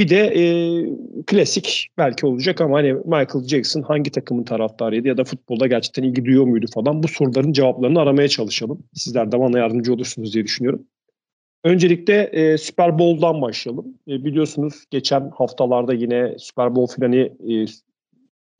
Bir 0.00 0.08
de 0.08 0.16
e, 0.16 0.42
klasik 1.26 1.88
belki 1.98 2.26
olacak 2.26 2.60
ama 2.60 2.76
hani 2.76 2.92
Michael 2.92 3.44
Jackson 3.46 3.82
hangi 3.82 4.10
takımın 4.10 4.44
taraftarıydı 4.44 5.08
ya 5.08 5.16
da 5.16 5.24
futbolda 5.24 5.66
gerçekten 5.66 6.02
ilgi 6.02 6.24
duyuyor 6.24 6.44
muydu 6.44 6.66
falan 6.74 7.02
bu 7.02 7.08
soruların 7.08 7.52
cevaplarını 7.52 8.00
aramaya 8.00 8.28
çalışalım. 8.28 8.82
Sizler 8.94 9.32
de 9.32 9.40
bana 9.40 9.58
yardımcı 9.58 9.94
olursunuz 9.94 10.34
diye 10.34 10.44
düşünüyorum. 10.44 10.82
Öncelikle 11.64 12.22
e, 12.22 12.58
Super 12.58 12.98
Bowl'dan 12.98 13.42
başlayalım. 13.42 13.86
E, 14.08 14.24
biliyorsunuz 14.24 14.74
geçen 14.90 15.30
haftalarda 15.34 15.94
yine 15.94 16.34
Super 16.38 16.76
Bowl 16.76 16.94
finali 16.94 17.20
e, 17.22 17.66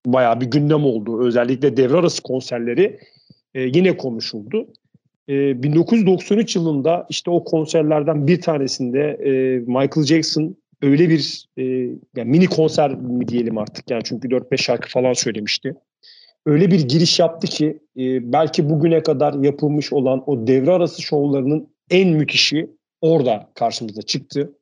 bayağı 0.06 0.40
bir 0.40 0.46
gündem 0.46 0.84
oldu. 0.84 1.26
Özellikle 1.26 1.76
devre 1.76 1.96
arası 1.96 2.22
konserleri 2.22 2.98
e, 3.54 3.62
yine 3.62 3.96
konuşuldu. 3.96 4.68
E, 5.28 5.62
1993 5.62 6.56
yılında 6.56 7.06
işte 7.10 7.30
o 7.30 7.44
konserlerden 7.44 8.26
bir 8.26 8.40
tanesinde 8.40 9.00
e, 9.00 9.58
Michael 9.58 10.06
Jackson 10.06 10.56
öyle 10.82 11.08
bir 11.08 11.46
e, 11.56 11.62
yani 12.16 12.30
mini 12.30 12.46
konser 12.46 12.94
mi 12.94 13.28
diyelim 13.28 13.58
artık 13.58 13.90
yani 13.90 14.02
çünkü 14.04 14.28
4-5 14.28 14.58
şarkı 14.58 14.88
falan 14.88 15.12
söylemişti. 15.12 15.74
Öyle 16.46 16.70
bir 16.70 16.88
giriş 16.88 17.18
yaptı 17.18 17.46
ki 17.46 17.78
e, 17.96 18.32
belki 18.32 18.70
bugüne 18.70 19.02
kadar 19.02 19.34
yapılmış 19.34 19.92
olan 19.92 20.22
o 20.26 20.46
devre 20.46 20.70
arası 20.70 21.02
şovlarının 21.02 21.68
en 21.90 22.08
müthişi 22.08 22.70
orada 23.00 23.50
karşımıza 23.54 24.02
çıktı. 24.02 24.52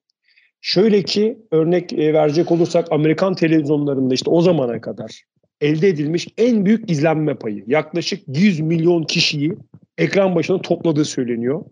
Şöyle 0.60 1.02
ki 1.02 1.38
örnek 1.50 1.92
e, 1.92 2.12
verecek 2.12 2.52
olursak 2.52 2.86
Amerikan 2.90 3.34
televizyonlarında 3.34 4.14
işte 4.14 4.30
o 4.30 4.40
zamana 4.40 4.80
kadar 4.80 5.22
elde 5.60 5.88
edilmiş 5.88 6.28
en 6.38 6.64
büyük 6.64 6.90
izlenme 6.90 7.34
payı. 7.34 7.64
Yaklaşık 7.66 8.22
100 8.26 8.60
milyon 8.60 9.02
kişiyi 9.02 9.52
ekran 9.98 10.34
başına 10.34 10.62
topladığı 10.62 11.04
söyleniyor. 11.04 11.64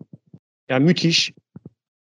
Yani 0.69 0.85
müthiş. 0.85 1.31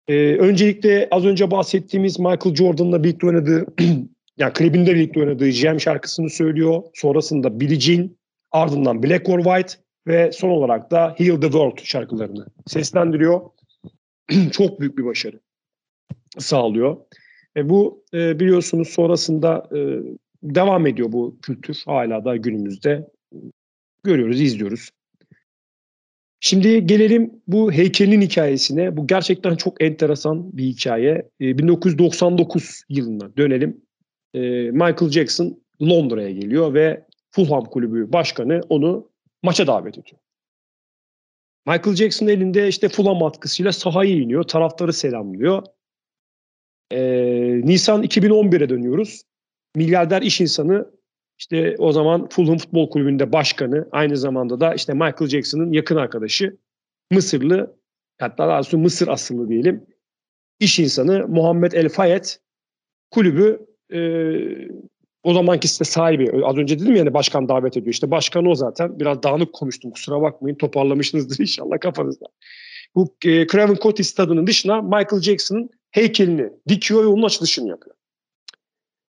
Ee, 0.08 0.36
öncelikle 0.36 1.08
az 1.10 1.24
önce 1.24 1.50
bahsettiğimiz 1.50 2.18
Michael 2.18 2.54
Jordan'la 2.54 3.04
birlikte 3.04 3.26
oynadığı 3.26 3.66
yani 4.38 4.52
klibinde 4.52 4.94
birlikte 4.94 5.20
oynadığı 5.20 5.50
Jam 5.50 5.80
şarkısını 5.80 6.30
söylüyor. 6.30 6.82
Sonrasında 6.94 7.60
Billie 7.60 7.80
Jean, 7.80 8.10
ardından 8.52 9.02
Black 9.02 9.28
or 9.28 9.38
White 9.38 9.74
ve 10.06 10.32
son 10.32 10.48
olarak 10.48 10.90
da 10.90 11.14
Heal 11.18 11.36
the 11.36 11.46
World 11.46 11.78
şarkılarını 11.82 12.46
seslendiriyor. 12.66 13.40
Çok 14.52 14.80
büyük 14.80 14.98
bir 14.98 15.04
başarı 15.04 15.40
sağlıyor. 16.38 16.96
E 17.56 17.68
bu 17.68 18.04
e, 18.14 18.40
biliyorsunuz 18.40 18.88
sonrasında 18.88 19.68
e, 19.76 19.78
devam 20.42 20.86
ediyor 20.86 21.12
bu 21.12 21.38
kültür 21.42 21.82
hala 21.86 22.24
da 22.24 22.36
günümüzde 22.36 23.08
görüyoruz, 24.02 24.40
izliyoruz. 24.40 24.90
Şimdi 26.46 26.86
gelelim 26.86 27.42
bu 27.46 27.72
heykelin 27.72 28.20
hikayesine. 28.20 28.96
Bu 28.96 29.06
gerçekten 29.06 29.56
çok 29.56 29.82
enteresan 29.82 30.56
bir 30.56 30.64
hikaye. 30.64 31.30
E, 31.40 31.58
1999 31.58 32.82
yılına 32.88 33.36
dönelim. 33.36 33.80
E, 34.34 34.40
Michael 34.70 35.10
Jackson 35.10 35.62
Londra'ya 35.82 36.30
geliyor 36.30 36.74
ve 36.74 37.06
Fulham 37.30 37.64
Kulübü 37.64 38.12
Başkanı 38.12 38.60
onu 38.68 39.10
maça 39.42 39.66
davet 39.66 39.98
ediyor. 39.98 40.20
Michael 41.66 41.96
Jackson 41.96 42.26
elinde 42.26 42.68
işte 42.68 42.88
Fulham 42.88 43.22
atkısıyla 43.22 43.72
sahaya 43.72 44.14
iniyor. 44.14 44.42
Taraftarı 44.42 44.92
selamlıyor. 44.92 45.62
E, 46.90 47.00
Nisan 47.64 48.02
2011'e 48.02 48.68
dönüyoruz. 48.68 49.22
Milyarder 49.76 50.22
iş 50.22 50.40
insanı 50.40 50.93
işte 51.38 51.76
o 51.78 51.92
zaman 51.92 52.28
Fulham 52.28 52.58
Futbol 52.58 52.90
Kulübü'nde 52.90 53.32
başkanı, 53.32 53.88
aynı 53.92 54.16
zamanda 54.16 54.60
da 54.60 54.74
işte 54.74 54.92
Michael 54.92 55.28
Jackson'ın 55.28 55.72
yakın 55.72 55.96
arkadaşı, 55.96 56.56
Mısırlı, 57.10 57.76
hatta 58.18 58.48
daha 58.48 58.56
doğrusu 58.56 58.78
Mısır 58.78 59.08
asıllı 59.08 59.48
diyelim, 59.48 59.86
iş 60.60 60.78
insanı 60.78 61.28
Muhammed 61.28 61.72
El 61.72 61.88
Fayed 61.88 62.24
kulübü 63.10 63.66
e, 63.92 63.98
o 65.22 65.34
zamanki 65.34 65.66
işte 65.66 65.84
sahibi. 65.84 66.44
Az 66.44 66.56
önce 66.56 66.78
dedim 66.78 66.94
ya 66.94 67.00
hani 67.00 67.14
başkan 67.14 67.48
davet 67.48 67.76
ediyor. 67.76 67.92
İşte 67.92 68.10
başkan 68.10 68.46
o 68.46 68.54
zaten. 68.54 69.00
Biraz 69.00 69.22
dağınık 69.22 69.52
konuştum 69.52 69.90
kusura 69.90 70.22
bakmayın. 70.22 70.56
Toparlamışsınızdır 70.56 71.38
inşallah 71.40 71.80
kafanızda. 71.80 72.26
Bu 72.94 73.14
e, 73.24 73.46
Craven 73.46 73.74
Cottage 73.74 74.02
stadının 74.02 74.46
dışına 74.46 74.82
Michael 74.82 75.22
Jackson'ın 75.22 75.70
heykelini 75.90 76.50
dikiyor 76.68 77.02
ve 77.02 77.06
onun 77.06 77.22
açılışını 77.22 77.68
yapıyor. 77.68 77.96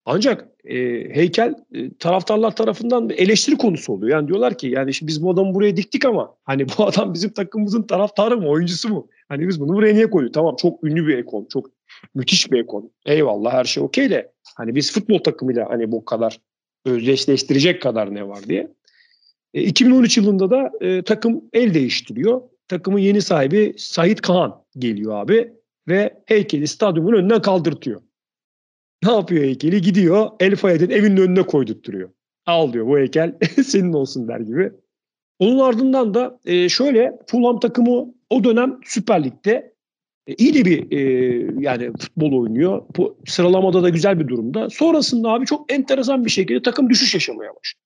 Ancak 0.04 0.48
e, 0.64 0.76
heykel 1.14 1.54
e, 1.74 1.94
taraftarlar 1.94 2.56
tarafından 2.56 3.10
eleştiri 3.10 3.56
konusu 3.56 3.92
oluyor. 3.92 4.16
Yani 4.16 4.28
diyorlar 4.28 4.58
ki 4.58 4.66
yani 4.66 4.94
şimdi 4.94 5.10
biz 5.10 5.22
bu 5.22 5.30
adamı 5.30 5.54
buraya 5.54 5.76
diktik 5.76 6.04
ama 6.04 6.34
hani 6.44 6.66
bu 6.68 6.86
adam 6.86 7.14
bizim 7.14 7.32
takımımızın 7.32 7.82
taraftarı 7.82 8.36
mı, 8.36 8.48
oyuncusu 8.48 8.88
mu? 8.88 9.08
Hani 9.28 9.48
biz 9.48 9.60
bunu 9.60 9.68
buraya 9.68 9.94
niye 9.94 10.10
koyduk? 10.10 10.34
Tamam 10.34 10.56
çok 10.56 10.84
ünlü 10.84 11.06
bir 11.06 11.18
ekon, 11.18 11.46
çok 11.52 11.70
müthiş 12.14 12.52
bir 12.52 12.60
ekon. 12.60 12.90
Eyvallah 13.06 13.52
her 13.52 13.64
şey 13.64 13.82
okey 13.82 14.10
de 14.10 14.32
hani 14.56 14.74
biz 14.74 14.92
futbol 14.92 15.18
takımıyla 15.18 15.70
hani 15.70 15.92
bu 15.92 16.04
kadar 16.04 16.38
özdeşleştirecek 16.84 17.82
kadar 17.82 18.14
ne 18.14 18.28
var 18.28 18.42
diye. 18.48 18.72
E, 19.54 19.62
2013 19.62 20.16
yılında 20.16 20.50
da 20.50 20.70
e, 20.80 21.02
takım 21.02 21.44
el 21.52 21.74
değiştiriyor. 21.74 22.42
Takımın 22.68 22.98
yeni 22.98 23.22
sahibi 23.22 23.74
Sait 23.78 24.20
Kaan 24.20 24.64
geliyor 24.78 25.14
abi. 25.14 25.52
ve 25.88 26.22
heykeli 26.26 26.68
stadyumun 26.68 27.12
önünden 27.12 27.42
kaldırtıyor. 27.42 28.00
Ne 29.04 29.12
yapıyor 29.12 29.44
heykeli? 29.44 29.82
Gidiyor 29.82 30.30
El 30.40 30.56
Fayed'in 30.56 30.90
evinin 30.90 31.16
önüne 31.16 31.42
koydurtturuyor. 31.42 32.10
Al 32.46 32.72
diyor 32.72 32.86
bu 32.86 32.98
heykel 32.98 33.38
senin 33.64 33.92
olsun 33.92 34.28
der 34.28 34.40
gibi. 34.40 34.72
Onun 35.38 35.58
ardından 35.58 36.14
da 36.14 36.40
e, 36.44 36.68
şöyle 36.68 37.18
Fulham 37.26 37.60
takımı 37.60 38.14
o 38.30 38.44
dönem 38.44 38.80
Süper 38.84 39.24
Lig'de 39.24 39.74
e, 40.26 40.34
iyi 40.34 40.54
de 40.54 40.64
bir 40.64 40.92
e, 40.92 41.00
yani 41.58 41.92
futbol 41.98 42.32
oynuyor. 42.42 42.82
Bu 42.96 43.18
sıralamada 43.26 43.82
da 43.82 43.88
güzel 43.88 44.20
bir 44.20 44.28
durumda. 44.28 44.70
Sonrasında 44.70 45.30
abi 45.30 45.46
çok 45.46 45.72
enteresan 45.72 46.24
bir 46.24 46.30
şekilde 46.30 46.62
takım 46.62 46.90
düşüş 46.90 47.14
yaşamaya 47.14 47.48
başlıyor. 47.48 47.82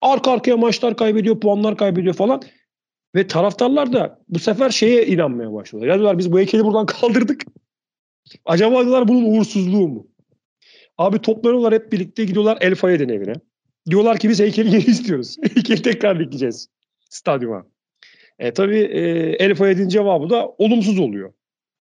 Arka 0.00 0.30
arkaya 0.32 0.56
maçlar 0.56 0.96
kaybediyor, 0.96 1.40
puanlar 1.40 1.76
kaybediyor 1.76 2.14
falan. 2.14 2.42
Ve 3.14 3.26
taraftarlar 3.26 3.92
da 3.92 4.20
bu 4.28 4.38
sefer 4.38 4.70
şeye 4.70 5.06
inanmaya 5.06 5.52
başlıyorlar. 5.52 5.88
Ya 5.88 5.94
diyorlar 5.94 6.18
biz 6.18 6.32
bu 6.32 6.38
heykeli 6.38 6.64
buradan 6.64 6.86
kaldırdık. 7.00 7.44
Acaba 8.44 8.80
diyorlar 8.80 9.08
bunun 9.08 9.24
uğursuzluğu 9.24 9.88
mu? 9.88 10.06
Abi 11.02 11.18
toplanıyorlar 11.18 11.74
hep 11.74 11.92
birlikte 11.92 12.24
gidiyorlar 12.24 12.58
El 12.60 12.74
Fayed'in 12.74 13.08
evine. 13.08 13.32
Diyorlar 13.90 14.18
ki 14.18 14.28
biz 14.28 14.40
heykeli 14.40 14.70
geri 14.70 14.90
istiyoruz. 14.90 15.36
heykeli 15.54 15.82
tekrar 15.82 16.20
dikeceğiz 16.20 16.68
stadyuma. 17.10 17.66
E, 18.38 18.52
tabii 18.52 18.78
e, 18.78 19.00
El 19.38 19.54
Fayed'in 19.54 19.88
cevabı 19.88 20.30
da 20.30 20.48
olumsuz 20.48 20.98
oluyor. 20.98 21.32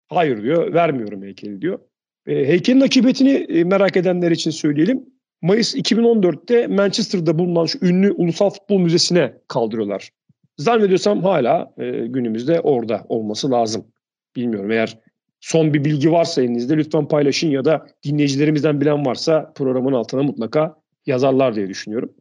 Hayır 0.07 0.43
diyor, 0.43 0.73
vermiyorum 0.73 1.23
heykeli 1.23 1.61
diyor. 1.61 1.79
E, 2.27 2.47
heykelin 2.47 2.81
akıbetini 2.81 3.31
e, 3.31 3.63
merak 3.63 3.97
edenler 3.97 4.31
için 4.31 4.51
söyleyelim. 4.51 5.05
Mayıs 5.41 5.75
2014'te 5.75 6.67
Manchester'da 6.67 7.39
bulunan 7.39 7.65
şu 7.65 7.85
ünlü 7.85 8.11
Ulusal 8.11 8.49
Futbol 8.49 8.79
Müzesi'ne 8.79 9.33
kaldırıyorlar. 9.47 10.09
Zannediyorsam 10.57 11.23
hala 11.23 11.73
e, 11.77 11.91
günümüzde 11.91 12.59
orada 12.59 13.05
olması 13.09 13.51
lazım. 13.51 13.87
Bilmiyorum 14.35 14.71
eğer 14.71 14.99
son 15.41 15.73
bir 15.73 15.85
bilgi 15.85 16.11
varsa 16.11 16.41
elinizde 16.41 16.77
lütfen 16.77 17.07
paylaşın 17.07 17.49
ya 17.49 17.65
da 17.65 17.87
dinleyicilerimizden 18.03 18.81
bilen 18.81 19.05
varsa 19.05 19.51
programın 19.55 19.93
altına 19.93 20.23
mutlaka 20.23 20.75
yazarlar 21.05 21.55
diye 21.55 21.69
düşünüyorum. 21.69 22.13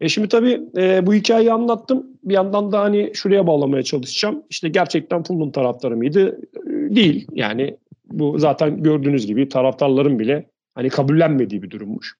E 0.00 0.08
şimdi 0.08 0.28
tabii 0.28 0.60
e, 0.76 1.06
bu 1.06 1.14
hikayeyi 1.14 1.52
anlattım. 1.52 2.06
Bir 2.24 2.34
yandan 2.34 2.72
da 2.72 2.80
hani 2.80 3.10
şuraya 3.14 3.46
bağlamaya 3.46 3.82
çalışacağım. 3.82 4.42
İşte 4.50 4.68
gerçekten 4.68 5.22
Fulham 5.22 5.52
taraftarı 5.52 5.96
mıydı? 5.96 6.40
E, 6.56 6.94
değil. 6.96 7.26
Yani 7.32 7.76
bu 8.04 8.38
zaten 8.38 8.82
gördüğünüz 8.82 9.26
gibi 9.26 9.48
taraftarların 9.48 10.18
bile 10.18 10.50
hani 10.74 10.88
kabullenmediği 10.88 11.62
bir 11.62 11.70
durummuş. 11.70 12.14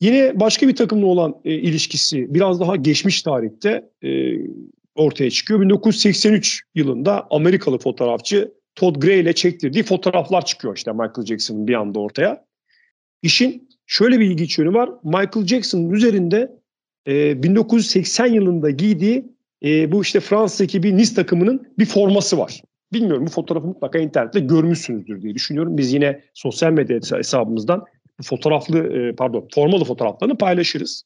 Yine 0.00 0.40
başka 0.40 0.68
bir 0.68 0.76
takımla 0.76 1.06
olan 1.06 1.40
e, 1.44 1.54
ilişkisi 1.54 2.34
biraz 2.34 2.60
daha 2.60 2.76
geçmiş 2.76 3.22
tarihte 3.22 3.90
e, 4.04 4.32
ortaya 4.94 5.30
çıkıyor. 5.30 5.60
1983 5.60 6.62
yılında 6.74 7.26
Amerikalı 7.30 7.78
fotoğrafçı 7.78 8.52
Todd 8.74 8.96
Gray 8.96 9.20
ile 9.20 9.32
çektirdiği 9.32 9.84
fotoğraflar 9.84 10.44
çıkıyor 10.44 10.76
işte 10.76 10.92
Michael 10.92 11.26
Jackson'ın 11.26 11.68
bir 11.68 11.74
anda 11.74 12.00
ortaya. 12.00 12.44
İşin 13.22 13.68
şöyle 13.86 14.20
bir 14.20 14.30
ilginç 14.30 14.58
yönü 14.58 14.74
var. 14.74 14.90
Michael 15.04 15.46
Jackson'ın 15.46 15.90
üzerinde 15.90 16.52
e, 17.08 17.42
1980 17.42 18.26
yılında 18.26 18.70
giydiği 18.70 19.24
e, 19.64 19.92
bu 19.92 20.02
işte 20.02 20.20
Fransız 20.20 20.60
ekibi 20.60 20.96
Nice 20.96 21.14
takımının 21.14 21.72
bir 21.78 21.86
forması 21.86 22.38
var. 22.38 22.62
Bilmiyorum 22.92 23.26
bu 23.26 23.30
fotoğrafı 23.30 23.66
mutlaka 23.66 23.98
internette 23.98 24.40
görmüşsünüzdür 24.40 25.22
diye 25.22 25.34
düşünüyorum. 25.34 25.78
Biz 25.78 25.92
yine 25.92 26.20
sosyal 26.34 26.72
medya 26.72 26.96
hesabımızdan 27.18 27.84
fotoğraflı 28.22 28.78
e, 28.78 29.14
pardon 29.14 29.48
formalı 29.54 29.84
fotoğraflarını 29.84 30.38
paylaşırız. 30.38 31.02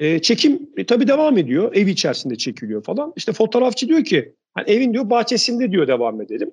E, 0.00 0.18
çekim 0.18 0.70
e, 0.76 0.86
tabii 0.86 1.08
devam 1.08 1.38
ediyor. 1.38 1.74
Ev 1.74 1.86
içerisinde 1.86 2.36
çekiliyor 2.36 2.82
falan. 2.82 3.12
İşte 3.16 3.32
fotoğrafçı 3.32 3.88
diyor 3.88 4.04
ki 4.04 4.34
hani 4.54 4.70
evin 4.70 4.92
diyor 4.92 5.10
bahçesinde 5.10 5.72
diyor 5.72 5.88
devam 5.88 6.20
edelim. 6.20 6.50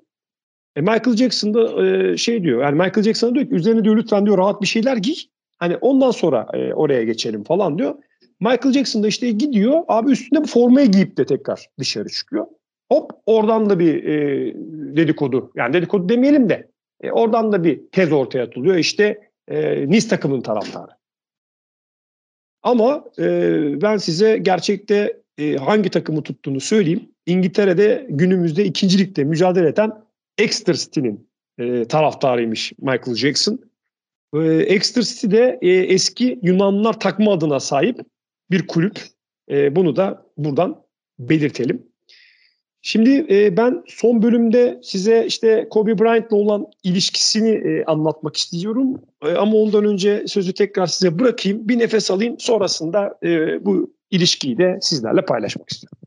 E, 0.76 0.82
Michael 0.82 1.16
Jackson 1.16 1.54
da 1.54 1.86
e, 1.86 2.18
şey 2.18 2.44
diyor. 2.44 2.62
Yani 2.62 2.76
Michael 2.76 3.04
Jackson 3.04 3.36
diyor 3.36 3.46
ki 3.46 3.56
üzerine 3.56 3.84
diyor 3.84 3.98
lütfen 3.98 4.26
diyor 4.26 4.38
rahat 4.38 4.62
bir 4.62 4.68
şeyler 4.68 4.98
giy. 4.98 5.16
Hani 5.58 5.78
ondan 5.78 6.12
sonra 6.12 6.48
e, 6.54 6.74
oraya 6.74 7.04
geçelim 7.04 7.44
falan 7.44 7.78
diyor. 7.78 7.96
Michael 8.40 8.74
Jackson 8.74 9.04
da 9.04 9.08
işte 9.08 9.32
gidiyor. 9.32 9.84
Abi 9.88 10.12
üstünde 10.12 10.44
bu 10.44 10.48
formayı 10.48 10.88
giyip 10.88 11.18
de 11.18 11.26
tekrar 11.26 11.68
dışarı 11.80 12.10
çıkıyor. 12.10 12.46
Hop 12.92 13.12
oradan 13.26 13.70
da 13.70 13.80
bir 13.80 14.04
e, 14.04 14.54
dedikodu. 14.98 15.52
Yani 15.56 15.74
dedikodu 15.74 16.10
demeyelim 16.10 16.50
de 16.50 16.68
e, 17.02 17.12
oradan 17.12 17.52
da 17.52 17.64
bir 17.64 17.82
tez 17.92 18.12
ortaya 18.12 18.44
atılıyor. 18.44 18.76
İşte 18.76 19.32
e, 19.48 19.90
Nice 19.90 20.08
takımının 20.08 20.42
taraftarı. 20.42 20.99
Ama 22.64 23.06
e, 23.20 23.82
ben 23.82 23.98
size 23.98 24.38
gerçekte 24.38 25.22
e, 25.38 25.56
hangi 25.56 25.90
takımı 25.90 26.24
tuttuğunu 26.24 26.60
söyleyeyim. 26.60 27.10
İngiltere'de 27.26 28.08
günümüzde 28.10 28.66
ikincilikte 28.66 29.24
mücadele 29.24 29.68
eden 29.68 29.92
Exeter 30.38 30.74
City'nin 30.74 31.30
e, 31.58 31.86
taraftarıymış 31.86 32.74
Michael 32.80 33.16
Jackson. 33.16 33.60
E, 34.36 34.40
Exeter 34.48 35.02
City'de 35.02 35.60
e, 35.62 35.70
eski 35.70 36.40
Yunanlılar 36.44 37.00
takma 37.00 37.34
adına 37.34 37.60
sahip 37.60 38.00
bir 38.52 38.68
kulüp. 38.68 39.02
E, 39.52 39.76
bunu 39.76 39.96
da 39.96 40.26
buradan 40.38 40.84
belirtelim. 41.20 41.89
Şimdi 42.82 43.26
e, 43.30 43.58
ben 43.58 43.84
son 43.88 44.22
bölümde 44.22 44.80
size 44.84 45.26
işte 45.28 45.68
Kobe 45.70 46.00
Bryant'la 46.00 46.38
olan 46.38 46.66
ilişkisini 46.84 47.50
e, 47.50 47.86
anlatmak 47.86 48.38
istiyorum. 48.38 49.02
E, 49.26 49.34
ama 49.34 49.58
ondan 49.58 49.86
önce 49.86 50.24
sözü 50.28 50.54
tekrar 50.54 50.88
size 50.88 51.20
bırakayım. 51.20 51.68
Bir 51.68 51.80
nefes 51.80 52.12
alayım. 52.12 52.40
Sonrasında 52.40 53.18
e, 53.24 53.66
bu 53.66 53.94
ilişkiyi 54.12 54.58
de 54.58 54.80
sizlerle 54.82 55.26
paylaşmak 55.26 55.70
istiyorum. 55.70 55.98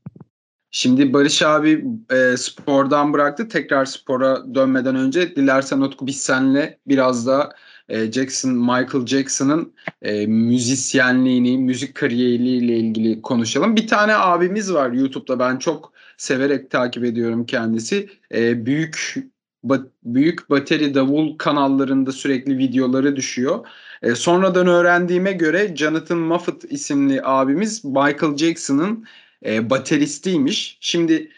Şimdi 0.74 1.12
Barış 1.12 1.42
abi 1.42 1.84
e, 2.10 2.36
spordan 2.36 3.12
bıraktı. 3.12 3.48
Tekrar 3.48 3.84
spora 3.84 4.54
dönmeden 4.54 4.96
önce 4.96 5.36
dilersen 5.36 5.80
Utku 5.80 6.06
biz 6.06 6.20
seninle 6.20 6.78
biraz 6.86 7.26
da 7.26 7.52
e, 7.88 8.12
Jackson, 8.12 8.52
Michael 8.52 9.06
Jackson'ın 9.06 9.72
e, 10.02 10.26
müzisyenliğini, 10.26 11.58
müzik 11.58 11.94
kariyeriyle 11.94 12.76
ilgili 12.76 13.22
konuşalım. 13.22 13.76
Bir 13.76 13.86
tane 13.86 14.14
abimiz 14.14 14.74
var 14.74 14.92
YouTube'da 14.92 15.38
ben 15.38 15.56
çok 15.56 15.91
severek 16.22 16.70
takip 16.70 17.04
ediyorum 17.04 17.46
kendisi. 17.46 18.08
E, 18.34 18.66
büyük 18.66 19.16
ba, 19.64 19.78
büyük 20.04 20.50
bateri 20.50 20.94
davul 20.94 21.38
kanallarında 21.38 22.12
sürekli 22.12 22.58
videoları 22.58 23.16
düşüyor. 23.16 23.66
E, 24.02 24.14
sonradan 24.14 24.66
öğrendiğime 24.66 25.32
göre 25.32 25.76
Jonathan 25.76 26.18
Moffat 26.18 26.64
isimli 26.64 27.20
abimiz 27.24 27.84
Michael 27.84 28.36
Jackson'ın 28.36 29.04
e, 29.46 29.70
bateristiymiş. 29.70 30.78
Şimdi 30.80 31.28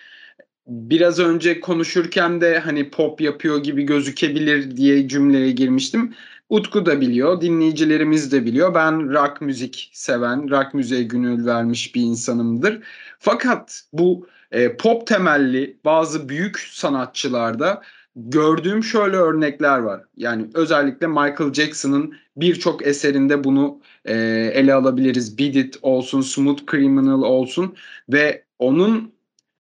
biraz 0.67 1.19
önce 1.19 1.61
konuşurken 1.61 2.41
de 2.41 2.59
hani 2.59 2.91
pop 2.91 3.21
yapıyor 3.21 3.63
gibi 3.63 3.83
gözükebilir 3.83 4.77
diye 4.77 5.09
cümleye 5.09 5.51
girmiştim. 5.51 6.15
Utku 6.49 6.87
da 6.87 7.01
biliyor, 7.01 7.41
dinleyicilerimiz 7.41 8.33
de 8.33 8.45
biliyor. 8.45 8.75
Ben 8.75 9.13
rock 9.13 9.41
müzik 9.41 9.91
seven, 9.93 10.51
rock 10.51 10.75
müziğe 10.75 11.03
gönül 11.03 11.47
vermiş 11.47 11.95
bir 11.95 12.01
insanımdır. 12.03 12.81
Fakat 13.19 13.83
bu 13.93 14.27
e, 14.55 14.77
pop 14.77 15.07
temelli 15.07 15.77
bazı 15.85 16.29
büyük 16.29 16.59
sanatçılarda 16.59 17.83
gördüğüm 18.17 18.85
şöyle 18.85 19.17
örnekler 19.17 19.79
var. 19.79 20.01
Yani 20.17 20.47
özellikle 20.55 21.07
Michael 21.07 21.53
Jackson'ın 21.53 22.15
birçok 22.37 22.87
eserinde 22.87 23.45
bunu 23.45 23.81
e, 24.05 24.15
ele 24.55 24.75
alabiliriz. 24.75 25.39
Beat 25.39 25.57
It 25.57 25.79
olsun, 25.83 26.21
Smooth 26.21 26.71
Criminal 26.71 27.23
olsun 27.23 27.75
ve 28.09 28.45
onun 28.59 29.13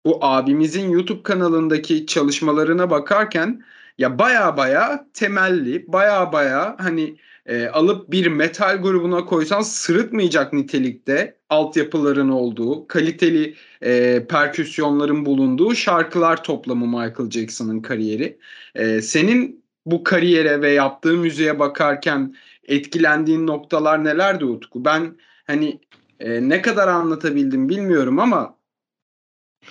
bu 0.07 0.25
abimizin 0.25 0.91
YouTube 0.91 1.23
kanalındaki 1.23 2.07
çalışmalarına 2.07 2.91
bakarken 2.91 3.63
ya 3.99 4.19
baya 4.19 4.57
baya 4.57 5.07
temelli, 5.15 5.93
baya 5.93 6.33
baya 6.33 6.77
hani 6.79 7.17
e, 7.47 7.67
alıp 7.67 8.11
bir 8.11 8.27
metal 8.27 8.83
grubuna 8.83 9.25
koysan 9.25 9.61
sırıtmayacak 9.61 10.53
nitelikte 10.53 11.37
altyapıların 11.49 12.29
olduğu, 12.29 12.87
kaliteli 12.87 13.55
e, 13.83 14.25
perküsyonların 14.29 15.27
bulunduğu 15.27 15.75
şarkılar 15.75 16.45
toplamı 16.45 16.87
Michael 16.87 17.31
Jackson'ın 17.31 17.81
kariyeri. 17.81 18.39
E, 18.75 19.03
senin 19.03 19.65
bu 19.87 20.05
kariyere 20.05 20.61
ve 20.61 20.71
yaptığı 20.71 21.17
müziğe 21.17 21.59
bakarken 21.59 22.35
etkilendiğin 22.65 23.47
noktalar 23.47 24.05
nelerdi 24.05 24.45
Utku? 24.45 24.85
Ben 24.85 25.17
hani 25.47 25.81
e, 26.21 26.49
ne 26.49 26.63
kadar 26.63 26.89
anlatabildim 26.89 27.69
bilmiyorum 27.69 28.19
ama 28.19 28.57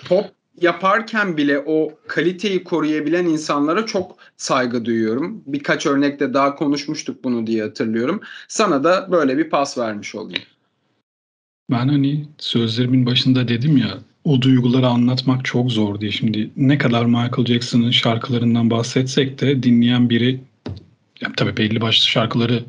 pop 0.08 0.26
yaparken 0.62 1.38
bile 1.38 1.60
o 1.66 1.94
kaliteyi 2.08 2.64
koruyabilen 2.64 3.26
insanlara 3.26 3.86
çok 3.86 4.16
saygı 4.38 4.86
duyuyorum. 4.86 5.44
Birkaç 5.46 5.86
örnekte 5.86 6.34
daha 6.34 6.56
konuşmuştuk 6.56 7.24
bunu 7.24 7.48
diye 7.48 7.64
hatırlıyorum. 7.64 8.22
Sana 8.48 8.84
da 8.84 9.12
böyle 9.12 9.38
bir 9.38 9.50
pas 9.50 9.78
vermiş 9.78 10.16
olayım. 10.16 10.44
Ben 11.72 11.88
hani 11.88 12.28
sözlerimin 12.38 13.06
başında 13.06 13.48
dedim 13.48 13.78
ya 13.78 13.98
o 14.24 14.42
duyguları 14.42 14.88
anlatmak 14.88 15.46
çok 15.46 15.72
zor 15.72 16.00
diye. 16.02 16.12
Şimdi 16.12 16.50
ne 16.58 16.78
kadar 16.78 17.06
Michael 17.06 17.46
Jackson'ın 17.46 17.92
şarkılarından 17.92 18.70
bahsetsek 18.70 19.42
de 19.42 19.64
dinleyen 19.64 20.10
biri 20.10 20.42
yani 21.22 21.34
tabii 21.38 21.58
belli 21.58 21.82
başlı 21.82 22.08
şarkıları 22.08 22.64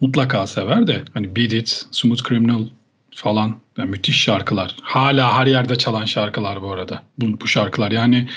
mutlaka 0.00 0.46
sever 0.46 0.86
de 0.86 1.02
hani 1.14 1.36
Beat 1.36 1.52
It, 1.52 1.86
Smooth 1.90 2.28
Criminal 2.28 2.66
falan 3.14 3.56
yani 3.78 3.90
müthiş 3.90 4.20
şarkılar. 4.20 4.76
Hala 4.82 5.38
her 5.38 5.46
yerde 5.46 5.76
çalan 5.76 6.04
şarkılar 6.04 6.62
bu 6.62 6.72
arada. 6.72 7.02
Bu, 7.18 7.40
bu 7.40 7.46
şarkılar 7.46 7.90
yani 7.90 8.28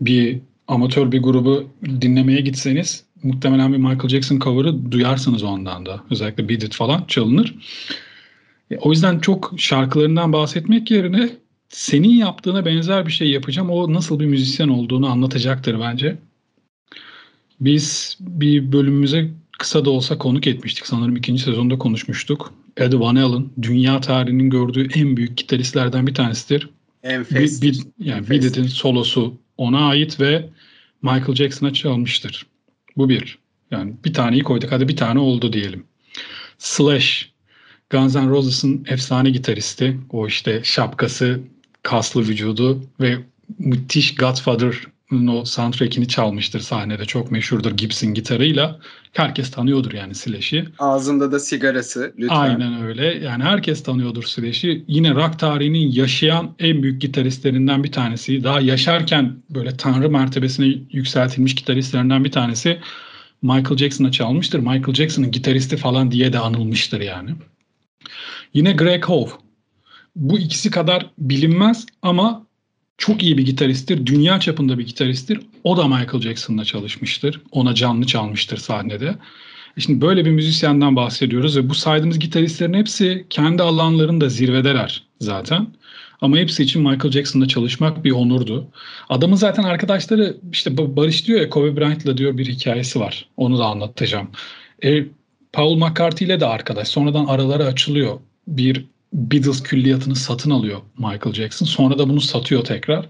bir 0.00 0.40
amatör 0.68 1.12
bir 1.12 1.22
grubu 1.22 1.70
dinlemeye 2.00 2.40
gitseniz 2.40 3.04
muhtemelen 3.22 3.72
bir 3.72 3.78
Michael 3.78 4.08
Jackson 4.08 4.38
cover'ı 4.38 4.92
duyarsınız 4.92 5.42
ondan 5.42 5.86
da. 5.86 6.00
Özellikle 6.10 6.48
Beat 6.48 6.62
It 6.62 6.74
falan 6.74 7.04
çalınır. 7.08 7.54
E, 8.70 8.76
o 8.76 8.90
yüzden 8.90 9.18
çok 9.18 9.54
şarkılarından 9.56 10.32
bahsetmek 10.32 10.90
yerine 10.90 11.30
senin 11.68 12.08
yaptığına 12.08 12.64
benzer 12.64 13.06
bir 13.06 13.12
şey 13.12 13.30
yapacağım. 13.30 13.70
O 13.70 13.92
nasıl 13.92 14.20
bir 14.20 14.26
müzisyen 14.26 14.68
olduğunu 14.68 15.10
anlatacaktır 15.10 15.80
bence. 15.80 16.18
Biz 17.60 18.16
bir 18.20 18.72
bölümümüze 18.72 19.30
kısa 19.58 19.84
da 19.84 19.90
olsa 19.90 20.18
konuk 20.18 20.46
etmiştik. 20.46 20.86
Sanırım 20.86 21.16
ikinci 21.16 21.42
sezonda 21.42 21.78
konuşmuştuk. 21.78 22.52
Eddie 22.78 23.00
Van 23.00 23.16
Halen 23.16 23.50
dünya 23.62 24.00
tarihinin 24.00 24.50
gördüğü 24.50 24.88
en 24.94 25.16
büyük 25.16 25.36
gitaristlerden 25.36 26.06
bir 26.06 26.14
tanesidir. 26.14 26.70
Enfes. 27.02 27.62
Bir, 27.62 27.72
bir, 27.72 27.82
yani 27.98 28.36
It'in 28.36 28.66
solosu 28.66 29.34
ona 29.56 29.88
ait 29.88 30.20
ve 30.20 30.48
Michael 31.02 31.34
Jackson'a 31.34 31.72
çalmıştır. 31.72 32.46
Bu 32.96 33.08
bir. 33.08 33.38
Yani 33.70 33.94
bir 34.04 34.12
taneyi 34.12 34.42
koyduk. 34.42 34.72
Hadi 34.72 34.88
bir 34.88 34.96
tane 34.96 35.18
oldu 35.18 35.52
diyelim. 35.52 35.84
Slash. 36.58 37.32
Guns 37.90 38.14
N' 38.14 38.28
Roses'ın 38.28 38.84
efsane 38.88 39.30
gitaristi. 39.30 40.00
O 40.10 40.26
işte 40.26 40.60
şapkası, 40.64 41.40
kaslı 41.82 42.20
vücudu 42.20 42.82
ve 43.00 43.18
müthiş 43.58 44.14
Godfather'ın 44.14 44.74
o 45.12 45.44
soundtrack'ini 45.44 46.08
çalmıştır 46.08 46.60
sahnede. 46.60 47.04
Çok 47.04 47.30
meşhurdur 47.30 47.72
Gibson 47.72 48.14
gitarıyla. 48.14 48.80
Herkes 49.12 49.50
tanıyordur 49.50 49.92
yani 49.92 50.14
Slash'i. 50.14 50.64
Ağzında 50.78 51.32
da 51.32 51.40
sigarası 51.40 52.14
lütfen. 52.18 52.36
Aynen 52.36 52.82
öyle. 52.82 53.04
Yani 53.04 53.44
herkes 53.44 53.82
tanıyordur 53.82 54.22
Slash'i. 54.22 54.84
Yine 54.88 55.14
rock 55.14 55.38
tarihinin 55.38 55.92
yaşayan 55.92 56.54
en 56.58 56.82
büyük 56.82 57.02
gitaristlerinden 57.02 57.84
bir 57.84 57.92
tanesi. 57.92 58.44
Daha 58.44 58.60
yaşarken 58.60 59.36
böyle 59.50 59.76
tanrı 59.76 60.10
mertebesine 60.10 60.66
yükseltilmiş 60.92 61.54
gitaristlerinden 61.54 62.24
bir 62.24 62.32
tanesi. 62.32 62.78
Michael 63.42 63.76
Jackson'a 63.76 64.12
çalmıştır. 64.12 64.58
Michael 64.58 64.94
Jackson'ın 64.94 65.30
gitaristi 65.30 65.76
falan 65.76 66.10
diye 66.10 66.32
de 66.32 66.38
anılmıştır 66.38 67.00
yani. 67.00 67.30
Yine 68.54 68.72
Greg 68.72 69.04
Howe. 69.04 69.32
Bu 70.16 70.38
ikisi 70.38 70.70
kadar 70.70 71.10
bilinmez 71.18 71.86
ama 72.02 72.47
çok 72.98 73.22
iyi 73.22 73.38
bir 73.38 73.46
gitaristtir. 73.46 74.06
Dünya 74.06 74.40
çapında 74.40 74.78
bir 74.78 74.86
gitaristtir. 74.86 75.40
O 75.64 75.76
da 75.76 75.88
Michael 75.88 76.20
Jackson'la 76.20 76.64
çalışmıştır. 76.64 77.40
Ona 77.52 77.74
canlı 77.74 78.06
çalmıştır 78.06 78.56
sahnede. 78.56 79.14
E 79.76 79.80
şimdi 79.80 80.00
böyle 80.00 80.24
bir 80.24 80.30
müzisyenden 80.30 80.96
bahsediyoruz 80.96 81.56
ve 81.56 81.68
bu 81.68 81.74
saydığımız 81.74 82.18
gitaristlerin 82.18 82.74
hepsi 82.74 83.26
kendi 83.30 83.62
alanlarında 83.62 84.28
zirvedeler 84.28 85.04
zaten. 85.20 85.66
Ama 86.20 86.36
hepsi 86.36 86.62
için 86.62 86.82
Michael 86.82 87.12
Jackson'la 87.12 87.48
çalışmak 87.48 88.04
bir 88.04 88.10
onurdu. 88.10 88.68
Adamın 89.08 89.36
zaten 89.36 89.62
arkadaşları 89.62 90.36
işte 90.52 90.96
Barış 90.96 91.26
diyor 91.26 91.40
ya 91.40 91.50
Kobe 91.50 91.76
Bryant'la 91.76 92.16
diyor 92.16 92.38
bir 92.38 92.46
hikayesi 92.46 93.00
var. 93.00 93.28
Onu 93.36 93.58
da 93.58 93.64
anlatacağım. 93.64 94.28
E, 94.84 95.04
Paul 95.52 95.76
McCarthy 95.76 96.30
ile 96.30 96.40
de 96.40 96.46
arkadaş. 96.46 96.88
Sonradan 96.88 97.26
araları 97.26 97.64
açılıyor. 97.64 98.20
Bir 98.48 98.84
Beatles 99.12 99.62
külliyatını 99.62 100.16
satın 100.16 100.50
alıyor 100.50 100.80
Michael 100.98 101.34
Jackson. 101.34 101.66
Sonra 101.66 101.98
da 101.98 102.08
bunu 102.08 102.20
satıyor 102.20 102.64
tekrar. 102.64 103.06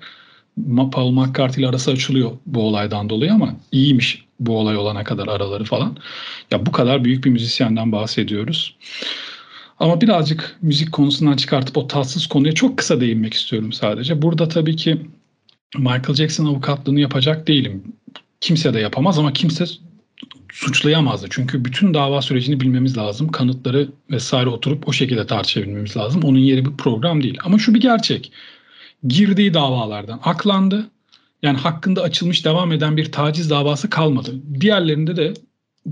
Paul 0.93 1.11
McCarthy 1.11 1.61
ile 1.61 1.69
arası 1.69 1.91
açılıyor 1.91 2.31
bu 2.47 2.63
olaydan 2.63 3.11
dolayı 3.11 3.33
ama 3.33 3.57
iyiymiş 3.73 4.25
bu 4.41 4.59
olay 4.59 4.77
olana 4.77 5.05
kadar 5.05 5.29
araları 5.29 5.65
falan. 5.65 5.97
Ya 6.51 6.67
bu 6.67 6.73
kadar 6.73 7.05
büyük 7.05 7.25
bir 7.25 7.31
müzisyenden 7.31 7.93
bahsediyoruz. 7.93 8.77
Ama 9.79 10.01
birazcık 10.01 10.57
müzik 10.63 10.93
konusundan 10.93 11.37
çıkartıp 11.37 11.77
o 11.77 11.87
tatsız 11.87 12.27
konuya 12.27 12.53
çok 12.53 12.79
kısa 12.79 13.01
değinmek 13.01 13.35
istiyorum 13.35 13.73
sadece. 13.73 14.23
Burada 14.23 14.49
tabii 14.49 14.77
ki 14.77 15.01
Michael 15.77 16.15
Jackson 16.15 16.47
avukatlığını 16.47 17.01
yapacak 17.01 17.49
değilim. 17.49 17.83
Kimse 18.41 18.75
de 18.75 18.81
yapamaz 18.81 19.19
ama 19.19 19.33
kimse 19.33 19.65
suçlayamazdı. 20.59 21.27
Çünkü 21.31 21.65
bütün 21.65 21.95
dava 21.95 22.23
sürecini 22.23 22.61
bilmemiz 22.61 22.97
lazım. 22.97 23.29
Kanıtları 23.29 23.89
vesaire 24.11 24.49
oturup 24.49 24.89
o 24.89 24.93
şekilde 24.93 25.27
tartışabilmemiz 25.27 25.97
lazım. 25.97 26.23
Onun 26.25 26.39
yeri 26.39 26.65
bir 26.65 26.77
program 26.77 27.23
değil. 27.23 27.39
Ama 27.45 27.59
şu 27.59 27.75
bir 27.75 27.81
gerçek. 27.81 28.33
Girdiği 29.09 29.55
davalardan 29.55 30.21
aklandı. 30.25 30.91
Yani 31.43 31.59
hakkında 31.59 32.03
açılmış 32.03 32.45
devam 32.45 32.73
eden 32.73 32.97
bir 32.97 33.13
taciz 33.13 33.51
davası 33.51 33.91
kalmadı. 33.91 34.35
Diğerlerinde 34.61 35.17
de 35.17 35.35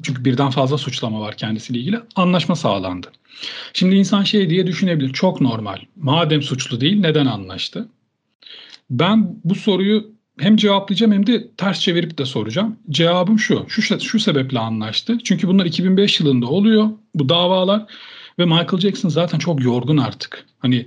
çünkü 0.02 0.24
birden 0.24 0.50
fazla 0.50 0.78
suçlama 0.78 1.20
var 1.20 1.36
kendisiyle 1.36 1.80
ilgili 1.80 2.00
anlaşma 2.16 2.56
sağlandı. 2.56 3.06
Şimdi 3.72 3.94
insan 3.94 4.22
şey 4.22 4.50
diye 4.50 4.66
düşünebilir. 4.66 5.12
Çok 5.12 5.40
normal. 5.40 5.78
Madem 5.96 6.42
suçlu 6.42 6.80
değil 6.80 7.00
neden 7.00 7.26
anlaştı? 7.26 7.88
Ben 8.90 9.36
bu 9.44 9.54
soruyu 9.54 10.15
hem 10.38 10.56
cevaplayacağım 10.56 11.12
hem 11.12 11.26
de 11.26 11.48
ters 11.56 11.80
çevirip 11.80 12.18
de 12.18 12.24
soracağım. 12.24 12.76
Cevabım 12.90 13.38
şu. 13.38 13.64
Şu, 13.68 14.00
şu 14.00 14.20
sebeple 14.20 14.58
anlaştı. 14.58 15.18
Çünkü 15.24 15.48
bunlar 15.48 15.66
2005 15.66 16.20
yılında 16.20 16.46
oluyor 16.46 16.88
bu 17.14 17.28
davalar 17.28 17.86
ve 18.38 18.44
Michael 18.44 18.78
Jackson 18.78 19.08
zaten 19.08 19.38
çok 19.38 19.64
yorgun 19.64 19.96
artık. 19.96 20.46
Hani 20.58 20.86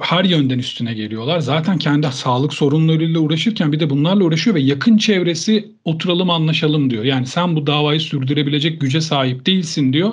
her 0.00 0.24
yönden 0.24 0.58
üstüne 0.58 0.94
geliyorlar. 0.94 1.40
Zaten 1.40 1.78
kendi 1.78 2.06
sağlık 2.06 2.54
sorunlarıyla 2.54 3.20
uğraşırken 3.20 3.72
bir 3.72 3.80
de 3.80 3.90
bunlarla 3.90 4.24
uğraşıyor 4.24 4.56
ve 4.56 4.60
yakın 4.60 4.98
çevresi 4.98 5.72
oturalım 5.84 6.30
anlaşalım 6.30 6.90
diyor. 6.90 7.04
Yani 7.04 7.26
sen 7.26 7.56
bu 7.56 7.66
davayı 7.66 8.00
sürdürebilecek 8.00 8.80
güce 8.80 9.00
sahip 9.00 9.46
değilsin 9.46 9.92
diyor. 9.92 10.12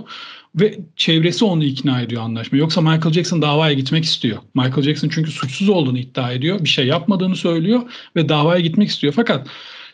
Ve 0.55 0.79
çevresi 0.95 1.45
onu 1.45 1.63
ikna 1.63 2.01
ediyor 2.01 2.21
anlaşma. 2.21 2.57
Yoksa 2.57 2.81
Michael 2.81 3.13
Jackson 3.13 3.41
davaya 3.41 3.73
gitmek 3.73 4.03
istiyor. 4.03 4.37
Michael 4.53 4.81
Jackson 4.81 5.09
çünkü 5.09 5.31
suçsuz 5.31 5.69
olduğunu 5.69 5.97
iddia 5.97 6.31
ediyor. 6.31 6.59
Bir 6.63 6.69
şey 6.69 6.87
yapmadığını 6.87 7.35
söylüyor 7.35 7.81
ve 8.15 8.29
davaya 8.29 8.59
gitmek 8.61 8.89
istiyor. 8.89 9.13
Fakat 9.13 9.47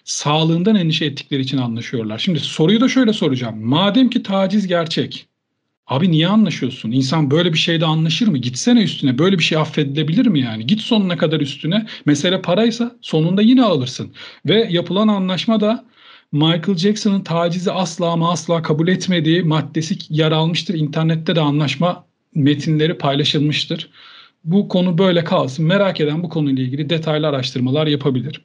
sağlığından 0.04 0.76
endişe 0.76 1.06
ettikleri 1.06 1.42
için 1.42 1.58
anlaşıyorlar. 1.58 2.20
Şimdi 2.20 2.40
soruyu 2.40 2.82
da 2.82 2.90
şöyle 2.90 3.14
soracağım. 3.14 3.66
Madem 3.66 4.10
ki 4.10 4.24
taciz 4.24 4.68
gerçek, 4.68 5.28
Abi 5.92 6.12
niye 6.12 6.28
anlaşıyorsun? 6.28 6.92
İnsan 6.92 7.32
böyle 7.32 7.54
bir 7.54 7.58
şeyde 7.58 7.86
anlaşır 7.86 8.28
mı? 8.28 8.38
Gitsene 8.38 8.84
üstüne. 8.84 9.18
Böyle 9.18 9.40
bir 9.40 9.44
şey 9.44 9.58
affedilebilir 9.58 10.26
mi 10.28 10.40
yani? 10.40 10.68
Git 10.68 10.82
sonuna 10.82 11.18
kadar 11.18 11.40
üstüne. 11.40 11.86
Mesele 12.06 12.42
paraysa 12.42 12.96
sonunda 13.02 13.42
yine 13.42 13.64
alırsın. 13.64 14.14
Ve 14.46 14.68
yapılan 14.72 15.08
anlaşma 15.08 15.60
da 15.60 15.86
Michael 16.32 16.78
Jackson'ın 16.78 17.22
tacizi 17.22 17.72
asla 17.72 18.12
ama 18.12 18.32
asla 18.32 18.62
kabul 18.62 18.88
etmediği 18.88 19.44
maddesi 19.44 19.98
yer 20.10 20.32
almıştır. 20.32 20.74
İnternette 20.74 21.36
de 21.36 21.42
anlaşma 21.42 22.06
metinleri 22.36 22.98
paylaşılmıştır. 22.98 23.90
Bu 24.44 24.68
konu 24.68 24.98
böyle 24.98 25.24
kalsın. 25.24 25.66
Merak 25.66 26.00
eden 26.02 26.24
bu 26.24 26.30
konuyla 26.30 26.64
ilgili 26.64 26.90
detaylı 26.90 27.28
araştırmalar 27.28 27.88
yapabilir. 27.88 28.42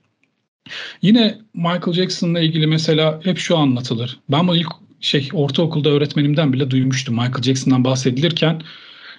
Yine 1.02 1.38
Michael 1.54 1.92
Jackson'la 1.92 2.40
ilgili 2.40 2.66
mesela 2.66 3.20
hep 3.24 3.38
şu 3.38 3.56
anlatılır. 3.56 4.20
Ben 4.30 4.48
bu 4.48 4.56
ilk 4.56 4.68
şey 5.00 5.28
ortaokulda 5.32 5.88
öğretmenimden 5.90 6.52
bile 6.52 6.70
duymuştum. 6.70 7.14
Michael 7.14 7.42
Jackson'dan 7.42 7.84
bahsedilirken 7.84 8.62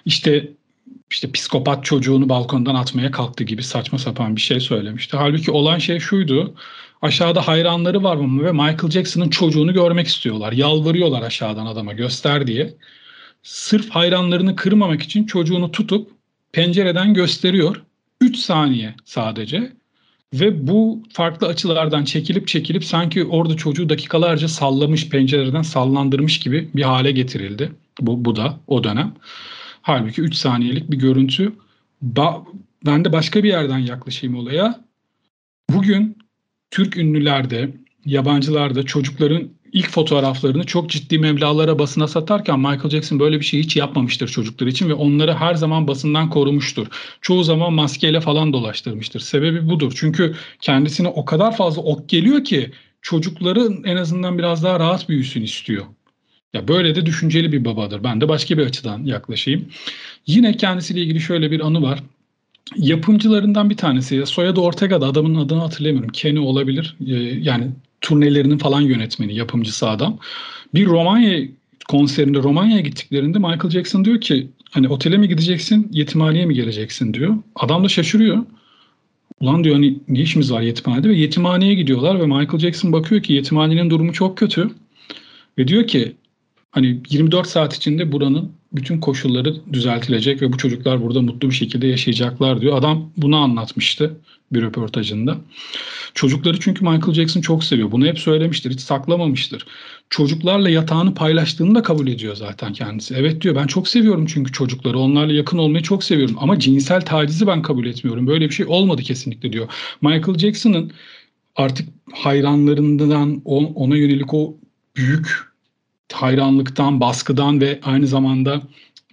işte 0.04 0.50
işte 1.10 1.32
psikopat 1.32 1.84
çocuğunu 1.84 2.28
balkondan 2.28 2.74
atmaya 2.74 3.10
kalktı 3.10 3.44
gibi 3.44 3.62
saçma 3.62 3.98
sapan 3.98 4.36
bir 4.36 4.40
şey 4.40 4.60
söylemişti. 4.60 5.16
Halbuki 5.16 5.50
olan 5.50 5.78
şey 5.78 6.00
şuydu. 6.00 6.54
Aşağıda 7.02 7.48
hayranları 7.48 8.02
var 8.02 8.16
mı 8.16 8.44
ve 8.44 8.52
Michael 8.52 8.90
Jackson'ın 8.90 9.30
çocuğunu 9.30 9.72
görmek 9.72 10.06
istiyorlar. 10.06 10.52
Yalvarıyorlar 10.52 11.22
aşağıdan 11.22 11.66
adama 11.66 11.92
göster 11.92 12.46
diye. 12.46 12.74
Sırf 13.42 13.90
hayranlarını 13.90 14.56
kırmamak 14.56 15.02
için 15.02 15.26
çocuğunu 15.26 15.70
tutup 15.70 16.10
pencereden 16.52 17.14
gösteriyor. 17.14 17.82
3 18.20 18.36
saniye 18.36 18.94
sadece. 19.04 19.72
Ve 20.34 20.66
bu 20.66 21.02
farklı 21.12 21.46
açılardan 21.46 22.04
çekilip 22.04 22.48
çekilip 22.48 22.84
sanki 22.84 23.24
orada 23.24 23.56
çocuğu 23.56 23.88
dakikalarca 23.88 24.48
sallamış 24.48 25.08
pencereden 25.08 25.62
sallandırmış 25.62 26.40
gibi 26.40 26.68
bir 26.74 26.82
hale 26.82 27.10
getirildi. 27.10 27.72
Bu, 28.00 28.24
bu 28.24 28.36
da 28.36 28.60
o 28.66 28.84
dönem. 28.84 29.14
Halbuki 29.88 30.22
3 30.22 30.34
saniyelik 30.34 30.90
bir 30.90 30.96
görüntü. 30.96 31.52
Ba 32.02 32.44
ben 32.86 33.04
de 33.04 33.12
başka 33.12 33.42
bir 33.42 33.48
yerden 33.48 33.78
yaklaşayım 33.78 34.36
olaya. 34.36 34.84
Bugün 35.70 36.18
Türk 36.70 36.96
ünlülerde, 36.96 37.74
yabancılarda 38.04 38.82
çocukların 38.82 39.48
ilk 39.72 39.90
fotoğraflarını 39.90 40.64
çok 40.64 40.90
ciddi 40.90 41.18
meblalara 41.18 41.78
basına 41.78 42.08
satarken 42.08 42.58
Michael 42.58 42.90
Jackson 42.90 43.20
böyle 43.20 43.40
bir 43.40 43.44
şey 43.44 43.60
hiç 43.60 43.76
yapmamıştır 43.76 44.28
çocuklar 44.28 44.66
için 44.66 44.88
ve 44.88 44.94
onları 44.94 45.34
her 45.34 45.54
zaman 45.54 45.88
basından 45.88 46.30
korumuştur. 46.30 46.86
Çoğu 47.20 47.44
zaman 47.44 47.72
maskeyle 47.72 48.20
falan 48.20 48.52
dolaştırmıştır. 48.52 49.20
Sebebi 49.20 49.68
budur. 49.68 49.92
Çünkü 49.96 50.34
kendisine 50.60 51.08
o 51.08 51.24
kadar 51.24 51.56
fazla 51.56 51.82
ok 51.82 52.08
geliyor 52.08 52.44
ki 52.44 52.72
çocukların 53.02 53.84
en 53.84 53.96
azından 53.96 54.38
biraz 54.38 54.64
daha 54.64 54.80
rahat 54.80 55.08
büyüsün 55.08 55.42
istiyor. 55.42 55.84
Ya 56.54 56.68
böyle 56.68 56.94
de 56.94 57.06
düşünceli 57.06 57.52
bir 57.52 57.64
babadır. 57.64 58.04
Ben 58.04 58.20
de 58.20 58.28
başka 58.28 58.58
bir 58.58 58.66
açıdan 58.66 59.04
yaklaşayım. 59.04 59.68
Yine 60.26 60.56
kendisiyle 60.56 61.00
ilgili 61.00 61.20
şöyle 61.20 61.50
bir 61.50 61.60
anı 61.60 61.82
var. 61.82 62.02
Yapımcılarından 62.76 63.70
bir 63.70 63.76
tanesi. 63.76 64.26
Soyadı 64.26 64.60
Ortega'da 64.60 65.06
adamın 65.06 65.34
adını 65.34 65.60
hatırlamıyorum. 65.60 66.10
Kenny 66.12 66.38
olabilir. 66.38 66.96
Ee, 67.06 67.14
yani 67.42 67.70
turnelerinin 68.00 68.58
falan 68.58 68.80
yönetmeni, 68.80 69.34
yapımcısı 69.34 69.88
adam. 69.88 70.18
Bir 70.74 70.86
Romanya 70.86 71.48
konserinde 71.88 72.38
Romanya'ya 72.38 72.80
gittiklerinde 72.80 73.38
Michael 73.38 73.70
Jackson 73.70 74.04
diyor 74.04 74.20
ki 74.20 74.48
hani 74.70 74.88
otele 74.88 75.16
mi 75.16 75.28
gideceksin, 75.28 75.88
yetimhaneye 75.92 76.46
mi 76.46 76.54
geleceksin 76.54 77.14
diyor. 77.14 77.36
Adam 77.56 77.84
da 77.84 77.88
şaşırıyor. 77.88 78.46
ulan 79.40 79.64
diyor 79.64 79.74
hani 79.74 79.98
ne 80.08 80.20
işimiz 80.20 80.52
var 80.52 80.60
yetimhanede 80.60 81.08
ve 81.08 81.14
yetimhaneye 81.16 81.74
gidiyorlar 81.74 82.20
ve 82.20 82.26
Michael 82.26 82.58
Jackson 82.58 82.92
bakıyor 82.92 83.22
ki 83.22 83.32
yetimhanenin 83.32 83.90
durumu 83.90 84.12
çok 84.12 84.38
kötü 84.38 84.70
ve 85.58 85.68
diyor 85.68 85.86
ki 85.86 86.14
hani 86.78 87.00
24 87.10 87.48
saat 87.48 87.76
içinde 87.76 88.12
buranın 88.12 88.52
bütün 88.72 89.00
koşulları 89.00 89.72
düzeltilecek 89.72 90.42
ve 90.42 90.52
bu 90.52 90.56
çocuklar 90.56 91.02
burada 91.02 91.22
mutlu 91.22 91.50
bir 91.50 91.54
şekilde 91.54 91.86
yaşayacaklar 91.86 92.60
diyor. 92.60 92.78
Adam 92.78 93.10
bunu 93.16 93.36
anlatmıştı 93.36 94.16
bir 94.52 94.62
röportajında. 94.62 95.38
Çocukları 96.14 96.60
çünkü 96.60 96.84
Michael 96.84 97.14
Jackson 97.14 97.40
çok 97.40 97.64
seviyor. 97.64 97.92
Bunu 97.92 98.06
hep 98.06 98.18
söylemiştir, 98.18 98.70
hiç 98.70 98.80
saklamamıştır. 98.80 99.66
Çocuklarla 100.10 100.70
yatağını 100.70 101.14
paylaştığını 101.14 101.74
da 101.74 101.82
kabul 101.82 102.08
ediyor 102.08 102.36
zaten 102.36 102.72
kendisi. 102.72 103.14
Evet 103.14 103.40
diyor 103.40 103.54
ben 103.54 103.66
çok 103.66 103.88
seviyorum 103.88 104.26
çünkü 104.26 104.52
çocukları. 104.52 104.98
Onlarla 104.98 105.32
yakın 105.32 105.58
olmayı 105.58 105.82
çok 105.82 106.04
seviyorum 106.04 106.36
ama 106.40 106.58
cinsel 106.58 107.00
tacizi 107.00 107.46
ben 107.46 107.62
kabul 107.62 107.86
etmiyorum. 107.86 108.26
Böyle 108.26 108.48
bir 108.48 108.54
şey 108.54 108.66
olmadı 108.66 109.02
kesinlikle 109.02 109.52
diyor. 109.52 109.68
Michael 110.02 110.38
Jackson'ın 110.38 110.92
artık 111.56 111.88
hayranlarından 112.12 113.42
ona 113.74 113.96
yönelik 113.96 114.34
o 114.34 114.56
büyük 114.96 115.47
hayranlıktan, 116.12 117.00
baskıdan 117.00 117.60
ve 117.60 117.80
aynı 117.82 118.06
zamanda 118.06 118.62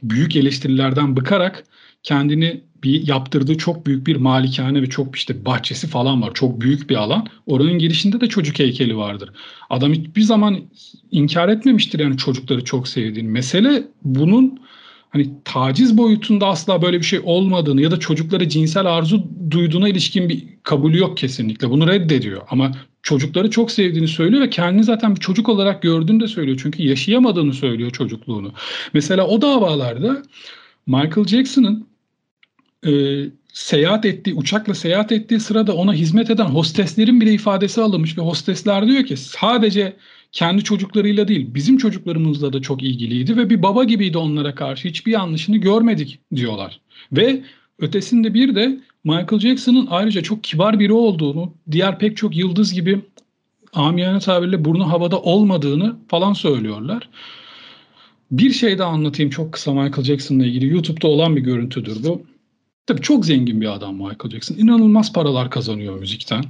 büyük 0.04 0.36
eleştirilerden 0.36 1.16
bıkarak 1.16 1.64
kendini 2.04 2.62
bir 2.84 3.08
yaptırdığı 3.08 3.58
çok 3.58 3.86
büyük 3.86 4.08
bir 4.08 4.16
malikane 4.16 4.82
ve 4.82 4.90
çok 4.90 5.16
işte 5.16 5.46
bahçesi 5.46 5.88
falan 5.88 6.22
var. 6.22 6.34
Çok 6.34 6.62
büyük 6.62 6.90
bir 6.90 6.96
alan. 6.96 7.28
Oranın 7.46 7.80
girişinde 7.80 8.22
de 8.22 8.28
çocuk 8.28 8.60
heykeli 8.60 8.98
vardır. 8.98 9.32
Adam 9.70 9.94
hiçbir 9.94 10.22
zaman 10.22 10.62
inkar 11.12 11.50
etmemiştir 11.50 12.00
yani 12.00 12.18
çocukları 12.18 12.64
çok 12.64 12.88
sevdiğini. 12.88 13.30
Mesele 13.30 13.84
bunun 14.04 14.60
hani 15.10 15.30
taciz 15.46 15.98
boyutunda 15.98 16.48
asla 16.48 16.82
böyle 16.82 17.00
bir 17.00 17.06
şey 17.06 17.20
olmadığını 17.24 17.82
ya 17.82 17.92
da 17.92 18.00
çocukları 18.00 18.50
cinsel 18.50 18.86
arzu 18.86 19.28
duyduğuna 19.52 19.90
ilişkin 19.90 20.30
bir 20.30 20.44
kabulü 20.64 20.98
yok 20.98 21.18
kesinlikle. 21.18 21.70
Bunu 21.70 21.88
reddediyor 21.88 22.42
ama 22.50 22.72
çocukları 23.06 23.50
çok 23.50 23.72
sevdiğini 23.72 24.08
söylüyor 24.08 24.44
ve 24.44 24.50
kendini 24.50 24.84
zaten 24.84 25.16
bir 25.16 25.20
çocuk 25.20 25.50
olarak 25.50 25.82
gördüğünü 25.82 26.20
de 26.20 26.28
söylüyor. 26.28 26.60
Çünkü 26.64 26.84
yaşayamadığını 26.84 27.54
söylüyor 27.54 27.92
çocukluğunu. 27.92 28.54
Mesela 28.94 29.28
o 29.28 29.42
davalarda 29.42 30.24
Michael 30.88 31.28
Jackson'ın 31.28 31.88
e, 32.88 32.92
seyahat 33.54 34.06
ettiği, 34.06 34.34
uçakla 34.34 34.74
seyahat 34.76 35.12
ettiği 35.12 35.40
sırada 35.40 35.76
ona 35.76 35.94
hizmet 35.94 36.30
eden 36.30 36.46
hosteslerin 36.46 37.22
bile 37.22 37.34
ifadesi 37.34 37.82
alınmış 37.82 38.18
ve 38.18 38.22
hostesler 38.22 38.88
diyor 38.88 39.04
ki 39.04 39.18
sadece 39.18 39.96
kendi 40.32 40.64
çocuklarıyla 40.64 41.28
değil 41.28 41.48
bizim 41.54 41.78
çocuklarımızla 41.78 42.54
da 42.54 42.62
çok 42.62 42.84
ilgiliydi 42.84 43.38
ve 43.38 43.50
bir 43.50 43.64
baba 43.64 43.84
gibiydi 43.84 44.18
onlara 44.18 44.56
karşı 44.56 44.88
hiçbir 44.88 45.12
yanlışını 45.12 45.58
görmedik 45.58 46.20
diyorlar. 46.36 46.80
Ve 47.12 47.44
ötesinde 47.80 48.34
bir 48.34 48.56
de 48.56 48.80
Michael 49.06 49.40
Jackson'ın 49.40 49.88
ayrıca 49.90 50.22
çok 50.22 50.44
kibar 50.44 50.80
biri 50.80 50.94
olduğunu, 50.94 51.54
diğer 51.72 52.00
pek 52.00 52.18
çok 52.18 52.36
yıldız 52.36 52.74
gibi 52.74 53.02
amiyane 53.74 54.20
tabirle 54.20 54.66
burnu 54.66 54.92
havada 54.92 55.22
olmadığını 55.22 55.96
falan 56.08 56.34
söylüyorlar. 56.34 57.10
Bir 58.32 58.52
şey 58.52 58.78
daha 58.78 58.90
anlatayım 58.90 59.30
çok 59.30 59.54
kısa 59.54 59.74
Michael 59.74 60.04
Jackson'la 60.04 60.46
ilgili. 60.46 60.68
YouTube'da 60.68 61.08
olan 61.08 61.36
bir 61.36 61.42
görüntüdür 61.42 62.04
bu. 62.04 62.22
Tabii 62.88 63.02
çok 63.02 63.26
zengin 63.26 63.62
bir 63.62 63.74
adam 63.74 63.96
Michael 63.96 64.32
Jackson. 64.32 64.56
İnanılmaz 64.56 65.14
paralar 65.14 65.50
kazanıyor 65.50 66.00
müzikten. 66.00 66.44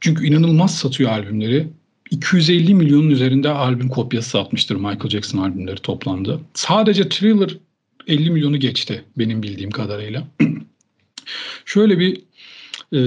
Çünkü 0.00 0.26
inanılmaz 0.26 0.78
satıyor 0.78 1.10
albümleri. 1.10 1.68
250 2.10 2.74
milyonun 2.74 3.10
üzerinde 3.10 3.48
albüm 3.48 3.88
kopyası 3.88 4.30
satmıştır 4.30 4.76
Michael 4.76 5.08
Jackson 5.08 5.38
albümleri 5.38 5.80
toplamda. 5.80 6.38
Sadece 6.54 7.08
Thriller 7.08 7.56
50 8.06 8.30
milyonu 8.30 8.56
geçti 8.56 9.04
benim 9.18 9.42
bildiğim 9.42 9.70
kadarıyla. 9.70 10.28
Şöyle 11.64 11.98
bir 11.98 12.22
e, 12.92 13.00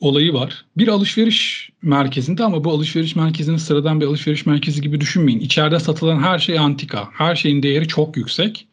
olayı 0.00 0.32
var. 0.32 0.64
Bir 0.76 0.88
alışveriş 0.88 1.70
merkezinde 1.82 2.44
ama 2.44 2.64
bu 2.64 2.70
alışveriş 2.70 3.16
merkezinin 3.16 3.56
sıradan 3.56 4.00
bir 4.00 4.06
alışveriş 4.06 4.46
merkezi 4.46 4.80
gibi 4.80 5.00
düşünmeyin. 5.00 5.40
İçeride 5.40 5.78
satılan 5.80 6.22
her 6.22 6.38
şey 6.38 6.58
antika. 6.58 7.08
Her 7.12 7.36
şeyin 7.36 7.62
değeri 7.62 7.88
çok 7.88 8.16
yüksek. 8.16 8.66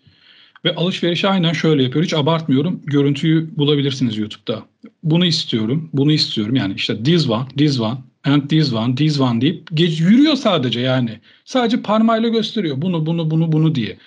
Ve 0.65 0.75
alışverişi 0.75 1.27
aynen 1.27 1.53
şöyle 1.53 1.83
yapıyor. 1.83 2.05
Hiç 2.05 2.13
abartmıyorum. 2.13 2.81
Görüntüyü 2.85 3.57
bulabilirsiniz 3.57 4.17
YouTube'da. 4.17 4.65
Bunu 5.03 5.25
istiyorum, 5.25 5.89
bunu 5.93 6.11
istiyorum. 6.11 6.55
Yani 6.55 6.73
işte 6.73 7.03
this 7.03 7.29
one, 7.29 7.47
this 7.57 7.79
one, 7.79 7.97
and 8.23 8.49
this 8.49 8.73
one, 8.73 8.95
this 8.95 9.19
one 9.19 9.41
deyip 9.41 9.67
geç, 9.73 9.99
yürüyor 9.99 10.35
sadece 10.35 10.79
yani. 10.79 11.19
Sadece 11.45 11.81
parmağıyla 11.81 12.29
gösteriyor. 12.29 12.81
Bunu, 12.81 13.05
bunu, 13.05 13.31
bunu, 13.31 13.51
bunu 13.51 13.75
diye. 13.75 13.97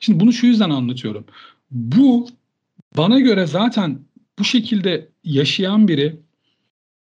Şimdi 0.00 0.20
bunu 0.20 0.32
şu 0.32 0.46
yüzden 0.46 0.70
anlatıyorum. 0.70 1.24
Bu 1.70 2.28
bana 2.96 3.20
göre 3.20 3.46
zaten 3.46 3.98
bu 4.38 4.44
şekilde 4.44 5.08
yaşayan 5.24 5.88
biri 5.88 6.16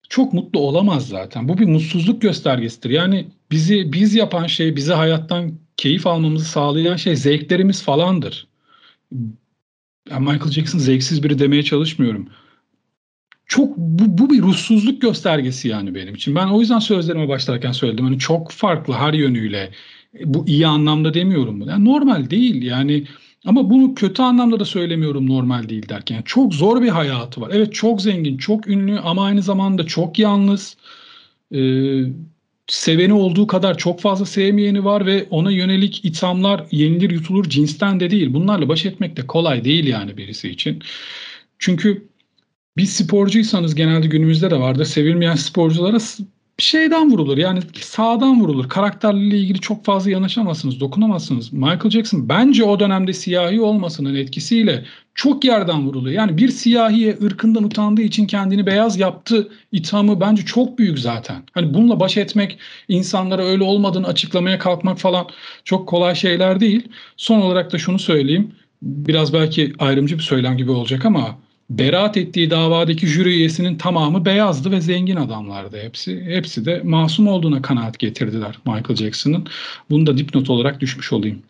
çok 0.10 0.34
mutlu 0.34 0.60
olamaz 0.60 1.08
zaten. 1.08 1.48
Bu 1.48 1.58
bir 1.58 1.66
mutsuzluk 1.66 2.22
göstergesidir. 2.22 2.90
Yani 2.90 3.28
bizi 3.52 3.94
biz 3.94 4.16
yapan 4.16 4.48
şey, 4.48 4.76
bize 4.76 4.94
hayattan 4.94 5.54
keyif 5.78 6.08
almamızı 6.08 6.46
sağlayan 6.46 6.96
şey 6.96 7.16
zevklerimiz 7.16 7.84
falandır. 7.84 8.48
Ben 10.10 10.22
Michael 10.22 10.52
Jackson 10.52 10.80
zevksiz 10.80 11.24
biri 11.24 11.40
demeye 11.40 11.64
çalışmıyorum. 11.64 12.28
Çok 13.46 13.78
bu, 13.78 14.18
bu 14.18 14.30
bir 14.30 14.42
ruhsuzluk 14.42 15.02
göstergesi 15.02 15.68
yani 15.68 15.96
benim 15.96 16.16
için. 16.16 16.36
Ben 16.36 16.48
o 16.48 16.60
yüzden 16.60 16.80
sözlerime 16.80 17.28
başlarken 17.28 17.72
söyledim. 17.72 18.06
Hani 18.06 18.20
çok 18.20 18.52
farklı 18.52 18.94
her 18.94 19.14
yönüyle. 19.14 19.72
Bu 20.26 20.48
iyi 20.48 20.68
anlamda 20.68 21.14
demiyorum 21.14 21.62
bunu. 21.62 21.70
Yani 21.70 21.86
normal 21.86 22.30
değil 22.30 22.62
yani 22.62 23.08
ama 23.46 23.70
bunu 23.70 23.96
kötü 23.96 24.22
anlamda 24.22 24.60
da 24.60 24.66
söylemiyorum 24.66 25.30
normal 25.30 25.70
değil 25.70 25.90
derken. 25.90 26.22
Çok 26.22 26.54
zor 26.54 26.82
bir 26.82 26.90
hayatı 26.90 27.42
var. 27.42 27.52
Evet 27.54 27.74
çok 27.74 28.02
zengin, 28.02 28.38
çok 28.38 28.68
ünlü 28.68 29.00
ama 29.00 29.26
aynı 29.26 29.42
zamanda 29.42 29.86
çok 29.86 30.20
yalnız. 30.20 30.78
Ee, 31.56 32.04
seveni 32.68 33.14
olduğu 33.14 33.48
kadar 33.48 33.78
çok 33.78 34.00
fazla 34.02 34.26
sevmeyeni 34.26 34.86
var 34.86 35.06
ve 35.06 35.28
ona 35.30 35.52
yönelik 35.52 36.06
ithamlar 36.06 36.66
yenilir 36.72 37.10
yutulur 37.10 37.50
cinsten 37.50 38.00
de 38.00 38.12
değil. 38.12 38.34
Bunlarla 38.34 38.70
baş 38.70 38.86
etmek 38.86 39.18
de 39.18 39.28
kolay 39.28 39.64
değil 39.64 39.88
yani 39.88 40.18
birisi 40.18 40.50
için. 40.50 40.84
Çünkü 41.60 42.08
bir 42.78 42.86
sporcuysanız 42.86 43.76
genelde 43.76 44.08
günümüzde 44.08 44.52
de 44.52 44.60
vardır. 44.60 44.86
Sevilmeyen 44.86 45.36
sporculara 45.36 46.00
şeyden 46.62 47.12
vurulur. 47.12 47.38
Yani 47.38 47.60
sağdan 47.82 48.42
vurulur. 48.42 48.70
Karakterle 48.70 49.38
ilgili 49.38 49.60
çok 49.60 49.86
fazla 49.86 50.12
yanaşamazsınız, 50.12 50.80
dokunamazsınız. 50.80 51.54
Michael 51.54 51.90
Jackson 51.90 52.30
bence 52.30 52.64
o 52.64 52.80
dönemde 52.80 53.14
siyahi 53.14 53.62
olmasının 53.62 54.16
etkisiyle 54.16 54.86
çok 55.16 55.46
yerden 55.46 55.88
vuruluyor. 55.88 56.16
Yani 56.16 56.38
bir 56.38 56.50
siyahiye 56.50 57.18
ırkından 57.24 57.64
utandığı 57.64 58.02
için 58.02 58.28
kendini 58.28 58.66
beyaz 58.66 59.00
yaptı 59.00 59.50
ithamı 59.72 60.20
bence 60.20 60.46
çok 60.46 60.80
büyük 60.80 61.00
zaten. 61.00 61.44
Hani 61.52 61.74
bununla 61.74 62.00
baş 62.00 62.18
etmek, 62.18 62.58
insanlara 62.88 63.44
öyle 63.44 63.64
olmadığını 63.64 64.08
açıklamaya 64.08 64.60
kalkmak 64.60 65.00
falan 65.00 65.28
çok 65.66 65.88
kolay 65.88 66.16
şeyler 66.16 66.60
değil. 66.60 66.88
Son 67.18 67.42
olarak 67.42 67.74
da 67.74 67.78
şunu 67.78 68.00
söyleyeyim. 68.00 68.52
Biraz 68.82 69.34
belki 69.34 69.74
ayrımcı 69.80 70.18
bir 70.18 70.24
söylem 70.24 70.58
gibi 70.58 70.72
olacak 70.72 71.06
ama 71.06 71.38
beraat 71.78 72.18
ettiği 72.18 72.50
davadaki 72.50 73.08
jüri 73.08 73.30
üyesinin 73.30 73.78
tamamı 73.78 74.26
beyazdı 74.26 74.72
ve 74.72 74.82
zengin 74.82 75.16
adamlardı 75.16 75.78
hepsi. 75.82 76.24
Hepsi 76.26 76.66
de 76.66 76.82
masum 76.84 77.28
olduğuna 77.28 77.62
kanaat 77.62 78.00
getirdiler 78.00 78.60
Michael 78.66 78.96
Jackson'ın. 78.96 79.48
Bunu 79.90 80.08
da 80.08 80.18
dipnot 80.18 80.50
olarak 80.50 80.80
düşmüş 80.80 81.14
olayım. 81.14 81.42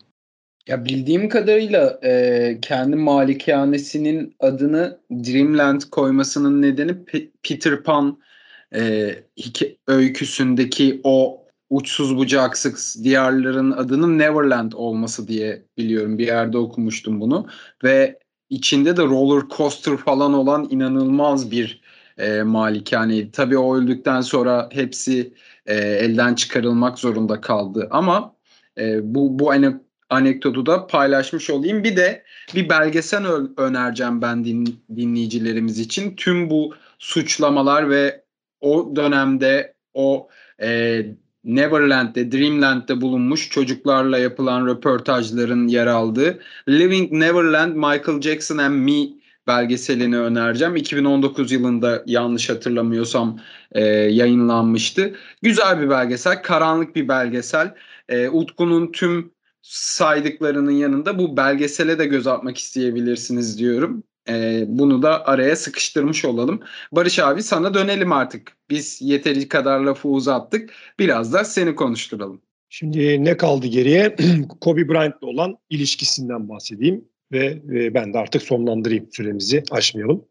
Ya 0.68 0.84
bildiğim 0.84 1.28
kadarıyla 1.28 2.00
e, 2.04 2.58
kendi 2.62 2.96
malikanesinin 2.96 4.34
adını 4.40 4.98
Dreamland 5.10 5.80
koymasının 5.90 6.62
nedeni 6.62 7.04
P- 7.04 7.28
Peter 7.42 7.82
Pan 7.82 8.18
e, 8.74 9.14
hike- 9.38 9.76
öyküsündeki 9.86 11.00
o 11.04 11.42
uçsuz 11.70 12.16
bucaksız 12.16 13.04
diyarların 13.04 13.70
adının 13.70 14.18
Neverland 14.18 14.72
olması 14.72 15.28
diye 15.28 15.62
biliyorum. 15.78 16.18
Bir 16.18 16.26
yerde 16.26 16.58
okumuştum 16.58 17.20
bunu 17.20 17.46
ve 17.84 18.18
içinde 18.52 18.96
de 18.96 19.02
roller 19.02 19.48
coaster 19.56 19.96
falan 19.96 20.34
olan 20.34 20.66
inanılmaz 20.70 21.50
bir 21.50 21.80
e, 22.18 22.42
malikaneydi. 22.42 23.30
Tabii 23.30 23.58
o 23.58 23.76
öldükten 23.76 24.20
sonra 24.20 24.68
hepsi 24.72 25.34
e, 25.66 25.74
elden 25.74 26.34
çıkarılmak 26.34 26.98
zorunda 26.98 27.40
kaldı 27.40 27.88
ama 27.90 28.34
e, 28.78 29.14
bu 29.14 29.38
bu 29.38 29.50
anek 29.50 29.74
anekdotu 30.10 30.66
da 30.66 30.86
paylaşmış 30.86 31.50
olayım. 31.50 31.84
Bir 31.84 31.96
de 31.96 32.22
bir 32.54 32.68
belgesel 32.68 33.26
önereceğim 33.56 34.22
ben 34.22 34.44
din, 34.44 34.80
dinleyicilerimiz 34.96 35.78
için. 35.78 36.16
Tüm 36.16 36.50
bu 36.50 36.74
suçlamalar 36.98 37.90
ve 37.90 38.24
o 38.60 38.92
dönemde 38.96 39.74
o 39.94 40.28
e, 40.62 41.02
Neverland'de, 41.44 42.32
Dreamland'de 42.32 43.00
bulunmuş 43.00 43.50
çocuklarla 43.50 44.18
yapılan 44.18 44.66
röportajların 44.66 45.68
yer 45.68 45.86
aldığı 45.86 46.40
Living 46.68 47.12
Neverland 47.12 47.74
Michael 47.74 48.20
Jackson 48.20 48.58
and 48.58 48.74
Me 48.74 49.08
belgeselini 49.46 50.18
önereceğim. 50.18 50.76
2019 50.76 51.52
yılında 51.52 52.02
yanlış 52.06 52.50
hatırlamıyorsam 52.50 53.40
e, 53.72 53.84
yayınlanmıştı. 53.90 55.14
Güzel 55.42 55.80
bir 55.80 55.90
belgesel, 55.90 56.42
karanlık 56.42 56.96
bir 56.96 57.08
belgesel. 57.08 57.74
E, 58.08 58.28
Utku'nun 58.28 58.92
tüm 58.92 59.32
saydıklarının 59.62 60.70
yanında 60.70 61.18
bu 61.18 61.36
belgesele 61.36 61.98
de 61.98 62.06
göz 62.06 62.26
atmak 62.26 62.58
isteyebilirsiniz 62.58 63.58
diyorum. 63.58 64.04
E, 64.28 64.64
bunu 64.66 65.02
da 65.02 65.26
araya 65.26 65.56
sıkıştırmış 65.56 66.24
olalım. 66.24 66.60
Barış 66.92 67.18
abi 67.18 67.42
sana 67.42 67.74
dönelim 67.74 68.12
artık. 68.12 68.56
Biz 68.70 68.98
yeteri 69.02 69.48
kadar 69.48 69.80
lafı 69.80 70.08
uzattık. 70.08 70.72
Biraz 70.98 71.32
da 71.32 71.44
seni 71.44 71.74
konuşturalım. 71.74 72.42
Şimdi 72.68 73.24
ne 73.24 73.36
kaldı 73.36 73.66
geriye? 73.66 74.16
Kobe 74.60 74.88
Bryant'la 74.88 75.26
olan 75.26 75.56
ilişkisinden 75.70 76.48
bahsedeyim 76.48 77.04
ve 77.32 77.46
e, 77.46 77.94
ben 77.94 78.14
de 78.14 78.18
artık 78.18 78.42
sonlandırayım 78.42 79.08
süremizi 79.12 79.62
aşmayalım. 79.70 80.24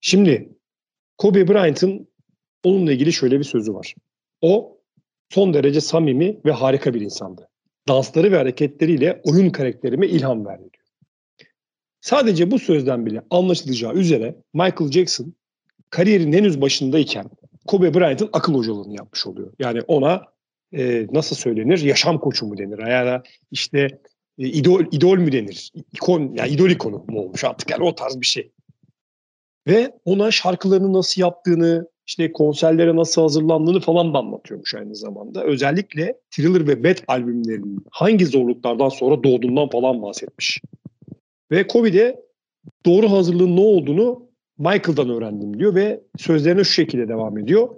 Şimdi 0.00 0.48
Kobe 1.18 1.48
Bryant'ın 1.48 2.08
onunla 2.64 2.92
ilgili 2.92 3.12
şöyle 3.12 3.38
bir 3.38 3.44
sözü 3.44 3.74
var. 3.74 3.94
O 4.40 4.80
son 5.30 5.54
derece 5.54 5.80
samimi 5.80 6.40
ve 6.44 6.52
harika 6.52 6.94
bir 6.94 7.00
insandı. 7.00 7.48
Dansları 7.88 8.32
ve 8.32 8.36
hareketleriyle 8.36 9.20
oyun 9.24 9.50
karakterime 9.50 10.06
ilham 10.06 10.46
verdi. 10.46 10.68
Sadece 12.04 12.50
bu 12.50 12.58
sözden 12.58 13.06
bile 13.06 13.22
anlaşılacağı 13.30 13.94
üzere 13.94 14.34
Michael 14.54 14.90
Jackson 14.90 15.34
kariyerin 15.90 16.32
henüz 16.32 16.60
başındayken 16.60 17.30
Kobe 17.66 17.94
Bryant'ın 17.94 18.30
akıl 18.32 18.54
hocalığını 18.54 18.94
yapmış 18.94 19.26
oluyor. 19.26 19.52
Yani 19.58 19.80
ona 19.86 20.22
e, 20.72 21.06
nasıl 21.12 21.36
söylenir? 21.36 21.78
Yaşam 21.78 22.18
koçu 22.18 22.46
mu 22.46 22.58
denir? 22.58 22.78
Yani 22.88 23.20
işte 23.50 23.78
e, 24.38 24.48
idol 24.48 24.84
idol 24.92 25.18
mü 25.18 25.32
denir? 25.32 25.72
İkon 25.92 26.34
yani 26.34 26.50
idol 26.50 26.70
ikonu 26.70 27.04
mu 27.08 27.20
olmuş 27.20 27.44
artık 27.44 27.70
yani 27.70 27.84
o 27.84 27.94
tarz 27.94 28.20
bir 28.20 28.26
şey. 28.26 28.52
Ve 29.66 29.92
ona 30.04 30.30
şarkılarını 30.30 30.92
nasıl 30.92 31.22
yaptığını, 31.22 31.88
işte 32.06 32.32
konserlere 32.32 32.96
nasıl 32.96 33.22
hazırlandığını 33.22 33.80
falan 33.80 34.14
da 34.14 34.18
anlatıyormuş 34.18 34.74
aynı 34.74 34.96
zamanda. 34.96 35.44
Özellikle 35.44 36.18
Thriller 36.30 36.68
ve 36.68 36.84
Bad 36.84 36.98
albümlerinin 37.08 37.84
hangi 37.90 38.26
zorluklardan 38.26 38.88
sonra 38.88 39.24
doğduğundan 39.24 39.68
falan 39.68 40.02
bahsetmiş. 40.02 40.60
Ve 41.50 41.66
Kobe'de 41.66 42.24
doğru 42.86 43.10
hazırlığın 43.10 43.56
ne 43.56 43.60
olduğunu 43.60 44.30
Michael'dan 44.58 45.10
öğrendim 45.10 45.58
diyor 45.58 45.74
ve 45.74 46.00
sözlerine 46.18 46.64
şu 46.64 46.72
şekilde 46.72 47.08
devam 47.08 47.38
ediyor. 47.38 47.68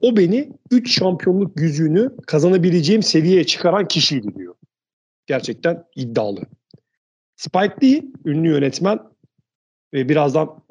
O 0.00 0.16
beni 0.16 0.52
3 0.70 0.98
şampiyonluk 0.98 1.60
yüzüğünü 1.60 2.10
kazanabileceğim 2.26 3.02
seviyeye 3.02 3.44
çıkaran 3.44 3.88
kişiydi 3.88 4.34
diyor. 4.34 4.54
Gerçekten 5.26 5.84
iddialı. 5.96 6.40
Spike 7.36 7.76
Lee, 7.82 8.02
ünlü 8.24 8.48
yönetmen 8.48 8.98
ve 9.94 10.08
birazdan 10.08 10.64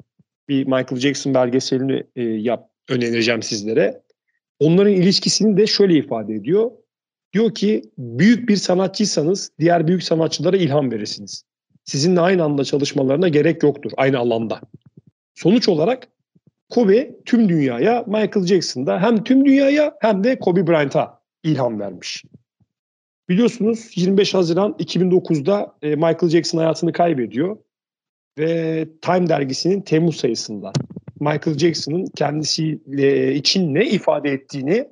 bir 0.48 0.64
Michael 0.64 0.96
Jackson 0.96 1.34
belgeselini 1.34 2.04
e, 2.16 2.22
yap, 2.22 2.70
önereceğim 2.88 3.42
sizlere. 3.42 4.02
Onların 4.60 4.92
ilişkisini 4.92 5.56
de 5.56 5.66
şöyle 5.66 5.94
ifade 5.94 6.34
ediyor. 6.34 6.70
Diyor 7.32 7.54
ki 7.54 7.82
büyük 7.98 8.48
bir 8.48 8.56
sanatçıysanız 8.56 9.50
diğer 9.58 9.86
büyük 9.86 10.02
sanatçılara 10.02 10.56
ilham 10.56 10.90
verirsiniz. 10.90 11.44
Sizinle 11.88 12.20
aynı 12.20 12.44
anda 12.44 12.64
çalışmalarına 12.64 13.28
gerek 13.28 13.62
yoktur 13.62 13.92
aynı 13.96 14.18
alanda. 14.18 14.60
Sonuç 15.34 15.68
olarak 15.68 16.08
Kobe 16.70 17.16
tüm 17.24 17.48
dünyaya 17.48 18.04
Michael 18.06 18.46
Jackson'da 18.46 19.02
hem 19.02 19.24
tüm 19.24 19.44
dünyaya 19.44 19.96
hem 20.00 20.24
de 20.24 20.38
Kobe 20.38 20.66
Bryant'a 20.66 21.20
ilham 21.42 21.80
vermiş. 21.80 22.24
Biliyorsunuz 23.28 23.90
25 23.94 24.34
Haziran 24.34 24.72
2009'da 24.72 25.74
e, 25.82 25.94
Michael 25.94 26.28
Jackson 26.28 26.58
hayatını 26.58 26.92
kaybediyor 26.92 27.56
ve 28.38 28.88
Time 29.02 29.28
dergisinin 29.28 29.80
Temmuz 29.80 30.16
sayısında 30.16 30.72
Michael 31.20 31.58
Jackson'ın 31.58 32.06
kendisiyle 32.06 33.34
için 33.34 33.74
ne 33.74 33.86
ifade 33.86 34.30
ettiğini 34.30 34.88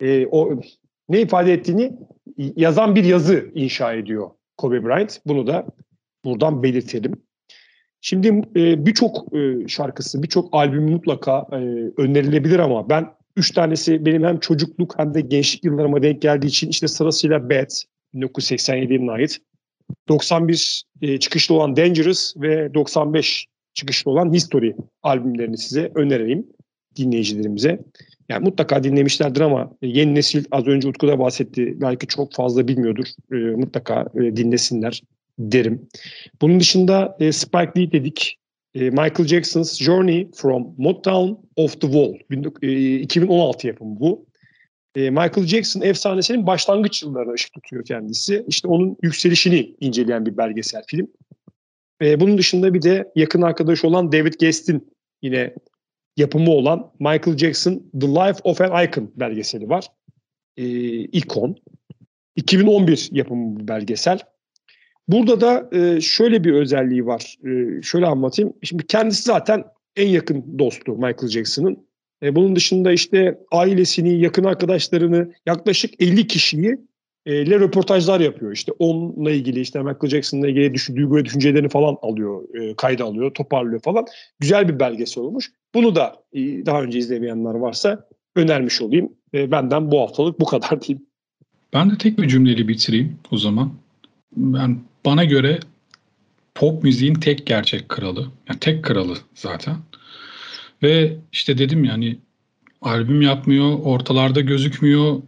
e, 0.00 0.26
o 0.26 0.60
ne 1.08 1.20
ifade 1.20 1.52
ettiğini 1.52 1.92
yazan 2.36 2.94
bir 2.94 3.04
yazı 3.04 3.50
inşa 3.54 3.92
ediyor 3.92 4.30
Kobe 4.56 4.84
Bryant. 4.84 5.20
Bunu 5.26 5.46
da 5.46 5.66
buradan 6.24 6.62
belirtelim. 6.62 7.12
Şimdi 8.00 8.28
e, 8.56 8.86
birçok 8.86 9.36
e, 9.36 9.68
şarkısı, 9.68 10.22
birçok 10.22 10.48
albüm 10.52 10.90
mutlaka 10.90 11.46
e, 11.52 11.56
önerilebilir 11.96 12.58
ama 12.58 12.88
ben 12.88 13.06
üç 13.36 13.52
tanesi 13.52 14.06
benim 14.06 14.24
hem 14.24 14.40
çocukluk 14.40 14.98
hem 14.98 15.14
de 15.14 15.20
gençlik 15.20 15.64
yıllarıma 15.64 16.02
denk 16.02 16.22
geldiği 16.22 16.46
için 16.46 16.68
işte 16.68 16.88
sırasıyla 16.88 17.50
Bad, 17.50 17.70
1987 18.14 18.92
yılına 18.92 19.12
ait, 19.12 19.38
91 20.08 20.84
e, 21.02 21.18
çıkışlı 21.18 21.54
olan 21.54 21.76
Dangerous 21.76 22.36
ve 22.36 22.74
95 22.74 23.46
çıkışlı 23.74 24.10
olan 24.10 24.32
History 24.32 24.72
albümlerini 25.02 25.58
size 25.58 25.92
önereyim 25.94 26.46
dinleyicilerimize. 26.96 27.80
Yani 28.28 28.44
mutlaka 28.44 28.84
dinlemişlerdir 28.84 29.40
ama 29.40 29.72
yeni 29.82 30.14
nesil 30.14 30.44
az 30.50 30.66
önce 30.66 30.88
Utku 30.88 31.08
da 31.08 31.18
bahsetti. 31.18 31.80
Belki 31.80 32.06
çok 32.06 32.34
fazla 32.34 32.68
bilmiyordur. 32.68 33.06
E, 33.32 33.36
mutlaka 33.36 34.06
e, 34.14 34.36
dinlesinler 34.36 35.02
derim. 35.38 35.88
Bunun 36.42 36.60
dışında 36.60 37.16
e, 37.20 37.32
Spike 37.32 37.72
Lee 37.76 37.92
dedik. 37.92 38.38
E, 38.74 38.80
Michael 38.80 39.26
Jackson's 39.26 39.78
Journey 39.78 40.30
from 40.34 40.74
Motown 40.78 41.46
of 41.56 41.80
the 41.80 41.86
Wall. 41.86 42.14
2016 42.62 43.66
e, 43.66 43.70
yapımı 43.70 44.00
bu. 44.00 44.26
E, 44.94 45.10
Michael 45.10 45.46
Jackson 45.46 45.80
efsanesinin 45.80 46.46
başlangıç 46.46 47.02
yıllarına 47.02 47.32
ışık 47.32 47.52
tutuyor 47.52 47.84
kendisi. 47.84 48.44
İşte 48.48 48.68
onun 48.68 48.96
yükselişini 49.02 49.74
inceleyen 49.80 50.26
bir 50.26 50.36
belgesel 50.36 50.82
film. 50.86 51.08
E, 52.02 52.20
bunun 52.20 52.38
dışında 52.38 52.74
bir 52.74 52.82
de 52.82 53.12
yakın 53.16 53.42
arkadaş 53.42 53.84
olan 53.84 54.12
David 54.12 54.34
Guest'in 54.40 54.92
yine 55.22 55.54
yapımı 56.16 56.50
olan 56.50 56.92
Michael 56.98 57.36
Jackson 57.36 57.82
The 58.00 58.06
Life 58.06 58.40
of 58.44 58.60
an 58.60 58.84
Icon 58.84 59.12
belgeseli 59.16 59.68
var. 59.68 59.88
E, 60.56 60.64
ikon. 61.00 61.56
2011 62.36 63.08
yapımı 63.12 63.60
bir 63.60 63.68
belgesel. 63.68 64.18
Burada 65.08 65.40
da 65.40 65.68
e, 65.72 66.00
şöyle 66.00 66.44
bir 66.44 66.52
özelliği 66.52 67.06
var. 67.06 67.36
E, 67.46 67.82
şöyle 67.82 68.06
anlatayım. 68.06 68.52
Şimdi 68.62 68.86
kendisi 68.86 69.22
zaten 69.22 69.64
en 69.96 70.08
yakın 70.08 70.58
dostu 70.58 70.92
Michael 70.92 71.28
Jackson'ın. 71.28 71.88
E, 72.22 72.34
bunun 72.36 72.56
dışında 72.56 72.92
işte 72.92 73.38
ailesini, 73.52 74.20
yakın 74.20 74.44
arkadaşlarını, 74.44 75.32
yaklaşık 75.46 76.02
50 76.02 76.26
kişiyi 76.26 76.78
e, 77.26 77.42
ile 77.42 77.60
röportajlar 77.60 78.20
yapıyor. 78.20 78.52
İşte 78.52 78.72
onunla 78.78 79.30
ilgili 79.30 79.60
işte 79.60 79.78
Michael 79.78 80.10
Jackson'la 80.10 80.48
ilgili 80.48 80.74
düşün, 80.74 80.96
duygu 80.96 81.16
ve 81.16 81.24
düşüncelerini 81.24 81.68
falan 81.68 81.96
alıyor, 82.02 82.54
e, 82.54 82.74
kayda 82.76 83.04
alıyor, 83.04 83.34
toparlıyor 83.34 83.80
falan. 83.80 84.06
Güzel 84.40 84.68
bir 84.68 84.80
belgesel 84.80 85.24
olmuş. 85.24 85.50
Bunu 85.74 85.94
da 85.94 86.16
e, 86.32 86.66
daha 86.66 86.82
önce 86.82 86.98
izlemeyenler 86.98 87.54
varsa 87.54 88.08
önermiş 88.36 88.82
olayım. 88.82 89.12
E, 89.34 89.50
benden 89.50 89.90
bu 89.90 90.00
haftalık 90.00 90.40
bu 90.40 90.44
kadar 90.44 90.80
diyeyim. 90.80 91.06
Ben 91.72 91.90
de 91.90 91.98
tek 91.98 92.18
bir 92.18 92.28
cümleyle 92.28 92.68
bitireyim 92.68 93.16
o 93.30 93.36
zaman. 93.36 93.72
Ben 94.36 94.78
bana 95.04 95.24
göre 95.24 95.60
pop 96.54 96.84
müziğin 96.84 97.14
tek 97.14 97.46
gerçek 97.46 97.88
kralı. 97.88 98.26
Yani 98.48 98.60
tek 98.60 98.84
kralı 98.84 99.16
zaten. 99.34 99.76
Ve 100.82 101.16
işte 101.32 101.58
dedim 101.58 101.84
yani 101.84 102.18
albüm 102.82 103.22
yapmıyor, 103.22 103.78
ortalarda 103.78 104.40
gözükmüyor, 104.40 105.22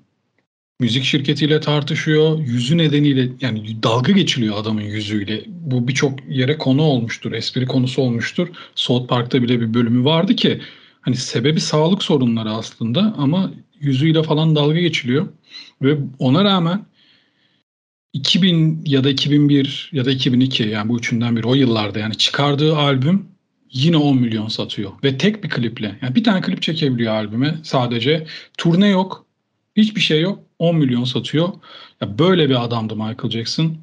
müzik 0.81 1.05
şirketiyle 1.05 1.61
tartışıyor, 1.61 2.39
yüzü 2.39 2.79
nedeniyle 2.79 3.29
yani 3.41 3.83
dalga 3.83 4.13
geçiliyor 4.13 4.57
adamın 4.59 4.83
yüzüyle. 4.83 5.43
Bu 5.47 5.89
birçok 5.89 6.19
yere 6.29 6.59
konu 6.59 6.83
olmuştur, 6.83 7.33
espri 7.33 7.67
konusu 7.67 8.03
olmuştur. 8.03 8.49
South 8.75 9.09
Park'ta 9.09 9.43
bile 9.43 9.61
bir 9.61 9.75
bölümü 9.75 10.05
vardı 10.05 10.37
ki 10.37 10.61
hani 11.01 11.17
sebebi 11.17 11.61
sağlık 11.61 12.03
sorunları 12.03 12.51
aslında 12.51 13.15
ama 13.19 13.53
yüzüyle 13.81 14.23
falan 14.23 14.57
dalga 14.57 14.81
geçiliyor. 14.81 15.29
Ve 15.83 15.97
ona 16.19 16.45
rağmen 16.45 16.87
2000 18.13 18.83
ya 18.87 19.05
da 19.05 19.11
2001 19.11 19.91
ya 19.93 20.05
da 20.05 20.11
2002 20.11 20.63
yani 20.63 20.89
bu 20.89 20.99
üçünden 20.99 21.37
biri 21.37 21.47
o 21.47 21.55
yıllarda 21.55 21.99
yani 21.99 22.15
çıkardığı 22.15 22.77
albüm 22.77 23.29
yine 23.73 23.97
10 23.97 24.17
milyon 24.17 24.49
satıyor. 24.49 24.93
Ve 25.05 25.19
tek 25.19 25.45
bir 25.45 25.49
kliple. 25.49 25.99
Yani 26.03 26.15
bir 26.15 26.25
tane 26.25 26.41
klip 26.41 26.63
çekebiliyor 26.63 27.13
albüme 27.13 27.59
sadece. 27.63 28.27
Turne 28.59 28.89
yok. 28.89 29.27
Hiçbir 29.77 30.01
şey 30.01 30.21
yok. 30.21 30.39
10 30.59 30.77
milyon 30.77 31.05
satıyor. 31.05 31.49
Ya 32.01 32.19
böyle 32.19 32.49
bir 32.49 32.65
adamdı 32.65 32.97
Michael 32.97 33.31
Jackson. 33.31 33.77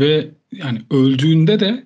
Ve 0.00 0.30
yani 0.52 0.82
öldüğünde 0.90 1.60
de 1.60 1.84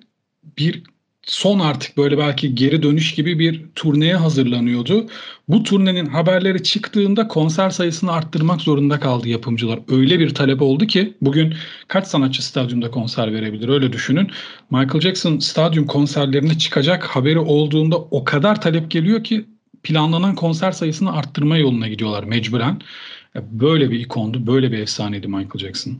bir 0.57 0.83
son 1.25 1.59
artık 1.59 1.97
böyle 1.97 2.17
belki 2.17 2.55
geri 2.55 2.83
dönüş 2.83 3.15
gibi 3.15 3.39
bir 3.39 3.65
turneye 3.75 4.15
hazırlanıyordu. 4.15 5.07
Bu 5.47 5.63
turnenin 5.63 6.05
haberleri 6.05 6.63
çıktığında 6.63 7.27
konser 7.27 7.69
sayısını 7.69 8.11
arttırmak 8.11 8.61
zorunda 8.61 8.99
kaldı 8.99 9.29
yapımcılar. 9.29 9.79
Öyle 9.89 10.19
bir 10.19 10.33
talep 10.33 10.61
oldu 10.61 10.87
ki 10.87 11.13
bugün 11.21 11.53
kaç 11.87 12.07
sanatçı 12.07 12.45
stadyumda 12.45 12.91
konser 12.91 13.33
verebilir 13.33 13.69
öyle 13.69 13.93
düşünün. 13.93 14.31
Michael 14.71 15.01
Jackson 15.01 15.39
stadyum 15.39 15.87
konserlerine 15.87 16.57
çıkacak 16.57 17.03
haberi 17.03 17.39
olduğunda 17.39 17.97
o 17.97 18.23
kadar 18.23 18.61
talep 18.61 18.91
geliyor 18.91 19.23
ki 19.23 19.45
planlanan 19.83 20.35
konser 20.35 20.71
sayısını 20.71 21.13
arttırma 21.13 21.57
yoluna 21.57 21.87
gidiyorlar 21.87 22.23
mecburen. 22.23 22.81
Böyle 23.35 23.91
bir 23.91 23.99
ikondu, 23.99 24.47
böyle 24.47 24.71
bir 24.71 24.79
efsaneydi 24.79 25.27
Michael 25.27 25.59
Jackson. 25.59 25.99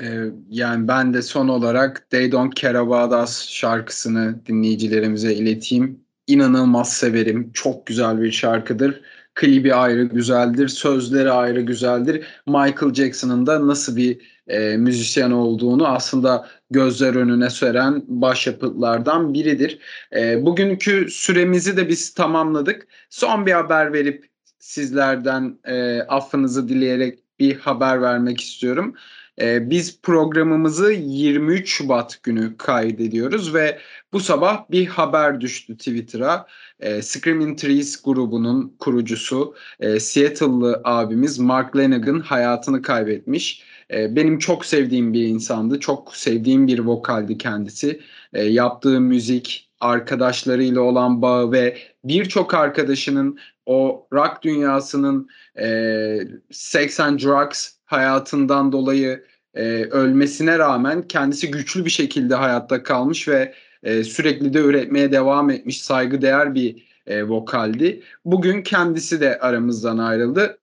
Ee, 0.00 0.24
yani 0.50 0.88
ben 0.88 1.14
de 1.14 1.22
son 1.22 1.48
olarak 1.48 2.10
They 2.10 2.32
Don't 2.32 2.56
Care 2.56 2.78
About 2.78 3.12
Us 3.28 3.48
şarkısını 3.48 4.46
dinleyicilerimize 4.46 5.34
ileteyim. 5.34 6.00
İnanılmaz 6.26 6.92
severim. 6.92 7.50
Çok 7.52 7.86
güzel 7.86 8.22
bir 8.22 8.32
şarkıdır. 8.32 9.00
klibi 9.34 9.74
ayrı 9.74 10.04
güzeldir, 10.04 10.68
sözleri 10.68 11.30
ayrı 11.30 11.60
güzeldir. 11.60 12.26
Michael 12.46 12.94
Jackson'ın 12.94 13.46
da 13.46 13.66
nasıl 13.66 13.96
bir 13.96 14.18
e, 14.48 14.76
müzisyen 14.76 15.30
olduğunu 15.30 15.86
aslında 15.88 16.48
gözler 16.70 17.14
önüne 17.14 17.50
seren 17.50 18.04
başyapıtlardan 18.08 19.34
biridir. 19.34 19.78
E, 20.16 20.46
bugünkü 20.46 21.10
süremizi 21.10 21.76
de 21.76 21.88
biz 21.88 22.14
tamamladık. 22.14 22.86
Son 23.10 23.46
bir 23.46 23.52
haber 23.52 23.92
verip 23.92 24.30
sizlerden 24.58 25.58
e, 25.64 26.00
affınızı 26.02 26.68
dileyerek 26.68 27.18
bir 27.38 27.56
haber 27.58 28.02
vermek 28.02 28.40
istiyorum. 28.40 28.94
E, 29.40 29.70
biz 29.70 30.00
programımızı 30.02 30.92
23 30.92 31.68
Şubat 31.68 32.22
günü 32.22 32.56
kaydediyoruz 32.56 33.54
ve 33.54 33.78
bu 34.12 34.20
sabah 34.20 34.70
bir 34.70 34.86
haber 34.86 35.40
düştü 35.40 35.76
Twitter'a. 35.76 36.46
E, 36.80 37.02
Screaming 37.02 37.58
Trees 37.58 38.02
grubunun 38.02 38.76
kurucusu 38.78 39.54
e, 39.80 40.00
Seattle'lı 40.00 40.80
abimiz 40.84 41.38
Mark 41.38 41.76
Lanegan 41.76 42.20
hayatını 42.20 42.82
kaybetmiş. 42.82 43.62
E, 43.90 44.16
benim 44.16 44.38
çok 44.38 44.66
sevdiğim 44.66 45.12
bir 45.12 45.24
insandı. 45.24 45.80
Çok 45.80 46.16
sevdiğim 46.16 46.66
bir 46.66 46.78
vokaldi 46.78 47.38
kendisi. 47.38 48.00
E, 48.32 48.44
yaptığı 48.44 49.00
müzik, 49.00 49.70
arkadaşlarıyla 49.80 50.80
olan 50.80 51.22
bağı 51.22 51.52
ve 51.52 51.78
birçok 52.04 52.54
arkadaşının 52.54 53.38
o 53.66 54.06
rock 54.12 54.42
dünyasının 54.42 55.28
e, 55.58 56.18
sex 56.50 57.00
and 57.00 57.20
drugs 57.20 57.70
hayatından 57.84 58.72
dolayı 58.72 59.24
e, 59.54 59.84
ölmesine 59.84 60.58
rağmen 60.58 61.08
kendisi 61.08 61.50
güçlü 61.50 61.84
bir 61.84 61.90
şekilde 61.90 62.34
hayatta 62.34 62.82
kalmış 62.82 63.28
ve 63.28 63.54
e, 63.82 64.04
sürekli 64.04 64.54
de 64.54 64.58
üretmeye 64.58 65.12
devam 65.12 65.50
etmiş 65.50 65.82
saygıdeğer 65.82 66.54
bir 66.54 66.90
e, 67.06 67.24
vokaldi. 67.28 68.02
Bugün 68.24 68.62
kendisi 68.62 69.20
de 69.20 69.38
aramızdan 69.38 69.98
ayrıldı. 69.98 70.58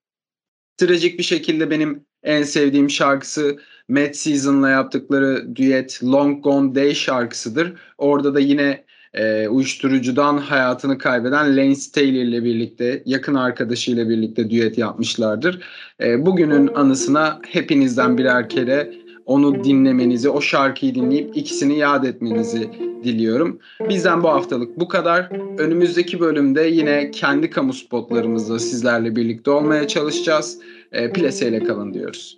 Trajik 0.76 1.18
bir 1.18 1.24
şekilde 1.24 1.70
benim 1.70 2.06
en 2.22 2.42
sevdiğim 2.42 2.90
şarkısı 2.90 3.58
Mad 3.88 4.12
Season'la 4.12 4.70
yaptıkları 4.70 5.56
düet 5.56 6.00
Long 6.04 6.44
Gone 6.44 6.74
Day 6.74 6.94
şarkısıdır. 6.94 7.72
Orada 7.98 8.34
da 8.34 8.40
yine 8.40 8.84
e, 9.14 9.48
uyuşturucudan 9.48 10.38
hayatını 10.38 10.98
kaybeden 10.98 11.56
Lane 11.56 11.74
Staley 11.74 12.22
ile 12.28 12.44
birlikte 12.44 13.02
yakın 13.06 13.34
arkadaşıyla 13.34 14.08
birlikte 14.08 14.50
düet 14.50 14.78
yapmışlardır. 14.78 15.60
E, 16.00 16.26
bugünün 16.26 16.70
anısına 16.74 17.40
hepinizden 17.48 18.18
birer 18.18 18.48
kere 18.48 18.92
onu 19.26 19.64
dinlemenizi, 19.64 20.28
o 20.28 20.40
şarkıyı 20.40 20.94
dinleyip 20.94 21.36
ikisini 21.36 21.78
yad 21.78 22.04
etmenizi 22.04 22.70
diliyorum. 23.04 23.58
Bizden 23.88 24.22
bu 24.22 24.28
haftalık 24.28 24.80
bu 24.80 24.88
kadar. 24.88 25.30
Önümüzdeki 25.58 26.20
bölümde 26.20 26.62
yine 26.62 27.10
kendi 27.10 27.50
kamu 27.50 27.72
spotlarımızla 27.72 28.58
sizlerle 28.58 29.16
birlikte 29.16 29.50
olmaya 29.50 29.88
çalışacağız. 29.88 30.58
E, 30.92 31.12
Plese 31.12 31.48
ile 31.48 31.62
kalın 31.62 31.94
diyoruz. 31.94 32.37